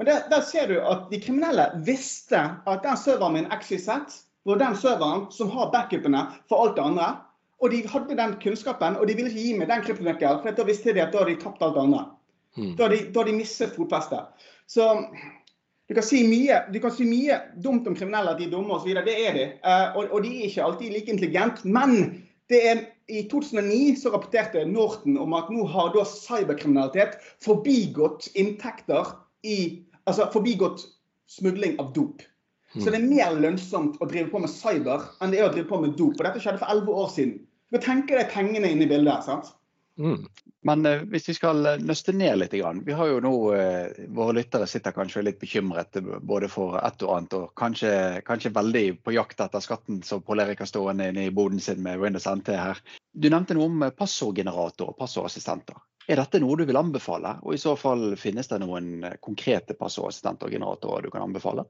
Men 0.00 0.10
der, 0.10 0.24
der, 0.32 0.42
ser 0.46 0.72
du 0.72 0.80
at 0.80 1.06
de 1.12 1.20
kriminelle 1.22 1.70
visste 1.86 2.40
at 2.40 2.82
den 2.82 2.98
serveren 2.98 3.38
min 3.38 3.48
XYZ 3.52 4.18
var 4.48 4.60
den 4.62 4.76
serveren 4.76 5.26
som 5.34 5.50
har 5.52 5.72
backupene 5.72 6.26
for 6.48 6.64
alt 6.64 6.76
det 6.78 6.84
andre. 6.84 7.08
Og 7.58 7.72
de 7.74 7.82
hadde 7.90 8.16
den 8.18 8.36
kunnskapen, 8.42 8.96
og 8.96 9.08
de 9.08 9.16
ville 9.18 9.32
ikke 9.32 9.42
gi 9.42 9.56
meg 9.58 9.70
den 9.70 9.82
kryptonøkkelen, 9.82 10.44
for 10.44 10.54
da 10.54 10.66
visste 10.68 10.94
de 10.94 11.02
at 11.02 11.10
da 11.12 11.24
hadde 11.24 11.34
de 11.34 11.42
tapt 11.42 11.64
alt 11.64 11.74
det 11.74 11.82
andre. 11.88 12.04
Mm. 12.54 12.76
Da, 12.78 12.86
hadde 12.86 12.94
de, 12.94 13.08
da 13.10 13.20
hadde 13.20 13.32
de 13.32 13.40
mistet 13.40 13.74
fotfestet. 13.74 14.46
Så 14.70 14.86
du 15.88 15.96
kan, 15.96 16.04
si 16.04 16.20
mye, 16.28 16.60
du 16.70 16.78
kan 16.84 16.94
si 16.94 17.06
mye 17.08 17.40
dumt 17.64 17.88
om 17.90 17.96
kriminelle, 17.98 18.34
at 18.34 18.38
de 18.38 18.46
er 18.46 18.54
dumme 18.54 18.76
osv. 18.76 18.92
Det 19.06 19.16
er 19.24 19.34
de. 19.34 19.48
Uh, 19.64 19.96
og, 19.96 20.12
og, 20.12 20.22
de 20.22 20.32
er 20.36 20.46
ikke 20.50 20.64
alltid 20.68 20.94
like 20.94 21.12
intelligent. 21.12 21.64
Men 21.64 21.96
det 22.52 22.62
er, 22.68 22.84
i 23.08 23.24
2009 23.30 23.96
så 23.96 24.12
rapporterte 24.12 24.66
Norton 24.68 25.16
om 25.18 25.34
at 25.36 25.48
nå 25.50 25.64
har 25.72 25.90
da 25.94 26.04
cyberkriminalitet 26.06 27.16
forbigått 27.44 28.30
inntekter 28.36 29.16
i 29.42 29.84
Altså 30.08 30.24
forbigått 30.32 30.86
smugling 31.28 31.74
av 31.82 31.90
dop. 31.92 32.22
Så 32.74 32.90
det 32.92 32.98
er 32.98 33.06
mer 33.08 33.36
lønnsomt 33.40 33.96
å 34.02 34.08
drive 34.08 34.28
på 34.32 34.42
med 34.42 34.52
cyber 34.52 35.06
enn 35.22 35.32
det 35.32 35.40
er 35.40 35.48
å 35.48 35.52
drive 35.54 35.70
på 35.70 35.80
med 35.80 35.94
dop. 35.96 36.18
Og 36.18 36.26
dette 36.26 36.42
skjedde 36.42 36.60
for 36.60 36.72
elleve 36.72 36.98
år 37.04 37.14
siden. 37.14 37.38
Du 37.72 37.78
kan 37.78 37.86
tenke 37.86 38.18
deg 38.18 38.28
pengene 38.32 38.72
inne 38.72 38.84
i 38.84 38.90
bildet. 38.90 39.24
sant? 39.24 39.54
Mm. 39.98 40.28
Men 40.68 40.86
eh, 40.86 41.00
hvis 41.10 41.28
vi 41.28 41.34
skal 41.34 41.66
eh, 41.66 41.80
nøste 41.82 42.12
ned 42.14 42.38
litt 42.38 42.52
Vi 42.54 42.94
har 42.94 43.08
jo 43.10 43.18
nå 43.22 43.32
eh, 43.54 44.04
Våre 44.14 44.36
lyttere 44.36 44.66
sitter 44.70 44.94
kanskje 44.94 45.24
litt 45.26 45.40
bekymret 45.40 45.98
eh, 45.98 46.12
både 46.22 46.50
for 46.52 46.78
et 46.78 47.02
og 47.02 47.14
annet, 47.16 47.34
og 47.34 47.50
kanskje, 47.58 47.90
kanskje 48.26 48.54
veldig 48.54 48.84
på 49.02 49.16
jakt 49.16 49.40
etter 49.42 49.64
skatten 49.64 50.02
som 50.06 50.22
Pål 50.22 50.44
Erik 50.44 50.62
har 50.62 50.70
stående 50.70 51.10
inne 51.10 51.26
i 51.26 51.34
boden 51.34 51.58
sin 51.60 51.82
med 51.82 51.98
Windows 52.02 52.28
NT 52.30 52.54
her. 52.54 52.82
Du 53.12 53.26
nevnte 53.30 53.58
noe 53.58 53.66
om 53.66 53.88
passordgenerator 53.98 54.92
og 54.92 54.98
passordassistenter. 55.00 55.82
Er 56.08 56.22
dette 56.22 56.40
noe 56.40 56.56
du 56.56 56.64
vil 56.68 56.78
anbefale? 56.78 57.34
Og 57.42 57.56
i 57.56 57.60
så 57.60 57.74
fall 57.76 58.12
finnes 58.16 58.48
det 58.48 58.62
noen 58.62 59.02
konkrete 59.24 59.74
passordassistenter 59.76 60.46
og 60.46 60.54
generatorer 60.56 61.08
du 61.08 61.12
kan 61.12 61.26
anbefale? 61.26 61.66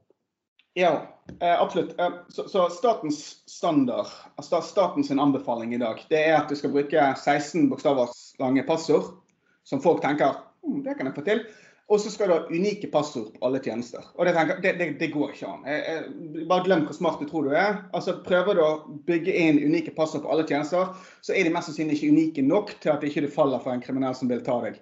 Ja, 0.73 1.17
eh, 1.39 1.61
absolutt. 1.61 1.99
Eh, 1.99 2.09
så, 2.29 2.49
så, 2.49 2.69
statens 2.69 3.21
standard, 3.45 4.07
altså 4.35 4.61
statens 4.61 5.11
anbefaling 5.11 5.73
i 5.75 5.81
dag, 5.81 6.05
det 6.09 6.21
er 6.27 6.37
at 6.41 6.49
du 6.49 6.55
skal 6.55 6.73
bruke 6.73 7.07
16 7.15 7.69
bokstavers 7.71 8.35
lange 8.39 8.63
passord, 8.67 9.15
som 9.63 9.81
folk 9.81 10.03
tenker 10.05 10.37
hm, 10.65 10.83
det 10.85 10.97
kan 10.97 11.09
jeg 11.09 11.17
få 11.17 11.25
til. 11.25 11.43
Og 11.89 11.97
så 11.97 12.11
skal 12.13 12.29
du 12.29 12.33
ha 12.35 12.53
unike 12.53 12.87
passord 12.93 13.31
på 13.33 13.45
alle 13.47 13.57
tjenester. 13.65 14.03
Og 14.13 14.27
det, 14.27 14.35
tenker, 14.37 14.59
det, 14.61 14.75
det, 14.77 14.87
det 14.99 15.07
går 15.09 15.31
ikke 15.33 15.47
an. 15.49 15.63
Jeg, 15.65 15.79
jeg, 15.87 16.43
bare 16.51 16.65
glem 16.67 16.83
hvor 16.85 16.93
smart 16.93 17.17
du 17.17 17.25
tror 17.25 17.47
du 17.47 17.55
er. 17.57 17.79
Altså 17.97 18.19
Prøver 18.27 18.59
du 18.59 18.61
å 18.61 18.99
bygge 19.07 19.33
inn 19.33 19.57
unike 19.63 19.95
passord 19.97 20.21
på 20.21 20.29
alle 20.29 20.45
tjenester, 20.45 20.91
så 21.25 21.33
er 21.33 21.47
de 21.47 21.53
mest 21.55 21.71
sannsynlig 21.71 21.97
ikke 21.97 22.11
unike 22.13 22.45
nok 22.45 22.75
til 22.83 22.93
at 22.93 23.05
ikke 23.07 23.25
du 23.25 23.31
faller 23.33 23.63
for 23.63 23.73
en 23.73 23.81
kriminell 23.81 24.13
som 24.17 24.29
vil 24.29 24.45
ta 24.45 24.59
deg. 24.67 24.77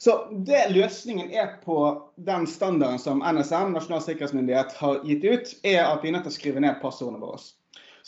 Så 0.00 0.14
det 0.46 0.62
løsningen 0.72 1.28
er 1.30 1.58
på 1.64 1.76
den 2.16 2.46
standarden 2.48 2.98
som 2.98 3.18
NSM, 3.20 3.74
Nasjonal 3.74 4.00
sikkerhetsmyndighet, 4.00 4.72
har 4.80 5.02
gitt 5.04 5.24
ut, 5.24 5.50
er 5.60 5.82
at 5.84 6.00
vi 6.00 6.08
er 6.08 6.14
nødt 6.16 6.24
til 6.24 6.32
å 6.32 6.38
skrive 6.38 6.62
ned 6.64 6.78
passordene 6.80 7.20
våre. 7.20 7.42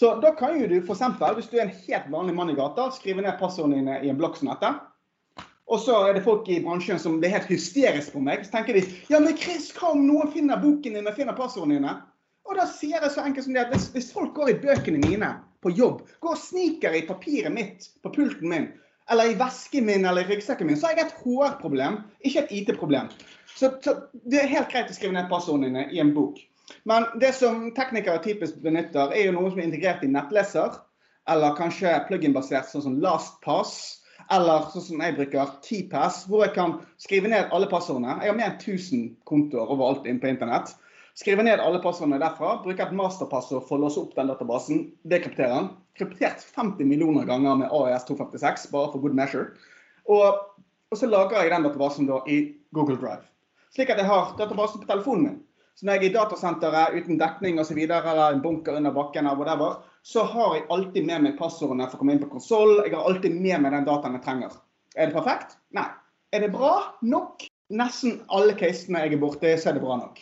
Så 0.00 0.14
da 0.22 0.30
kan 0.38 0.56
jo 0.56 0.70
du 0.70 0.78
f.eks., 0.78 1.02
hvis 1.36 1.50
du 1.52 1.58
er 1.58 1.66
en 1.66 1.74
helt 1.84 2.08
vanlig 2.14 2.36
mann 2.38 2.50
i 2.50 2.56
gata, 2.56 2.88
skrive 2.96 3.20
ned 3.20 3.36
passordene 3.40 3.82
dine 3.82 3.98
i 4.00 4.08
en 4.08 4.16
blokk 4.16 4.40
som 4.40 4.48
dette. 4.48 4.72
Og 5.68 5.80
så 5.84 5.98
er 6.08 6.16
det 6.16 6.24
folk 6.24 6.48
i 6.48 6.62
bransjen 6.64 7.00
som 7.00 7.18
blir 7.20 7.32
helt 7.32 7.52
hysteriske 7.52 8.16
på 8.16 8.24
meg. 8.24 8.46
Så 8.46 8.56
tenker 8.56 8.76
de 8.76 8.86
ja, 9.12 9.20
men 9.20 9.36
Chris, 9.36 9.68
hva 9.76 9.92
om 9.92 10.06
noen 10.08 10.32
finner 10.32 10.60
boken 10.64 10.96
din 10.96 11.08
og 11.08 11.16
finner 11.16 11.36
passordene 11.36 11.76
dine? 11.76 11.94
Og 12.48 12.56
da 12.58 12.66
sier 12.68 12.98
jeg 12.98 13.12
så 13.14 13.22
enkelt 13.22 13.46
som 13.46 13.54
det 13.56 13.66
at 13.66 13.92
hvis, 13.94 14.10
folk 14.12 14.32
går 14.36 14.50
i 14.50 14.60
bøkene 14.64 15.00
mine 15.00 15.28
på 15.62 15.70
jobb, 15.76 16.02
går 16.24 16.34
og 16.34 16.40
sniker 16.40 16.96
i 16.96 17.04
papiret 17.06 17.52
mitt 17.54 17.92
på 18.02 18.10
pulten 18.16 18.48
min, 18.50 18.70
eller 19.12 19.32
i 19.32 19.36
vesken 19.38 19.86
min 19.86 20.04
eller 20.08 20.24
i 20.24 20.30
ryggsekken 20.32 20.66
min, 20.66 20.78
så 20.80 20.88
har 20.88 20.96
jeg 20.96 21.10
et 21.10 21.18
HR-problem, 21.24 22.00
ikke 22.24 22.46
et 22.46 22.54
IT-problem. 22.60 23.10
Så, 23.52 23.70
så, 23.84 23.94
det 24.24 24.40
er 24.40 24.52
helt 24.54 24.70
greit 24.72 24.90
å 24.90 24.96
skrive 24.96 25.16
ned 25.16 25.28
passordene 25.30 25.84
i 25.92 26.00
en 26.00 26.14
bok. 26.16 26.40
Men 26.88 27.06
det 27.20 27.34
som 27.36 27.66
teknikere 27.76 28.22
typisk 28.24 28.62
benytter, 28.64 29.12
er 29.12 29.28
jo 29.28 29.34
noe 29.36 29.50
som 29.52 29.60
er 29.60 29.68
integrert 29.68 30.04
i 30.06 30.10
nettleser, 30.10 30.78
eller 31.30 31.58
kanskje 31.58 31.92
plug-in-basert, 32.08 32.70
sånn 32.70 32.86
som 32.86 32.96
LastPass. 33.02 33.74
Eller 34.32 34.68
sånn 34.72 34.84
som 34.86 35.02
jeg 35.02 35.16
bruker, 35.16 35.50
TPass, 35.66 36.22
hvor 36.30 36.44
jeg 36.46 36.54
kan 36.56 36.76
skrive 37.02 37.30
ned 37.30 37.52
alle 37.54 37.68
passordene. 37.70 38.16
Jeg 38.22 38.32
har 38.32 38.38
mer 38.38 38.52
enn 38.52 38.60
1000 38.60 39.04
kontoer 39.28 39.70
overalt 39.74 40.06
inne 40.08 40.22
på 40.22 40.30
internett. 40.30 40.72
Skrive 41.14 41.44
ned 41.44 41.60
alle 41.60 41.80
passordene 41.82 42.20
derfra. 42.22 42.56
Bruke 42.64 42.84
et 42.86 42.96
masterpassord 42.96 43.66
for 43.68 43.76
å 43.76 43.84
låse 43.84 44.00
opp 44.00 44.14
den 44.16 44.30
databasen. 44.32 44.86
Dekryptere 45.08 45.50
den. 45.52 45.68
Kryptert 45.98 46.40
50 46.54 46.88
millioner 46.88 47.28
ganger 47.28 47.58
med 47.60 47.72
AES 47.74 48.06
256, 48.08 48.70
bare 48.72 48.92
for 48.94 49.04
good 49.04 49.16
measure. 49.18 49.52
Og, 50.08 50.40
og 50.88 50.98
så 50.98 51.08
lagrer 51.10 51.44
jeg 51.44 51.52
den 51.52 51.68
databasen 51.68 52.08
da 52.08 52.22
i 52.24 52.38
Google 52.72 52.96
Drive. 52.96 53.28
Slik 53.76 53.92
at 53.92 54.00
jeg 54.00 54.08
har 54.08 54.32
databasen 54.40 54.80
på 54.80 54.88
telefonen 54.88 55.26
min. 55.28 55.38
Så 55.76 55.86
når 55.86 55.96
jeg 55.96 56.02
er 56.02 56.08
i 56.08 56.16
datasenteret 56.16 56.96
uten 56.96 57.20
dekning 57.20 57.60
osv., 57.60 57.78
eller 57.84 58.24
en 58.26 58.42
bunker 58.44 58.76
under 58.76 58.92
bakken, 58.92 59.26
eller 59.26 59.40
whatever, 59.40 59.78
så 60.04 60.24
har 60.28 60.56
jeg 60.56 60.66
alltid 60.74 61.06
med 61.08 61.24
meg 61.26 61.38
passordene 61.38 61.86
for 61.88 61.96
å 61.96 62.02
komme 62.02 62.16
inn 62.16 62.24
på 62.24 62.32
konsollen. 62.32 62.84
Jeg 62.84 62.96
har 62.96 63.08
alltid 63.08 63.36
med 63.36 63.64
meg 63.64 63.76
den 63.76 63.88
dataen 63.88 64.18
jeg 64.18 64.24
trenger. 64.26 64.58
Er 64.96 65.08
det 65.08 65.16
perfekt? 65.16 65.56
Nei. 65.76 65.88
Er 66.32 66.44
det 66.44 66.52
bra 66.52 66.74
nok? 67.04 67.46
Nesten 67.72 68.20
alle 68.32 68.56
casene 68.56 69.04
jeg 69.04 69.16
er 69.16 69.22
borte, 69.22 69.56
så 69.60 69.70
er 69.70 69.78
det 69.78 69.84
bra 69.84 69.96
nok. 70.00 70.20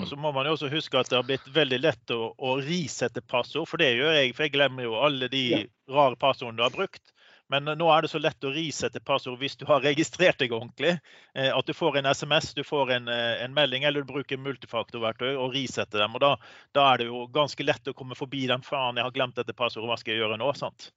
Og 0.00 0.08
så 0.08 0.16
må 0.16 0.32
man 0.32 0.48
jo 0.48 0.54
også 0.56 0.70
huske 0.72 0.98
at 0.98 1.10
det 1.10 1.18
har 1.18 1.26
blitt 1.28 1.48
veldig 1.52 1.80
lett 1.82 2.14
å, 2.14 2.32
å 2.38 2.56
risette 2.62 3.20
passord, 3.20 3.68
for 3.68 3.82
det 3.82 3.92
gjør 3.98 4.16
jeg. 4.16 4.32
For 4.36 4.46
jeg 4.46 4.54
glemmer 4.56 4.86
jo 4.86 4.96
alle 5.00 5.28
de 5.32 5.42
ja. 5.50 5.60
rare 5.92 6.18
passordene 6.20 6.62
du 6.62 6.64
har 6.64 6.74
brukt. 6.74 7.12
Men 7.52 7.68
nå 7.76 7.88
er 7.92 8.04
det 8.04 8.08
så 8.08 8.20
lett 8.22 8.46
å 8.48 8.52
risette 8.54 9.02
passord 9.04 9.36
hvis 9.42 9.58
du 9.60 9.66
har 9.68 9.84
registrert 9.88 10.40
deg 10.40 10.54
ordentlig. 10.56 10.94
Eh, 11.36 11.50
at 11.52 11.68
du 11.68 11.74
får 11.76 12.00
en 12.00 12.08
SMS, 12.12 12.54
du 12.56 12.64
får 12.64 12.94
en, 12.96 13.12
eh, 13.12 13.42
en 13.44 13.54
melding, 13.56 13.84
eller 13.84 14.06
du 14.06 14.14
bruker 14.14 14.40
multifaktorverktøy 14.40 15.34
og 15.34 15.52
risetter 15.56 16.00
dem. 16.04 16.16
og 16.16 16.24
da, 16.24 16.32
da, 16.72 16.88
er 16.92 17.02
det 17.02 17.10
jo 17.10 17.26
ganske 17.34 17.66
lett 17.66 17.92
å 17.92 17.96
komme 17.98 18.16
forbi 18.18 18.46
den 18.50 18.64
faen, 18.64 18.96
jeg 18.96 19.08
har 19.08 19.16
glemt 19.16 19.36
dette 19.36 19.56
passordet, 19.56 19.90
hva 19.90 20.00
skal 20.00 20.16
jeg 20.16 20.24
gjøre 20.24 20.40
nå? 20.40 20.52
sant? 20.56 20.92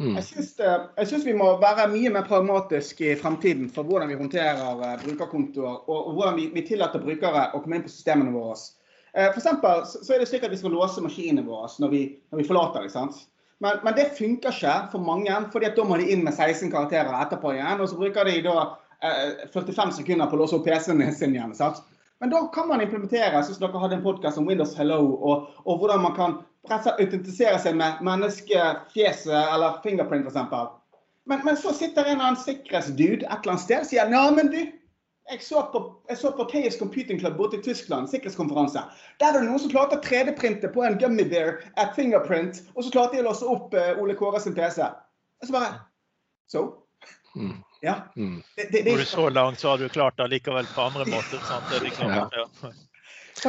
Mm. 0.00 0.16
Jeg 0.16 1.08
syns 1.10 1.26
vi 1.26 1.36
må 1.36 1.50
være 1.60 1.90
mye 1.92 2.12
mer 2.14 2.24
pragmatiske 2.24 3.10
i 3.12 3.16
fremtiden 3.20 3.66
for 3.72 3.84
hvordan 3.84 4.08
vi 4.08 4.16
håndterer 4.16 4.80
uh, 4.80 4.94
brukerkontoer, 5.02 5.82
og, 5.92 6.14
hvordan 6.16 6.38
vi, 6.38 6.46
vi, 6.54 6.64
tillater 6.64 7.02
brukere 7.04 7.50
å 7.52 7.60
komme 7.60 7.76
inn 7.78 7.84
på 7.84 7.92
systemene 7.92 8.32
våre. 8.32 8.56
For 9.10 9.40
eksempel, 9.40 9.82
så 9.90 10.14
er 10.14 10.22
det 10.22 10.28
slik 10.30 10.44
at 10.46 10.52
vi 10.54 10.60
skal 10.60 10.70
låse 10.70 11.02
maskinene 11.02 11.42
våre 11.42 11.66
når 11.82 11.90
vi, 11.90 12.00
når 12.30 12.40
vi 12.40 12.46
forlater 12.46 12.84
dem. 12.86 13.10
Men, 13.60 13.80
men, 13.84 13.94
det 13.96 14.12
funker 14.16 14.54
ikke 14.54 14.74
for 14.92 15.04
mange, 15.04 15.34
fordi 15.52 15.68
da 15.76 15.84
må 15.84 15.98
de 16.00 16.06
inn 16.14 16.22
med 16.24 16.32
16 16.32 16.70
karakterer 16.72 17.12
etterpå 17.20 17.52
igjen. 17.52 17.82
Og 17.82 17.90
så 17.90 17.98
bruker 17.98 18.28
de 18.28 18.38
da 18.46 18.54
eh, 19.04 19.42
45 19.52 19.98
sekunder 19.98 20.30
på 20.30 20.38
å 20.38 20.40
låse 20.40 20.56
opp 20.56 20.64
PC-en 20.64 21.02
sin 21.16 21.36
igjen. 21.36 21.52
sant? 21.58 21.82
Men 22.20 22.30
da 22.30 22.40
kan 22.54 22.68
man 22.68 22.82
implementere, 22.84 23.40
sånn 23.40 23.56
som 23.56 23.64
dere 23.64 23.80
hadde 23.80 23.96
en 23.96 24.04
podkast 24.04 24.38
om 24.40 24.48
Windows 24.48 24.74
Hello, 24.76 24.98
og, 25.16 25.46
og, 25.64 25.78
hvordan 25.80 26.02
man 26.04 26.16
kan 26.18 26.34
autentisere 26.68 27.56
seg 27.62 27.78
med 27.80 28.02
menneskefjeset 28.04 29.32
eller 29.32 29.78
fingerprint 29.84 30.28
f.eks. 30.28 30.76
Men, 31.30 31.40
men 31.46 31.56
så 31.56 31.72
sitter 31.72 32.04
en 32.04 32.18
eller 32.18 32.26
annen 32.32 32.42
sikkerhetsdude 32.42 33.24
et 33.24 33.32
eller 33.32 33.54
annet 33.54 33.64
sted 33.64 33.80
og 33.80 33.88
sier 33.88 34.12
ja, 34.12 34.26
men 34.36 34.52
du, 34.52 34.58
jeg 35.30 35.42
så 35.46 35.62
på, 35.72 35.82
jeg 36.10 36.20
Chaos 36.20 36.76
Computing 36.80 37.20
Club 37.22 37.38
borte 37.38 37.56
i 37.56 37.64
Tyskland, 37.64 38.10
sikkerhetskonferanse. 38.12 38.82
Der 39.22 39.32
var 39.32 39.38
det 39.38 39.46
noen 39.48 39.62
som 39.62 39.72
klarte 39.72 39.96
å 39.96 40.04
3D-printe 40.04 40.68
på 40.74 40.84
en 40.84 40.98
gummy 41.00 41.24
bear 41.30 41.62
et 41.80 41.96
fingerprint, 41.96 42.60
og 42.74 42.84
så 42.84 42.92
klarte 42.92 43.16
de 43.16 43.24
å 43.24 43.30
låse 43.30 43.48
opp 43.48 43.76
uh, 43.78 43.94
Ole 44.02 44.16
Kåre 44.18 44.42
sin 44.42 44.56
PC. 44.58 44.82
Og 45.40 45.48
så 45.48 45.56
bare 45.56 45.72
So? 46.50 46.66
Mm. 47.38 47.60
Ja. 47.80 47.94
Mm. 48.16 48.42
Det, 48.56 48.68
det, 48.72 48.82
det, 48.82 49.04
så 49.08 49.28
langt, 49.28 49.60
så 49.60 49.68
har 49.68 49.78
du 49.78 49.88
klart 49.88 50.16
det 50.16 50.28
likevel 50.28 50.66
på 50.74 50.80
andre 50.80 51.06
måter. 51.08 51.38
Sant? 51.48 51.64
Det 51.72 51.84
liksom, 51.84 52.10
ja. 52.10 52.28
ja. 52.32 52.72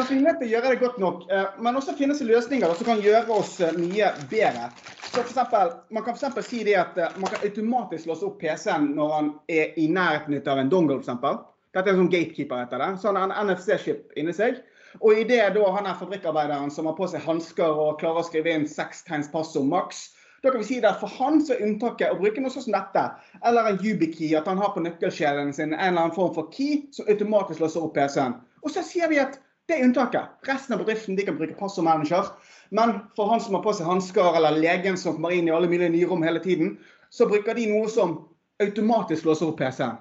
Vi 0.09 0.17
er 0.23 0.37
å 0.39 0.47
gjøre 0.47 0.69
det 0.71 0.79
godt 0.79 0.99
nok. 1.03 1.25
Eh, 1.31 1.47
men 1.59 1.75
også 1.75 1.97
finnes 1.99 2.21
det 2.21 2.29
løsninger 2.29 2.73
som 2.79 2.87
kan 2.87 3.01
gjøre 3.03 3.27
oss 3.35 3.57
eh, 3.59 3.75
mye 3.75 4.13
bedre. 4.31 4.69
Så 5.03 5.17
for 5.17 5.27
eksempel, 5.27 5.73
man 5.91 6.05
kan 6.05 6.15
f.eks. 6.15 6.47
si 6.47 6.63
det 6.63 6.77
at 6.79 6.99
man 7.19 7.27
kan 7.27 7.43
automatisk 7.43 8.07
låse 8.07 8.23
opp 8.29 8.37
PC-en 8.39 8.93
når 8.95 9.15
han 9.17 9.31
er 9.51 9.75
i 9.79 9.89
nærheten 9.91 10.39
av 10.47 10.61
en 10.61 10.71
dongle. 10.71 11.01
f.eks. 11.03 11.41
Dette 11.71 11.87
er 11.87 11.95
en 11.95 12.05
sånn 12.05 12.13
gatekeeper, 12.13 12.63
heter 12.63 12.83
det. 12.83 12.91
Så 13.01 13.11
han 13.11 13.19
har 13.19 13.33
en 13.33 13.51
NFC-skip 13.51 14.15
inni 14.19 14.35
seg. 14.35 14.63
Og 14.99 15.19
i 15.19 15.27
det 15.27 15.43
da 15.55 15.67
han 15.75 15.87
er 15.87 15.99
fabrikkarbeideren 15.99 16.71
som 16.71 16.87
har 16.87 16.95
på 16.97 17.07
seg 17.11 17.23
hansker 17.23 17.83
og 17.83 17.99
klarer 17.99 18.23
å 18.23 18.27
skrive 18.27 18.51
inn 18.55 18.67
seks 18.67 19.05
tegns 19.07 19.31
passord 19.31 19.69
maks, 19.71 20.09
da 20.41 20.49
kan 20.49 20.61
vi 20.61 20.65
si 20.65 20.79
at 20.81 20.97
for 20.99 21.11
han 21.19 21.41
så 21.45 21.53
er 21.53 21.65
unntaket 21.67 22.13
å 22.13 22.17
bruke 22.17 22.41
noe 22.41 22.49
sånn 22.53 22.65
som 22.65 22.75
dette, 22.75 23.03
eller 23.45 23.69
en 23.69 23.79
YubiKey, 23.81 24.31
at 24.37 24.47
han 24.49 24.61
har 24.61 24.73
på 24.73 24.81
nøkkelkjeden 24.81 25.53
sin 25.53 25.69
en 25.69 25.77
eller 25.77 26.07
annen 26.07 26.15
form 26.15 26.33
for 26.33 26.49
key 26.53 26.87
som 26.95 27.09
automatisk 27.11 27.61
låser 27.61 27.85
opp 27.85 27.93
PC-en. 27.97 28.39
Og 28.65 28.73
så 28.73 28.81
sier 28.85 29.11
vi 29.11 29.19
at 29.21 29.37
det 29.69 29.77
er 29.77 29.85
unntaket. 29.85 30.33
Resten 30.49 30.75
av 30.75 30.81
bedriften 30.81 31.15
de 31.15 31.27
kan 31.27 31.37
bruke 31.37 31.55
passordmanager. 31.59 32.33
Men 32.73 32.97
for 33.15 33.29
han 33.29 33.41
som 33.43 33.55
har 33.55 33.63
på 33.63 33.73
seg 33.77 33.87
hansker, 33.87 34.33
eller 34.35 34.57
legen 34.57 34.97
som 34.97 35.15
kommer 35.15 35.35
inn 35.35 35.47
i 35.47 35.53
alle 35.53 35.69
mulige 35.69 35.93
nye 35.93 36.09
rom 36.09 36.25
hele 36.25 36.41
tiden, 36.43 36.73
så 37.13 37.27
bruker 37.29 37.55
de 37.55 37.67
noe 37.69 37.89
som 37.91 38.17
automatisk 38.63 39.29
låser 39.29 39.51
opp 39.51 39.59
PC-en. 39.61 39.99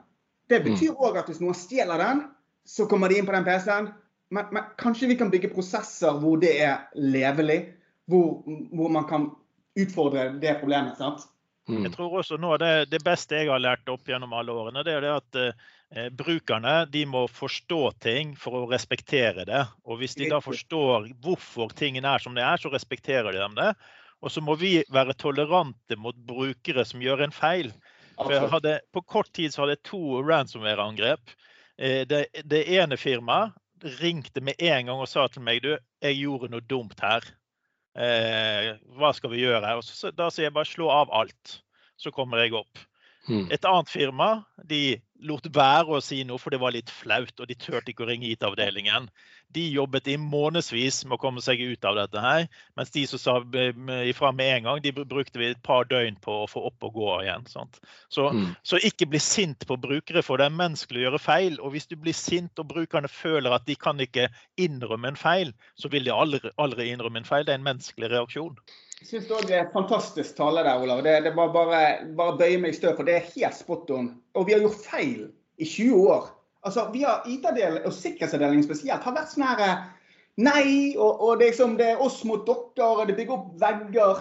Det 0.50 0.62
mm. 0.62 0.66
betyr 0.70 0.96
òg 0.96 1.20
at 1.20 1.28
hvis 1.30 1.42
noen 1.42 1.56
stjeler 1.56 2.00
den, 2.00 2.24
så 2.66 2.86
kommer 2.88 3.12
de 3.12 3.20
inn 3.20 3.28
på 3.28 3.36
den 3.36 3.46
PC-en. 3.46 3.92
Men, 4.30 4.48
men, 4.54 4.72
kanskje 4.80 5.10
vi 5.10 5.18
kan 5.20 5.30
bygge 5.30 5.52
prosesser 5.52 6.16
hvor 6.22 6.40
det 6.40 6.56
er 6.62 6.88
levelig, 6.94 7.60
hvor, 8.10 8.40
hvor 8.72 8.90
man 8.94 9.06
kan 9.10 9.30
utfordre 9.84 10.30
det 10.42 10.56
problemet. 10.60 10.96
sant? 10.98 11.26
Mm. 11.70 11.84
Jeg 11.86 11.92
tror 11.94 12.16
også 12.20 12.38
noe 12.40 12.56
av 12.56 12.62
det, 12.62 12.72
det, 12.90 13.02
beste 13.06 13.38
jeg 13.38 13.50
har 13.50 13.62
lært 13.62 13.90
opp 13.92 14.08
gjennom 14.08 14.32
alle 14.34 14.54
årene, 14.56 14.82
det 14.86 14.96
er 14.96 15.04
det 15.04 15.12
at 15.12 15.38
eh, 15.40 16.08
brukerne 16.16 16.74
de 16.90 17.04
må 17.06 17.26
forstå 17.30 17.80
ting 18.02 18.34
for 18.38 18.62
å 18.62 18.68
respektere 18.70 19.44
det. 19.46 19.62
Og 19.86 20.00
hvis 20.00 20.16
de 20.18 20.30
da 20.32 20.40
forstår 20.42 21.10
hvorfor 21.22 21.74
tingene 21.78 22.10
er 22.10 22.24
som 22.24 22.34
de 22.34 22.42
er, 22.42 22.58
så 22.58 22.72
respekterer 22.72 23.30
de 23.30 23.42
dem 23.42 23.56
det. 23.58 23.70
Og 24.20 24.32
så 24.32 24.42
må 24.44 24.56
vi 24.60 24.80
være 24.92 25.16
tolerante 25.16 25.96
mot 25.96 26.16
brukere 26.28 26.84
som 26.84 27.02
gjør 27.02 27.24
en 27.24 27.34
feil. 27.34 27.70
For 28.20 28.50
hadde, 28.52 28.80
på 28.92 29.00
kort 29.08 29.30
tid 29.32 29.54
så 29.54 29.62
hadde 29.62 29.78
jeg 29.78 29.86
to 29.88 30.20
ransomware-angrep. 30.26 31.32
Eh, 31.80 32.02
det, 32.08 32.26
det, 32.44 32.66
ene 32.76 32.98
firmaet 33.00 33.56
ringte 34.00 34.42
med 34.44 34.60
en 34.60 34.90
gang 34.90 35.00
og 35.00 35.08
sa 35.08 35.24
til 35.32 35.44
meg 35.46 35.62
du, 35.64 35.72
jeg 36.04 36.18
gjorde 36.20 36.50
noe 36.52 36.66
dumt 36.68 37.00
her. 37.00 37.24
Eh, 37.98 38.76
hva 38.98 39.10
skal 39.16 39.32
vi 39.32 39.42
gjøre? 39.42 39.74
Og 39.78 39.84
så, 39.86 40.12
da 40.14 40.28
sier 40.30 40.48
jeg 40.48 40.56
bare 40.56 40.68
slå 40.68 40.90
av 40.94 41.10
alt, 41.16 41.60
så 41.98 42.12
kommer 42.14 42.42
jeg 42.42 42.54
opp. 42.58 42.84
Mm. 43.30 43.46
Et 43.54 43.70
annet 43.70 43.92
firma 43.92 44.30
de 44.70 44.84
lot 45.26 45.44
være 45.52 45.96
å 45.96 46.00
si 46.02 46.22
noe, 46.24 46.40
for 46.40 46.52
det 46.52 46.60
var 46.62 46.74
litt 46.74 46.90
flaut. 46.92 47.32
Og 47.38 47.48
de 47.48 47.56
turte 47.58 47.92
ikke 47.92 48.04
å 48.06 48.08
ringe 48.08 48.28
IT-avdelingen. 48.30 49.08
De 49.54 49.64
jobbet 49.74 50.08
i 50.12 50.16
månedsvis 50.20 51.02
med 51.06 51.16
å 51.16 51.20
komme 51.20 51.42
seg 51.44 51.60
ut 51.60 51.86
av 51.88 51.98
dette 51.98 52.22
her. 52.22 52.46
Mens 52.78 52.92
de 52.94 53.02
som 53.10 53.20
sa 53.20 53.36
ifra 54.06 54.30
med 54.36 54.52
en 54.54 54.68
gang, 54.68 54.82
de 54.84 54.92
brukte 54.94 55.40
vi 55.40 55.50
et 55.50 55.62
par 55.66 55.88
døgn 55.90 56.18
på 56.24 56.42
å 56.44 56.50
få 56.50 56.62
opp 56.70 56.86
og 56.86 56.98
gå 56.98 57.08
igjen. 57.24 57.48
Så, 57.50 58.28
mm. 58.30 58.52
så, 58.62 58.80
ikke 58.86 59.10
bli 59.10 59.22
sint 59.22 59.66
på 59.68 59.78
brukere, 59.80 60.24
for 60.26 60.40
det 60.40 60.48
er 60.48 60.60
menneskelig 60.60 61.02
å 61.02 61.08
gjøre 61.08 61.24
feil. 61.24 61.58
Og 61.60 61.74
hvis 61.74 61.90
du 61.90 61.96
blir 62.00 62.16
sint 62.16 62.62
og 62.62 62.70
brukerne 62.72 63.10
føler 63.10 63.56
at 63.56 63.66
de 63.68 63.76
kan 63.78 64.00
ikke 64.00 64.30
innrømme 64.60 65.12
en 65.12 65.20
feil, 65.20 65.52
så 65.76 65.90
vil 65.92 66.06
de 66.06 66.14
aldri, 66.14 66.54
aldri 66.60 66.90
innrømme 66.92 67.22
en 67.24 67.28
feil. 67.28 67.46
Det 67.46 67.56
er 67.56 67.60
en 67.60 67.68
menneskelig 67.72 68.14
reaksjon. 68.14 68.56
Jeg 69.00 69.24
òg 69.32 69.46
det 69.48 69.56
er 69.56 69.70
fantastisk 69.72 70.36
tale 70.36 70.60
der, 70.66 70.82
Olav. 70.82 71.00
Det, 71.04 71.14
det 71.24 71.32
var 71.36 71.52
bare, 71.54 71.78
bare 72.16 72.36
bøye 72.36 72.58
meg 72.60 72.74
i 72.74 72.76
støv, 72.76 72.98
for 72.98 73.08
det 73.08 73.14
er 73.16 73.30
helt 73.32 73.56
spot 73.56 73.88
on. 73.96 74.10
Og 74.36 74.44
vi 74.46 74.52
har 74.52 74.60
gjort 74.60 74.82
feil 74.84 75.22
i 75.56 75.64
20 75.64 76.02
år. 76.12 76.28
Altså, 76.68 76.84
vi 76.92 77.06
har 77.06 77.24
IT-del 77.24 77.78
og 77.88 77.94
sikkerhetsavdelingen 77.96 78.66
spesielt, 78.66 79.06
har 79.06 79.16
vært 79.16 79.32
sånn 79.32 79.46
her 79.48 79.64
eh, 79.64 79.88
Nei, 80.40 80.94
og, 80.94 81.20
og 81.20 81.40
det, 81.40 81.50
liksom, 81.50 81.74
det, 81.80 81.88
er 81.94 82.02
oss 82.04 82.20
mot 82.28 82.44
dere, 82.46 82.86
og 82.86 83.08
det 83.08 83.16
bygger 83.18 83.34
opp 83.34 83.48
vegger. 83.60 84.20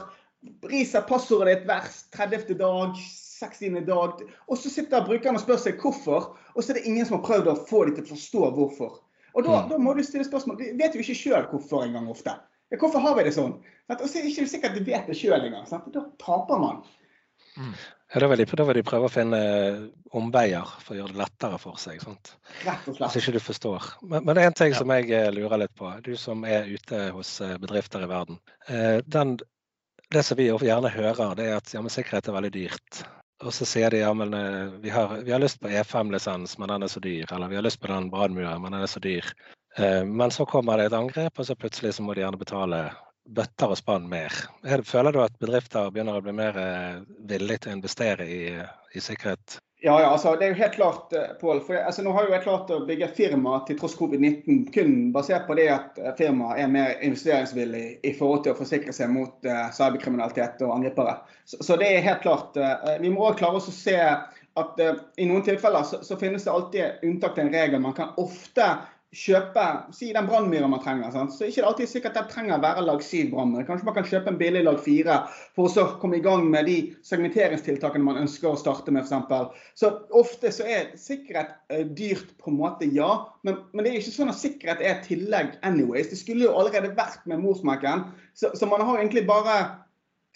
briser 0.63 1.03
passordet 1.07 1.59
ditt 1.59 1.67
hver 1.67 1.85
30. 2.15 2.55
dag, 2.59 2.95
60. 3.39 3.77
dag. 3.87 4.23
Og 4.47 4.59
så 4.59 4.71
sitter 4.71 5.05
brukerne 5.05 5.39
og 5.39 5.43
spør 5.43 5.59
seg 5.59 5.79
hvorfor, 5.83 6.31
og 6.55 6.63
så 6.63 6.73
er 6.73 6.79
det 6.79 6.87
ingen 6.87 7.07
som 7.07 7.19
har 7.19 7.27
prøvd 7.27 7.51
å 7.51 7.59
få 7.67 7.85
dem 7.87 7.99
til 7.99 8.07
å 8.07 8.13
forstå 8.15 8.51
hvorfor. 8.55 8.99
Og 9.35 9.45
da, 9.45 9.59
mm. 9.61 9.69
da 9.71 9.79
må 9.79 9.93
du 9.95 10.03
stille 10.03 10.27
spørsmål. 10.27 10.59
Vi 10.59 10.71
vet 10.79 10.95
jo 10.95 11.03
ikke 11.03 11.19
sjøl 11.19 11.47
hvorfor 11.51 11.85
engang 11.85 12.09
ofte. 12.11 12.35
Hvorfor 12.77 13.01
har 13.01 13.15
vi 13.17 13.25
det 13.25 13.33
sånn? 13.33 13.55
Og 13.89 14.05
så 14.05 14.19
er 14.19 14.25
det 14.25 14.33
ikke 14.33 14.49
sikkert 14.49 14.75
de 14.77 14.85
vet 14.85 15.07
det 15.09 15.17
sjøl 15.17 15.41
engang. 15.41 15.65
Da 15.93 16.03
taper 16.21 16.61
man. 16.61 16.83
Mm. 17.57 17.73
Ja, 18.13 18.19
da 18.19 18.27
vil, 18.27 18.41
de, 18.41 18.45
da 18.57 18.65
vil 18.65 18.77
de 18.79 18.85
prøve 18.85 19.05
å 19.05 19.13
finne 19.13 19.39
omveier 20.17 20.69
for 20.81 20.95
å 20.95 20.99
gjøre 20.99 21.13
det 21.13 21.21
lettere 21.21 21.59
for 21.61 21.77
seg. 21.81 21.99
Sant? 22.01 22.31
Rett 22.63 22.87
og 22.89 22.97
slett. 22.97 23.13
Hvis 23.13 23.21
ikke 23.21 23.35
du 23.35 23.43
forstår. 23.43 23.89
Men, 24.01 24.25
men 24.25 24.33
det 24.33 24.43
er 24.43 24.49
en 24.49 24.57
ting 24.57 24.73
ja. 24.73 24.79
som 24.81 24.93
jeg 24.95 25.11
eh, 25.13 25.29
lurer 25.35 25.61
litt 25.61 25.75
på, 25.77 25.91
du 26.05 26.15
som 26.17 26.41
er 26.49 26.69
ute 26.69 27.03
hos 27.13 27.35
eh, 27.45 27.53
bedrifter 27.61 28.05
i 28.05 28.09
verden. 28.09 28.39
Eh, 28.65 28.97
den, 29.05 29.35
det 30.09 30.25
som 30.25 30.39
vi 30.39 30.49
gjerne 30.49 30.93
hører, 30.93 31.35
det 31.37 31.49
er 31.51 31.59
at 31.59 31.73
ja, 31.75 31.83
sikkerhet 31.85 32.31
er 32.31 32.37
veldig 32.39 32.53
dyrt. 32.57 33.03
Og 33.45 33.53
så 33.55 33.67
sier 33.69 33.93
de 33.93 34.01
ja, 34.01 34.09
men 34.17 34.33
vi 34.83 34.89
har, 34.91 35.13
vi 35.23 35.31
har 35.31 35.39
lyst 35.39 35.61
på 35.61 35.69
E5-lisens, 35.71 36.57
men 36.59 36.73
den 36.73 36.83
er 36.83 36.91
så 36.91 36.99
dyr. 36.99 37.29
Eller 37.31 37.47
vi 37.47 37.55
har 37.55 37.63
lyst 37.63 37.79
på 37.79 37.87
den 37.87 38.09
brannmuren, 38.11 38.65
men 38.65 38.73
den 38.75 38.83
er 38.83 38.91
så 38.91 38.99
dyr. 38.99 39.29
Men 39.77 40.31
så 40.33 40.43
kommer 40.49 40.79
det 40.79 40.89
et 40.89 40.95
angrep, 40.97 41.39
og 41.39 41.45
så 41.45 41.55
plutselig 41.55 41.93
så 41.95 42.03
må 42.03 42.15
de 42.17 42.23
gjerne 42.23 42.39
betale 42.41 42.79
bøtter 43.29 43.73
og 43.73 43.77
spann 43.77 44.09
mer. 44.09 44.33
Føler 44.85 45.13
du 45.13 45.23
at 45.23 45.39
bedrifter 45.41 45.89
begynner 45.93 46.19
å 46.19 46.25
bli 46.25 46.35
mer 46.35 46.57
eh, 46.59 47.01
villige 47.29 47.65
til 47.65 47.73
å 47.73 47.79
investere 47.79 48.25
i, 48.25 48.43
i 48.95 49.03
sikkerhet? 49.03 49.59
Ja, 49.79 49.93
ja, 50.01 50.09
altså, 50.11 50.33
det 50.35 50.43
er 50.43 50.49
jo 50.51 50.59
helt 50.59 50.73
klart, 50.75 51.13
Pål. 51.39 51.61
For 51.63 51.77
jeg, 51.77 51.85
Altså, 51.87 52.03
nå 52.03 52.11
har 52.11 52.25
jo 52.27 52.33
jeg 52.33 52.43
klart 52.43 52.71
å 52.75 52.81
bygge 52.87 53.07
firma 53.15 53.61
til 53.67 53.77
tross 53.79 53.95
covid-19 53.95 54.65
kun 54.75 54.97
basert 55.15 55.45
på 55.47 55.55
det 55.55 55.69
at 55.71 56.01
eh, 56.01 56.11
firmaet 56.19 56.59
er 56.65 56.73
mer 56.73 56.97
investeringsvillig 57.05 57.85
i 58.03 58.13
forhold 58.17 58.43
til 58.43 58.55
å 58.55 58.59
forsikre 58.59 58.95
seg 58.95 59.13
mot 59.13 59.47
uh, 59.47 59.69
cyberkriminalitet 59.75 60.65
og 60.67 60.75
angripere. 60.75 61.15
Så, 61.45 61.61
så, 61.63 61.79
det 61.79 61.93
er 61.93 62.05
helt 62.09 62.25
klart. 62.25 62.59
Uh, 62.59 62.97
vi 62.99 63.13
må 63.13 63.23
også 63.29 63.43
klare 63.45 63.61
oss 63.61 63.71
å 63.71 63.77
se 63.77 63.97
at 64.03 64.83
uh, 64.83 65.03
i 65.15 65.29
noen 65.29 65.45
tilfeller 65.47 65.87
så, 65.87 66.01
så, 66.03 66.19
finnes 66.19 66.43
det 66.43 66.51
alltid 66.51 67.07
unntak 67.07 67.37
til 67.37 67.47
en 67.47 67.55
regel. 67.55 67.85
Man 67.85 67.95
kan 67.95 68.11
ofte 68.19 68.73
kjøpe 69.15 69.63
si 69.95 70.11
den 70.13 70.27
brannmyra 70.29 70.67
man 70.69 70.81
trenger. 70.83 71.09
Sant? 71.13 71.33
Så 71.33 71.47
ikke 71.47 71.63
det 71.63 71.67
alltid 71.71 71.89
sikkert 71.89 72.17
at 72.17 72.27
det 72.27 72.33
trenger 72.35 72.59
å 72.59 72.61
være 72.61 72.83
lag 72.85 73.01
7 73.01 73.31
brannmyr. 73.31 73.65
Kanskje 73.65 73.87
man 73.87 73.95
kan 73.95 74.05
kjøpe 74.05 74.29
en 74.29 74.37
billig 74.37 74.61
lag 74.67 74.77
4 74.85 75.15
for 75.57 75.65
å 75.65 75.71
så 75.73 75.85
komme 76.01 76.19
i 76.19 76.23
gang 76.25 76.45
med 76.51 76.69
de 76.69 76.75
segmenteringstiltakene 77.09 78.05
man 78.05 78.19
ønsker 78.21 78.51
å 78.51 78.59
starte 78.59 78.93
med, 78.93 79.09
f.eks. 79.09 79.65
Så 79.81 79.91
ofte 80.19 80.51
så 80.53 80.67
er 80.69 80.91
sikkerhet 81.01 81.55
eh, 81.73 81.87
dyrt 81.97 82.35
på 82.37 82.53
en 82.53 82.59
måte, 82.59 82.89
ja. 82.93 83.09
Men, 83.47 83.63
men, 83.73 83.85
det 83.85 83.93
er 83.93 84.01
ikke 84.03 84.13
sånn 84.13 84.33
at 84.33 84.41
sikkerhet 84.41 84.83
er 84.83 84.91
et 84.93 85.07
tillegg 85.09 85.55
anyways. 85.65 86.11
Det 86.11 86.19
skulle 86.21 86.45
jo 86.45 86.57
allerede 86.59 86.93
vært 86.97 87.25
med 87.29 87.41
morsmerken. 87.41 88.05
Så, 88.37 88.51
så, 88.53 88.69
man 88.69 88.85
har 88.85 88.99
egentlig 88.99 89.25
bare 89.29 89.57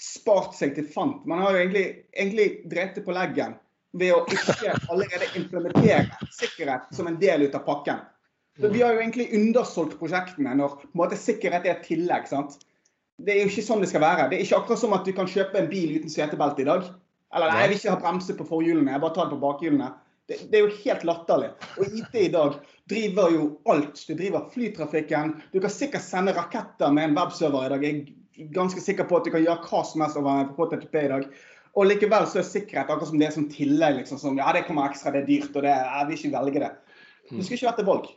spart 0.02 0.58
seg 0.58 0.74
til 0.74 0.88
fant. 0.90 1.22
Man 1.30 1.44
har 1.46 1.54
jo 1.54 1.62
egentlig, 1.62 1.86
egentlig 2.18 2.50
drept 2.72 2.98
det 2.98 3.06
på 3.06 3.14
leggen 3.14 3.54
ved 4.02 4.16
å 4.16 4.24
ikke 4.26 4.74
allerede 4.90 5.30
implementere 5.38 6.08
sikkerhet 6.34 6.90
som 6.98 7.06
en 7.06 7.22
del 7.22 7.46
ut 7.46 7.54
av 7.54 7.62
pakken. 7.68 8.02
Så 8.62 8.70
vi 8.70 8.84
har 8.84 8.94
jo 8.94 9.02
egentlig 9.02 9.32
undersolgt 9.34 9.98
prosjektene 9.98 10.54
når 10.60 10.76
på 10.78 10.86
en 10.92 11.00
måte, 11.02 11.18
sikkerhet 11.18 11.66
er 11.66 11.78
et 11.78 11.88
tillegg. 11.88 12.28
sant? 12.30 12.60
Det 13.18 13.34
er 13.34 13.44
jo 13.44 13.52
ikke 13.52 13.66
sånn 13.66 13.82
det 13.82 13.90
skal 13.90 14.04
være. 14.04 14.28
Det 14.30 14.38
er 14.38 14.46
ikke 14.46 14.60
akkurat 14.62 14.82
som 14.82 14.94
at 14.94 15.08
du 15.08 15.14
kan 15.18 15.30
kjøpe 15.30 15.58
en 15.58 15.70
bil 15.72 15.96
uten 15.98 16.14
setebelte 16.14 16.62
i 16.62 16.70
dag. 16.70 16.86
Eller 17.34 17.50
nei, 17.50 17.62
jeg 17.64 17.72
vil 17.72 17.80
ikke 17.80 17.94
ha 17.96 18.02
bremse 18.02 18.36
på 18.38 18.46
forhjulene, 18.46 18.94
jeg 18.94 19.02
bare 19.02 19.16
tar 19.16 19.30
det 19.30 19.34
på 19.34 19.42
bakhjulene. 19.42 19.88
Det, 20.30 20.38
det, 20.52 20.60
er 20.60 20.62
jo 20.64 20.76
helt 20.86 21.06
latterlig. 21.10 21.50
Og 21.82 21.96
IT 21.98 22.14
i 22.22 22.30
dag 22.32 22.60
driver 22.90 23.34
jo 23.34 23.48
alt. 23.74 24.04
Du 24.08 24.14
driver 24.16 24.46
flytrafikken. 24.54 25.34
Du 25.52 25.60
kan 25.64 25.74
sikkert 25.74 26.06
sende 26.06 26.36
raketter 26.38 26.94
med 26.96 27.10
en 27.10 27.18
webserver 27.18 27.66
i 27.66 27.74
dag. 27.74 27.84
Jeg 27.84 28.46
er 28.46 28.54
ganske 28.56 28.82
sikker 28.86 29.10
på 29.10 29.18
at 29.18 29.28
du 29.28 29.34
kan 29.34 29.44
gjøre 29.44 29.66
hva 29.66 29.82
som 29.90 30.06
helst 30.06 30.22
over 30.22 30.54
HTTP 30.56 30.96
i 31.02 31.12
dag. 31.12 31.28
Og 31.74 31.90
likevel 31.90 32.30
så 32.30 32.40
er 32.40 32.48
sikkerhet 32.48 32.86
akkurat 32.86 33.10
som 33.10 33.20
det 33.20 33.28
er 33.28 33.36
som 33.36 33.50
tillegg. 33.52 33.98
liksom, 34.00 34.22
som, 34.22 34.38
Ja, 34.40 34.54
det 34.56 34.68
kommer 34.70 34.88
ekstra, 34.88 35.12
det 35.12 35.26
er 35.26 35.32
dyrt, 35.32 35.56
og 35.58 35.66
det, 35.66 35.74
jeg 35.74 36.08
vil 36.08 36.20
ikke 36.20 36.36
velge 36.38 36.64
det. 36.68 36.74
Du 37.32 37.40
skulle 37.42 37.58
ikke 37.58 37.72
vært 37.72 37.82
et 37.84 37.90
valg. 37.90 38.12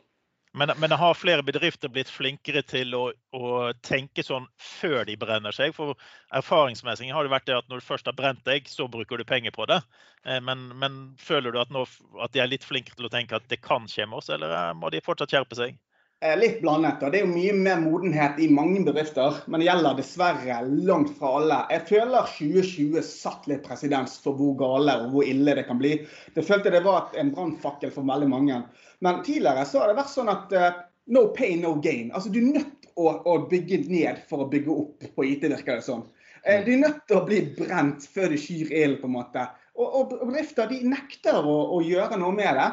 Men, 0.57 0.71
men 0.81 0.91
har 0.97 1.15
flere 1.15 1.43
bedrifter 1.45 1.91
blitt 1.93 2.09
flinkere 2.09 2.63
til 2.65 2.95
å, 2.97 3.03
å, 3.37 3.49
tenke 3.85 4.23
sånn 4.25 4.47
før 4.57 5.03
de 5.05 5.17
brenner 5.21 5.53
seg? 5.53 5.75
For 5.77 5.93
erfaringsmessig 6.39 7.11
har 7.13 7.27
det 7.27 7.33
vært 7.35 7.49
det 7.51 7.59
at 7.59 7.69
når 7.69 7.83
du 7.83 7.85
først 7.85 8.09
har 8.09 8.17
brent 8.17 8.41
deg, 8.49 8.71
så 8.73 8.87
bruker 8.89 9.21
du 9.21 9.27
penger 9.29 9.53
på 9.53 9.67
det. 9.69 9.83
Eh, 10.25 10.41
men, 10.41 10.71
men 10.81 10.97
føler 11.21 11.53
du 11.53 11.61
at, 11.61 11.75
nå, 11.75 11.85
at, 12.25 12.33
de 12.33 12.41
er 12.41 12.49
litt 12.49 12.65
flinkere 12.65 12.97
til 12.97 13.11
å 13.11 13.13
tenke 13.13 13.37
at 13.37 13.51
det 13.53 13.61
kan 13.61 13.85
skje 13.91 14.09
med 14.09 14.23
oss, 14.23 14.33
eller 14.33 14.55
eh, 14.57 14.73
må 14.81 14.89
de 14.95 15.05
fortsatt 15.05 15.37
skjerpe 15.37 15.61
seg? 15.61 15.77
Litt 16.25 16.63
blandet. 16.63 17.03
og 17.05 17.13
Det 17.13 17.19
er 17.19 17.27
jo 17.27 17.33
mye 17.35 17.53
mer 17.53 17.81
modenhet 17.83 18.39
i 18.41 18.47
mange 18.49 18.81
bedrifter, 18.87 19.37
men 19.53 19.61
det 19.61 19.67
gjelder 19.67 19.99
dessverre 19.99 20.63
langt 20.89 21.11
fra 21.19 21.35
alle. 21.37 21.59
Jeg 21.75 21.85
føler 21.91 22.31
2020 22.39 23.05
satt 23.05 23.45
litt 23.51 23.61
presedens 23.67 24.15
for 24.25 24.39
hvor 24.39 24.55
gale 24.57 24.95
og 25.03 25.11
hvor 25.13 25.29
ille 25.29 25.59
det 25.59 25.67
kan 25.69 25.77
bli. 25.77 25.93
Det 26.33 26.47
følte 26.47 26.73
det 26.73 26.81
var 26.87 27.13
en 27.21 27.35
brannfakkel 27.37 27.93
for 27.93 28.09
veldig 28.09 28.31
mange. 28.33 28.63
Men 29.05 29.21
tidligere 29.29 29.67
så 29.69 29.83
har 29.83 29.93
det 29.93 29.99
vært 30.01 30.15
sånn 30.15 30.33
at 30.33 30.57
uh, 30.57 30.81
no 31.13 31.27
pain, 31.37 31.61
no 31.61 31.75
gain. 31.85 32.09
Altså 32.09 32.33
Du 32.33 32.41
er 32.41 32.49
nødt 32.63 32.91
å, 32.97 33.13
å 33.13 33.37
bygge 33.53 33.85
ned 33.85 34.25
for 34.31 34.47
å 34.47 34.51
bygge 34.57 34.73
opp 34.73 35.07
på 35.13 35.29
IT, 35.29 35.45
virker 35.53 35.83
det 35.83 35.85
sånn. 35.85 36.09
Uh, 36.49 36.65
du 36.65 36.73
er 36.79 36.85
nødt 36.87 37.05
til 37.05 37.21
å 37.21 37.27
bli 37.29 37.45
brent 37.61 38.09
før 38.09 38.33
du 38.33 38.41
skyr 38.41 38.73
ilden, 38.73 39.03
på 39.05 39.13
en 39.13 39.19
måte. 39.21 39.45
Og, 39.77 40.01
og 40.01 40.19
bedrifter 40.25 40.73
de 40.73 40.81
nekter 40.89 41.45
å, 41.45 41.59
å 41.77 41.85
gjøre 41.85 42.17
noe 42.17 42.33
med 42.41 42.57
det 42.57 42.71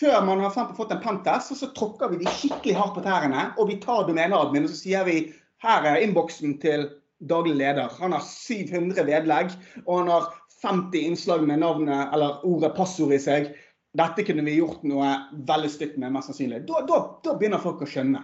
før 0.00 0.20
man 0.26 0.42
har 0.44 0.52
fått 0.76 0.92
en 0.92 1.02
pentest, 1.02 1.56
så 1.56 1.70
tråkker 1.76 2.12
vi 2.12 2.22
de 2.22 2.30
skikkelig 2.38 2.76
hardt 2.76 2.96
på 2.98 3.04
tærne. 3.04 3.50
Og 3.56 3.70
vi 3.70 3.80
tar 3.82 4.06
domeneadmin 4.08 4.66
og 4.66 4.72
så 4.72 4.80
sier 4.80 5.06
vi 5.08 5.18
her 5.64 5.86
er 5.88 6.02
innboksen 6.04 6.58
til 6.62 6.88
daglig 7.24 7.56
leder. 7.56 7.92
Han 8.00 8.12
har 8.12 8.24
700 8.24 9.06
vedlegg, 9.08 9.54
og 9.86 10.02
han 10.02 10.12
har 10.12 10.28
50 10.62 11.06
innslag 11.10 11.46
med 11.48 11.62
navnet 11.64 12.12
eller 12.14 12.44
ordet 12.46 12.74
passord 12.76 13.14
i 13.16 13.20
seg. 13.20 13.50
Dette 13.96 14.24
kunne 14.28 14.44
vi 14.44 14.58
gjort 14.58 14.84
noe 14.84 15.08
veldig 15.48 15.72
stygt 15.72 15.96
med, 16.00 16.12
mest 16.12 16.28
sannsynlig. 16.28 16.64
Da, 16.68 16.82
da, 16.88 17.00
da, 17.24 17.36
begynner 17.38 17.62
folk 17.62 17.80
å 17.84 17.88
skjønne. 17.88 18.20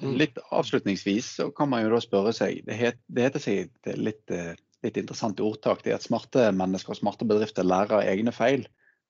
Mm. 0.00 0.14
Litt 0.16 0.38
avslutningsvis 0.48 1.28
så 1.36 1.50
kan 1.52 1.68
man 1.68 1.84
jo 1.84 1.90
da 1.92 1.98
spørre 2.00 2.32
seg 2.32 2.62
Det, 2.64 2.72
het, 2.78 2.96
det 3.12 3.26
heter 3.26 3.42
seg 3.44 3.66
et 3.66 3.98
litt, 4.00 4.22
eh, 4.32 4.54
litt 4.86 4.96
interessant 4.96 5.42
ordtak. 5.44 5.82
Det 5.84 5.92
er 5.92 5.98
at 5.98 6.06
smarte 6.06 6.46
mennesker 6.56 6.94
og 6.94 7.00
smarte 7.02 7.28
bedrifter 7.28 7.66
lærer 7.68 7.98
av 7.98 8.08
egne 8.08 8.32
feil. 8.32 8.64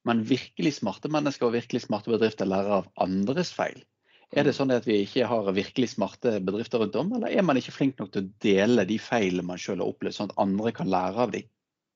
Men 0.08 0.24
virkelig 0.24 0.78
smarte 0.78 1.10
mennesker 1.12 1.48
og 1.48 1.56
virkelig 1.58 1.84
smarte 1.84 2.12
bedrifter 2.12 2.48
lærer 2.48 2.80
av 2.80 2.90
andres 3.04 3.52
feil. 3.52 3.82
Er 4.30 4.46
det 4.46 4.54
mm. 4.54 4.58
sånn 4.60 4.72
at 4.74 4.86
vi 4.86 5.00
ikke 5.04 5.26
har 5.28 5.48
virkelig 5.52 5.90
smarte 5.96 6.36
bedrifter 6.46 6.80
rundt 6.82 6.98
om, 7.00 7.16
eller 7.18 7.32
er 7.34 7.46
man 7.46 7.58
ikke 7.58 7.74
flink 7.74 7.98
nok 7.98 8.12
til 8.14 8.24
å 8.24 8.30
dele 8.44 8.86
de 8.86 8.98
feilene 9.02 9.46
man 9.46 9.58
selv 9.60 9.82
har 9.82 9.90
opplevd, 9.90 10.16
sånn 10.16 10.30
at 10.30 10.38
andre 10.44 10.72
kan 10.76 10.90
lære 10.92 11.26
av 11.26 11.34
dem? 11.34 11.48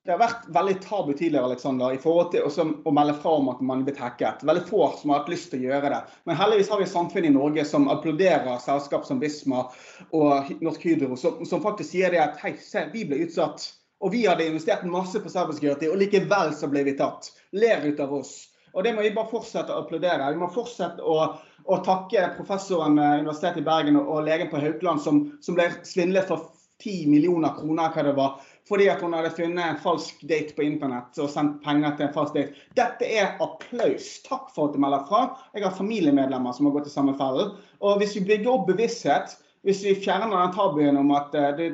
Det 0.05 0.13
har 0.13 0.19
vært 0.21 0.49
veldig 0.53 0.75
tabu 0.85 1.15
tidligere 1.15 1.49
Alexander, 1.49 1.95
i 1.95 2.01
forhold 2.01 2.35
til 2.35 2.45
også 2.45 2.67
å 2.85 2.93
melde 2.93 3.15
fra 3.23 3.39
om 3.39 3.47
at 3.49 3.63
man 3.65 3.81
er 3.81 3.87
blitt 3.87 4.03
hacket. 4.03 4.43
Veldig 4.45 4.65
få 4.69 4.83
som 4.99 5.15
har 5.15 5.23
hatt 5.23 5.31
lyst 5.33 5.49
til 5.55 5.63
å 5.63 5.71
gjøre 5.71 5.93
det. 5.95 6.01
Men 6.29 6.37
heldigvis 6.37 6.73
har 6.75 6.83
vi 6.83 6.85
et 6.85 6.93
samfunn 6.93 7.29
i 7.29 7.33
Norge 7.33 7.65
som 7.65 7.89
applauderer 7.89 8.61
selskap 8.61 9.07
som 9.09 9.23
Visma 9.23 9.63
og 10.11 10.51
Norsk 10.61 10.85
Hydro, 10.85 11.17
som, 11.17 11.41
som 11.49 11.65
faktisk 11.65 11.95
sier 11.95 12.13
det 12.13 12.21
at 12.21 12.37
hei, 12.43 12.53
se, 12.61 12.85
vi 12.93 13.07
ble 13.09 13.23
utsatt 13.25 13.65
og 14.03 14.12
vi 14.12 14.24
hadde 14.26 14.47
investert 14.49 14.84
masse 14.90 15.20
på 15.20 15.30
cybersecurity, 15.30 15.88
og 15.88 16.01
likevel 16.01 16.53
så 16.57 16.68
ble 16.72 16.82
vi 16.88 16.97
tatt. 16.99 17.30
Ler 17.57 17.86
ut 17.86 18.03
av 18.03 18.12
oss. 18.18 18.34
Og 18.74 18.82
det 18.84 18.95
må 18.95 19.05
vi 19.05 19.12
bare 19.14 19.30
fortsette 19.30 19.70
å 19.70 19.84
applaudere. 19.84 20.32
Vi 20.34 20.40
må 20.40 20.49
fortsette 20.53 21.03
å, 21.03 21.28
å 21.64 21.76
takke 21.86 22.26
professoren 22.34 22.99
ved 22.99 23.22
Universitetet 23.22 23.62
i 23.62 23.68
Bergen 23.68 24.01
og, 24.01 24.18
legen 24.26 24.51
på 24.51 24.61
Haukeland 24.61 25.03
som, 25.05 25.22
som 25.45 25.55
ble 25.57 25.68
svindlet 25.86 26.26
for 26.26 26.51
10 26.82 27.07
millioner 27.07 27.55
kroner, 27.55 27.92
hva 27.95 28.03
det 28.03 28.16
var, 28.16 28.32
fordi 28.68 28.88
at 28.90 29.03
hun 29.05 29.14
hadde 29.14 29.30
funnet 29.36 29.62
en 29.62 29.80
falsk 29.80 30.24
date 30.26 30.57
på 30.57 30.64
internett 30.66 31.16
og 31.22 31.30
sendt 31.30 31.61
penger 31.64 31.95
til 31.95 32.09
en 32.09 32.14
falsk 32.16 32.34
date. 32.34 32.64
Dette 32.76 33.09
er 33.09 33.38
applaus. 33.45 34.11
Takk 34.26 34.51
for 34.57 34.68
at 34.68 34.74
du 34.74 34.82
melder 34.82 35.07
fra. 35.09 35.22
Jeg 35.55 35.64
har 35.66 35.78
familiemedlemmer 35.78 36.57
som 36.57 36.68
har 36.68 36.74
gått 36.76 36.90
i 36.90 36.95
samme 36.95 37.14
fellen. 37.20 37.55
Og 37.84 38.03
hvis 38.03 38.16
vi 38.18 38.26
bygger 38.26 38.57
opp 38.57 38.66
bevissthet, 38.72 39.36
hvis 39.64 39.84
vi 39.86 39.95
fjerner 39.97 40.34
den 40.34 40.57
tabuen 40.57 40.99
om 41.01 41.14
at 41.16 41.36
uh, 41.38 41.53
det, 41.57 41.70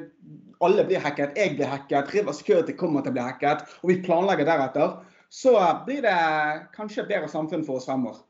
alle 0.61 0.85
blir 0.85 1.01
hacket, 1.01 1.37
jeg 1.39 1.57
blir 1.57 1.71
hacket, 1.71 2.15
River 2.15 2.37
Security 2.37 2.75
kommer 2.77 3.05
til 3.05 3.15
å 3.15 3.17
bli 3.17 3.25
hacket, 3.25 3.65
og 3.81 3.93
vi 3.93 4.01
planlegger 4.05 4.49
deretter, 4.49 4.99
så 5.33 5.55
blir 5.87 6.03
det 6.05 6.17
kanskje 6.75 7.05
et 7.05 7.13
bedre 7.13 7.31
samfunn 7.31 7.65
for 7.67 7.81
oss 7.81 7.89
fremover. 7.89 8.21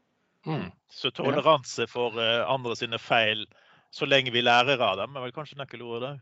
Mm. 0.47 0.69
Så 0.91 1.11
toleranse 1.15 1.87
for 1.91 2.17
uh, 2.19 2.47
andre 2.51 2.77
sine 2.79 3.01
feil, 3.03 3.47
så 3.91 4.07
lenge 4.07 4.33
vi 4.35 4.45
lærer 4.45 4.81
av 4.83 5.01
dem, 5.01 5.17
er 5.17 5.27
vel 5.27 5.35
kanskje 5.35 5.59
nøkkelordet 5.59 6.07
der? 6.07 6.21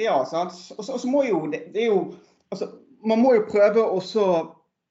Ja, 0.00 0.16
sant. 0.24 0.56
Og 0.78 0.86
så 0.88 0.98
må 1.10 1.24
jo 1.26 1.44
det, 1.52 1.66
det 1.74 1.84
er 1.84 1.92
jo 1.92 2.02
altså, 2.50 2.70
Man 3.04 3.18
må 3.18 3.32
jo 3.34 3.48
prøve 3.50 3.82
også 3.82 4.24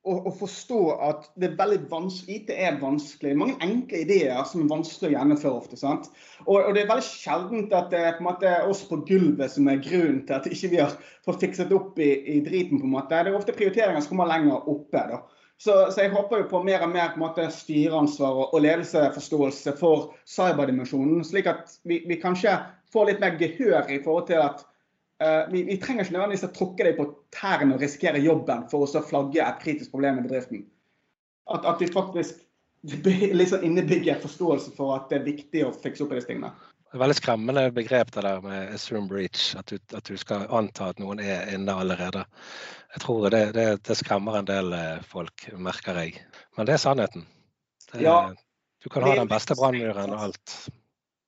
å, 0.02 0.16
å, 0.26 0.32
forstå 0.34 0.80
at 1.06 1.28
det 1.40 1.52
er 1.52 1.58
veldig 1.60 1.80
vanskelig, 1.92 2.40
IT 2.40 2.54
er 2.56 2.80
vanskelig. 2.82 3.36
Mange 3.38 3.58
enkle 3.62 4.02
ideer 4.02 4.40
som 4.50 4.64
er 4.64 4.72
vanskelig 4.72 5.12
å 5.12 5.14
gjennomføre 5.14 5.60
ofte. 5.60 5.78
sant? 5.78 6.10
Og, 6.48 6.56
og 6.58 6.72
det 6.74 6.84
er 6.84 6.90
veldig 6.90 7.06
sjeldent 7.06 7.76
at 7.78 7.92
det 7.94 8.02
er 8.02 8.16
på 8.18 8.26
en 8.26 8.30
måte 8.32 8.56
oss 8.72 8.82
på 8.90 9.02
gulvet 9.08 9.54
som 9.54 9.70
er 9.70 9.84
grunnen 9.84 10.24
til 10.26 10.40
at 10.40 10.50
ikke 10.50 10.72
vi 10.74 10.82
har 10.82 10.96
fått 11.28 11.46
fikset 11.46 11.76
opp 11.78 12.02
i, 12.02 12.10
i, 12.36 12.40
driten. 12.46 12.82
på 12.82 12.90
en 12.90 12.96
måte. 12.96 13.14
Det 13.14 13.30
er 13.30 13.38
ofte 13.38 13.56
prioriteringer 13.58 14.02
som 14.02 14.16
kommer 14.16 14.32
lenger 14.32 14.66
oppe. 14.74 15.06
da. 15.14 15.22
Så, 15.62 15.76
så, 15.94 16.02
jeg 16.02 16.16
håper 16.16 16.42
jo 16.42 16.50
på 16.50 16.64
mer 16.66 16.82
og 16.82 16.90
mer 16.96 17.14
måte 17.22 17.46
styreansvar 17.54 18.34
og, 18.34 18.56
og 18.56 18.64
ledelseforståelse 18.66 19.76
for 19.78 20.16
cyberdimensjonen, 20.26 21.22
slik 21.28 21.52
at 21.52 21.78
vi, 21.86 22.02
vi 22.10 22.18
kanskje 22.18 22.56
får 22.92 23.12
litt 23.12 23.22
mer 23.22 23.38
gehør 23.38 23.92
i 23.94 24.02
forhold 24.02 24.26
til 24.32 24.42
at 24.42 24.66
vi, 25.52 25.64
vi, 25.68 25.76
trenger 25.78 26.06
ikke 26.06 26.16
nødvendigvis 26.16 26.48
å 26.48 26.54
tråkke 26.56 26.86
deg 26.88 26.96
på 26.98 27.08
tærne 27.36 27.76
og 27.76 27.84
risikere 27.84 28.22
jobben 28.24 28.64
for 28.72 28.88
å 28.88 29.04
flagge 29.06 29.44
et 29.46 29.60
kritisk 29.62 29.94
problem 29.94 30.20
i 30.20 30.26
bedriften. 30.26 30.64
At, 31.52 31.68
at 31.68 31.82
vi 31.82 31.90
faktisk 31.92 32.40
liksom 33.42 33.64
innebygger 33.64 34.20
forståelse 34.24 34.74
for 34.78 34.96
at 34.96 35.10
det 35.12 35.20
er 35.20 35.28
viktig 35.28 35.66
å 35.68 35.74
fikse 35.74 36.06
opp 36.06 36.14
i 36.16 36.20
disse 36.20 36.32
tingene. 36.32 36.54
Det 36.92 36.98
er 36.98 37.04
veldig 37.06 37.16
skremmende 37.22 37.62
begrep 37.72 38.10
det 38.12 38.24
der 38.26 38.42
med 38.44 38.74
assume 38.76 39.08
breach, 39.08 39.54
at 39.56 39.70
du, 39.72 39.78
at 39.96 40.10
du, 40.10 40.18
skal 40.20 40.44
anta 40.52 40.90
at 40.92 41.00
noen 41.00 41.22
er 41.24 41.48
inne 41.54 41.72
allerede. 41.72 42.26
Jeg 42.92 43.04
tror 43.06 43.30
det, 43.32 43.46
det, 43.56 43.68
det, 43.88 43.96
skremmer 43.96 44.42
en 44.42 44.50
del 44.50 44.76
eh, 44.76 45.06
folk, 45.08 45.46
merker 45.56 46.02
jeg. 46.02 46.18
Men 46.58 46.68
det 46.68 46.76
er 46.76 46.82
sannheten. 46.84 47.24
Det, 47.94 48.02
ja, 48.04 48.18
du 48.84 48.90
kan 48.92 49.08
ha 49.08 49.16
den 49.22 49.32
beste 49.32 49.56
brannmuren 49.56 50.12
og 50.12 50.26
alt. 50.28 50.58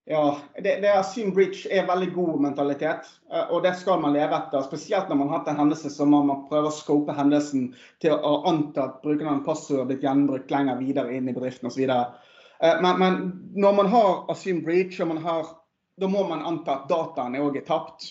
Ja, 0.05 0.37
det, 0.55 0.75
det 0.83 0.91
Assume 0.99 1.31
Bridge 1.31 1.69
er 1.71 1.85
veldig 1.87 2.09
god 2.11 2.41
mentalitet, 2.43 3.07
eh, 3.31 3.45
og 3.55 3.63
det 3.63 3.71
skal 3.79 4.01
man 4.03 4.15
leve 4.17 4.35
etter. 4.35 4.65
Spesielt 4.65 5.07
når 5.07 5.19
man 5.21 5.29
har 5.31 5.39
hatt 5.39 5.51
en 5.53 5.61
hendelse, 5.61 5.91
så 5.93 6.07
må 6.09 6.19
man 6.27 6.43
prøve 6.49 6.67
å 6.67 6.75
scope 6.75 7.15
hendelsen 7.15 7.69
til 8.03 8.17
å 8.17 8.33
anta 8.49 8.89
at 8.89 8.97
brukeren 9.05 9.37
av 9.37 9.45
passord 9.47 9.79
har 9.79 9.87
blitt 9.91 10.03
gjenbrukt 10.03 10.51
lenger 10.51 10.81
videre 10.81 11.15
inn 11.15 11.31
i 11.31 11.35
bedriften 11.35 11.71
osv. 11.71 11.85
Eh, 11.87 12.81
men, 12.83 12.99
men 12.99 13.21
når 13.55 13.79
man 13.79 13.91
har 13.95 14.11
Assume 14.33 14.65
Breach, 14.65 14.99
da 14.99 16.11
må 16.11 16.27
man 16.27 16.43
anta 16.51 16.81
at 16.81 16.91
dataen 16.91 17.39
òg 17.39 17.61
er 17.61 17.67
tapt. 17.69 18.09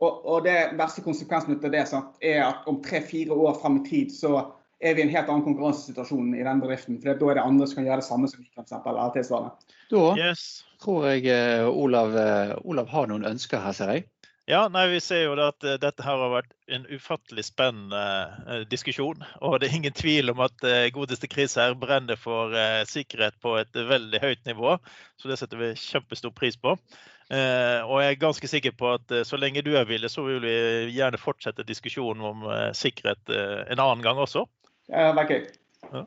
Og, 0.00 0.24
og 0.28 0.44
det 0.44 0.72
verste 0.76 1.04
konsekvensen 1.04 1.56
av 1.56 1.72
det 1.72 1.84
er 2.24 2.42
at 2.46 2.66
om 2.68 2.80
tre-fire 2.84 3.36
år 3.36 3.60
frem 3.60 3.80
i 3.80 3.84
tid 3.88 4.12
så 4.12 4.38
er 4.80 4.96
vi 4.96 5.02
i 5.02 5.06
en 5.06 5.12
helt 5.12 5.30
annen 5.30 5.44
konkurransesituasjon 5.44 6.34
i 6.36 6.44
den 6.44 6.60
bedriften. 6.60 6.98
For 7.00 7.16
da 7.16 7.30
er 7.30 7.38
det 7.38 7.46
andre 7.48 7.68
som 7.68 7.80
kan 7.80 7.88
gjøre 7.88 8.02
det 8.02 8.08
samme 8.08 8.28
som 8.28 8.42
vi, 8.42 8.50
f.eks. 8.52 8.74
eller 8.82 9.14
tilsvarende. 9.14 9.72
Da 9.92 10.02
yes. 10.20 10.42
tror 10.82 11.08
jeg 11.08 11.24
uh, 11.30 11.70
Olav, 11.70 12.12
uh, 12.12 12.52
Olav, 12.64 12.92
har 12.92 13.08
noen 13.10 13.26
ønsker 13.28 13.62
her, 13.62 13.76
ser 13.76 13.94
jeg. 13.94 14.06
Ja, 14.46 14.68
nei, 14.70 14.84
Vi 14.92 15.00
ser 15.02 15.24
jo 15.24 15.32
at 15.42 15.64
uh, 15.66 15.74
dette 15.82 16.04
her 16.06 16.20
har 16.20 16.30
vært 16.30 16.52
en 16.70 16.84
ufattelig 16.92 17.48
spennende 17.48 18.66
diskusjon. 18.70 19.24
Og 19.40 19.58
det 19.58 19.70
er 19.70 19.78
ingen 19.80 19.96
tvil 19.96 20.30
om 20.34 20.44
at 20.44 20.68
godeste 20.94 21.30
Chris 21.32 21.56
her 21.58 21.74
brenner 21.78 22.20
for 22.20 22.54
sikkerhet 22.90 23.38
på 23.42 23.56
et 23.62 23.74
veldig 23.74 24.20
høyt 24.22 24.44
nivå. 24.46 24.76
Så 25.16 25.30
det 25.30 25.40
setter 25.40 25.62
vi 25.62 25.72
kjempestor 25.78 26.34
pris 26.36 26.58
på. 26.60 26.76
og 26.76 27.96
jeg 28.02 28.10
er 28.10 28.20
ganske 28.22 28.50
sikker 28.50 28.74
på 28.78 28.92
at 28.98 29.14
så 29.26 29.38
lenge 29.38 29.62
du 29.66 29.72
er 29.74 29.86
villig, 29.86 30.10
så 30.10 30.22
vil 30.26 30.42
vi 30.42 30.56
gjerne 30.94 31.18
fortsette 31.18 31.66
diskusjonen 31.66 32.22
om 32.22 32.46
sikkerhet 32.74 33.30
en 33.30 33.82
annen 33.82 34.02
gang 34.02 34.18
også. 34.18 34.44
Ja, 34.92 35.12
det 35.16 35.28
er. 35.36 35.46
Ja. 35.92 36.04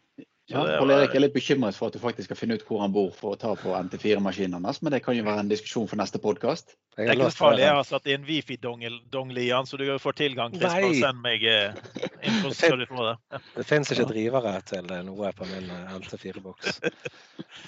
Ja, 0.50 0.64
Pål 0.80 0.90
Erik 0.96 1.14
er 1.14 1.22
litt 1.22 1.34
bekymret 1.36 1.78
for 1.78 1.92
at 1.92 1.94
du 1.94 2.02
faktisk 2.02 2.26
skal 2.26 2.38
finne 2.40 2.56
ut 2.58 2.64
hvor 2.66 2.80
han 2.82 2.94
bor 2.94 3.12
for 3.14 3.36
å 3.36 3.38
ta 3.38 3.52
på 3.54 3.70
NT4-maskinen 3.70 4.64
hans, 4.66 4.80
men 4.82 4.96
det 4.96 5.04
kan 5.06 5.14
jo 5.14 5.22
være 5.28 5.44
en 5.44 5.52
diskusjon 5.52 5.86
for 5.92 6.00
neste 6.00 6.18
podkast. 6.24 6.74
Det 6.98 7.06
er 7.06 7.20
ikke 7.20 7.30
farlig. 7.38 7.62
Jeg 7.68 7.76
har 7.78 7.86
satt 7.86 8.10
inn 8.10 8.26
wifi-dongle 8.26 9.44
i 9.44 9.52
den, 9.52 9.70
så 9.70 9.78
du 9.78 9.86
får 10.02 10.18
tilgang. 10.18 10.56
Chris, 10.56 10.66
bare 10.66 10.90
send 10.98 11.22
meg 11.22 11.46
eh, 11.46 11.78
info, 12.26 12.56
så 12.58 12.72
du 12.82 12.88
får 12.90 13.12
det. 13.12 13.14
Det 13.60 13.68
finnes 13.70 13.94
ikke 13.94 14.08
drivere 14.10 14.56
til 14.72 14.90
noe 15.06 15.32
på 15.38 15.52
min 15.52 15.70
eh, 15.76 15.94
NT4-boks. 16.00 16.82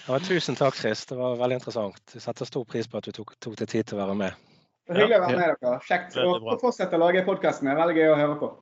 Ja, 0.08 0.18
tusen 0.26 0.58
takk, 0.58 0.82
Chris. 0.82 1.06
Det 1.12 1.22
var 1.22 1.38
veldig 1.38 1.62
interessant. 1.62 2.02
Jeg 2.18 2.26
setter 2.26 2.50
stor 2.50 2.66
pris 2.66 2.90
på 2.90 2.98
at 2.98 3.06
du 3.06 3.14
tok, 3.22 3.38
tok 3.46 3.62
deg 3.62 3.70
tid 3.78 3.92
til 3.92 4.02
å 4.02 4.08
være 4.08 4.18
med. 4.26 4.50
Hyggelig 4.90 5.22
å 5.22 5.24
være 5.28 5.38
med 5.38 5.46
dere. 5.46 5.78
Kjekt. 5.86 6.18
Og 6.26 6.50
fortsette 6.66 6.98
å 6.98 7.06
lage 7.06 7.22
podkasten. 7.30 7.70
Veldig 7.78 8.00
gøy 8.02 8.10
å 8.10 8.20
høre 8.26 8.42
på. 8.42 8.54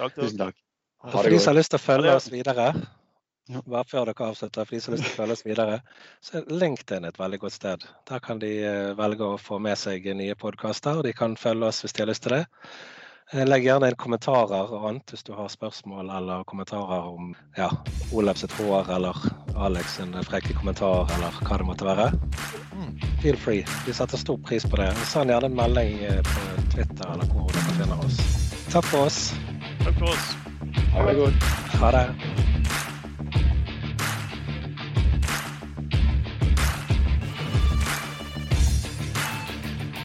Takk, 0.00 0.16
Tusen 0.16 0.40
takk. 0.40 0.61
For 1.10 1.26
de 1.28 1.38
som 1.38 1.52
har 1.52 1.58
lyst 1.58 1.72
til 1.74 1.80
å 1.80 1.82
følge 1.82 2.14
oss 2.14 2.28
videre, 2.30 2.68
bare 3.66 3.84
før 3.90 4.06
dere 4.06 4.28
avslutter, 4.28 4.64
for 4.64 4.76
de 4.76 4.80
som 4.80 4.92
har 4.92 5.00
lyst 5.00 5.08
til 5.08 5.14
å 5.14 5.20
følge 5.22 5.36
oss 5.36 5.44
videre, 5.46 5.78
så 6.22 6.38
er 6.38 6.56
LinkedIn 6.62 7.08
et 7.08 7.18
veldig 7.18 7.40
godt 7.42 7.56
sted. 7.58 7.86
Der 8.08 8.22
kan 8.22 8.42
de 8.42 8.52
eh, 8.62 8.94
velge 8.98 9.26
å 9.26 9.40
få 9.40 9.58
med 9.62 9.78
seg 9.80 10.06
nye 10.16 10.38
podkaster, 10.38 11.00
og 11.00 11.06
de 11.08 11.14
kan 11.16 11.34
følge 11.36 11.72
oss 11.72 11.82
hvis 11.82 11.96
de 11.96 12.04
har 12.04 12.12
lyst 12.12 12.26
til 12.28 12.36
det. 12.36 12.44
Eh, 13.32 13.46
legg 13.48 13.64
gjerne 13.64 13.88
inn 13.88 13.96
kommentarer 13.96 14.70
og 14.76 14.86
annet 14.90 15.14
hvis 15.14 15.24
du 15.24 15.32
har 15.34 15.48
spørsmål 15.50 16.10
eller 16.18 16.44
kommentarer 16.50 17.06
om 17.08 17.32
ja, 17.56 17.70
Olav 18.12 18.36
sitt 18.40 18.52
hår 18.58 18.90
eller 18.92 19.16
Alex 19.56 19.96
sin 19.96 20.12
frekke 20.28 20.54
kommentar 20.58 21.08
eller 21.16 21.40
hva 21.40 21.58
det 21.58 21.68
måtte 21.70 21.88
være. 21.88 22.10
Feel 23.22 23.38
free. 23.38 23.64
Vi 23.86 23.96
setter 23.96 24.20
stor 24.20 24.38
pris 24.44 24.66
på 24.68 24.78
det. 24.80 24.90
Send 25.08 25.32
gjerne 25.32 25.48
en 25.48 25.58
melding 25.58 25.98
eh, 26.10 26.22
på 26.28 26.46
Twitter 26.76 27.08
eller 27.08 27.32
hvor 27.32 27.50
dere 27.56 27.76
finner 27.80 28.06
oss. 28.06 28.22
Takk 28.68 28.88
for 28.92 29.08
oss. 29.08 29.28
Takk 29.82 29.96
for 29.96 30.12
oss. 30.12 30.32
Oh 30.76 30.80
Have 30.96 31.08
a 31.08 31.14
good. 31.14 32.51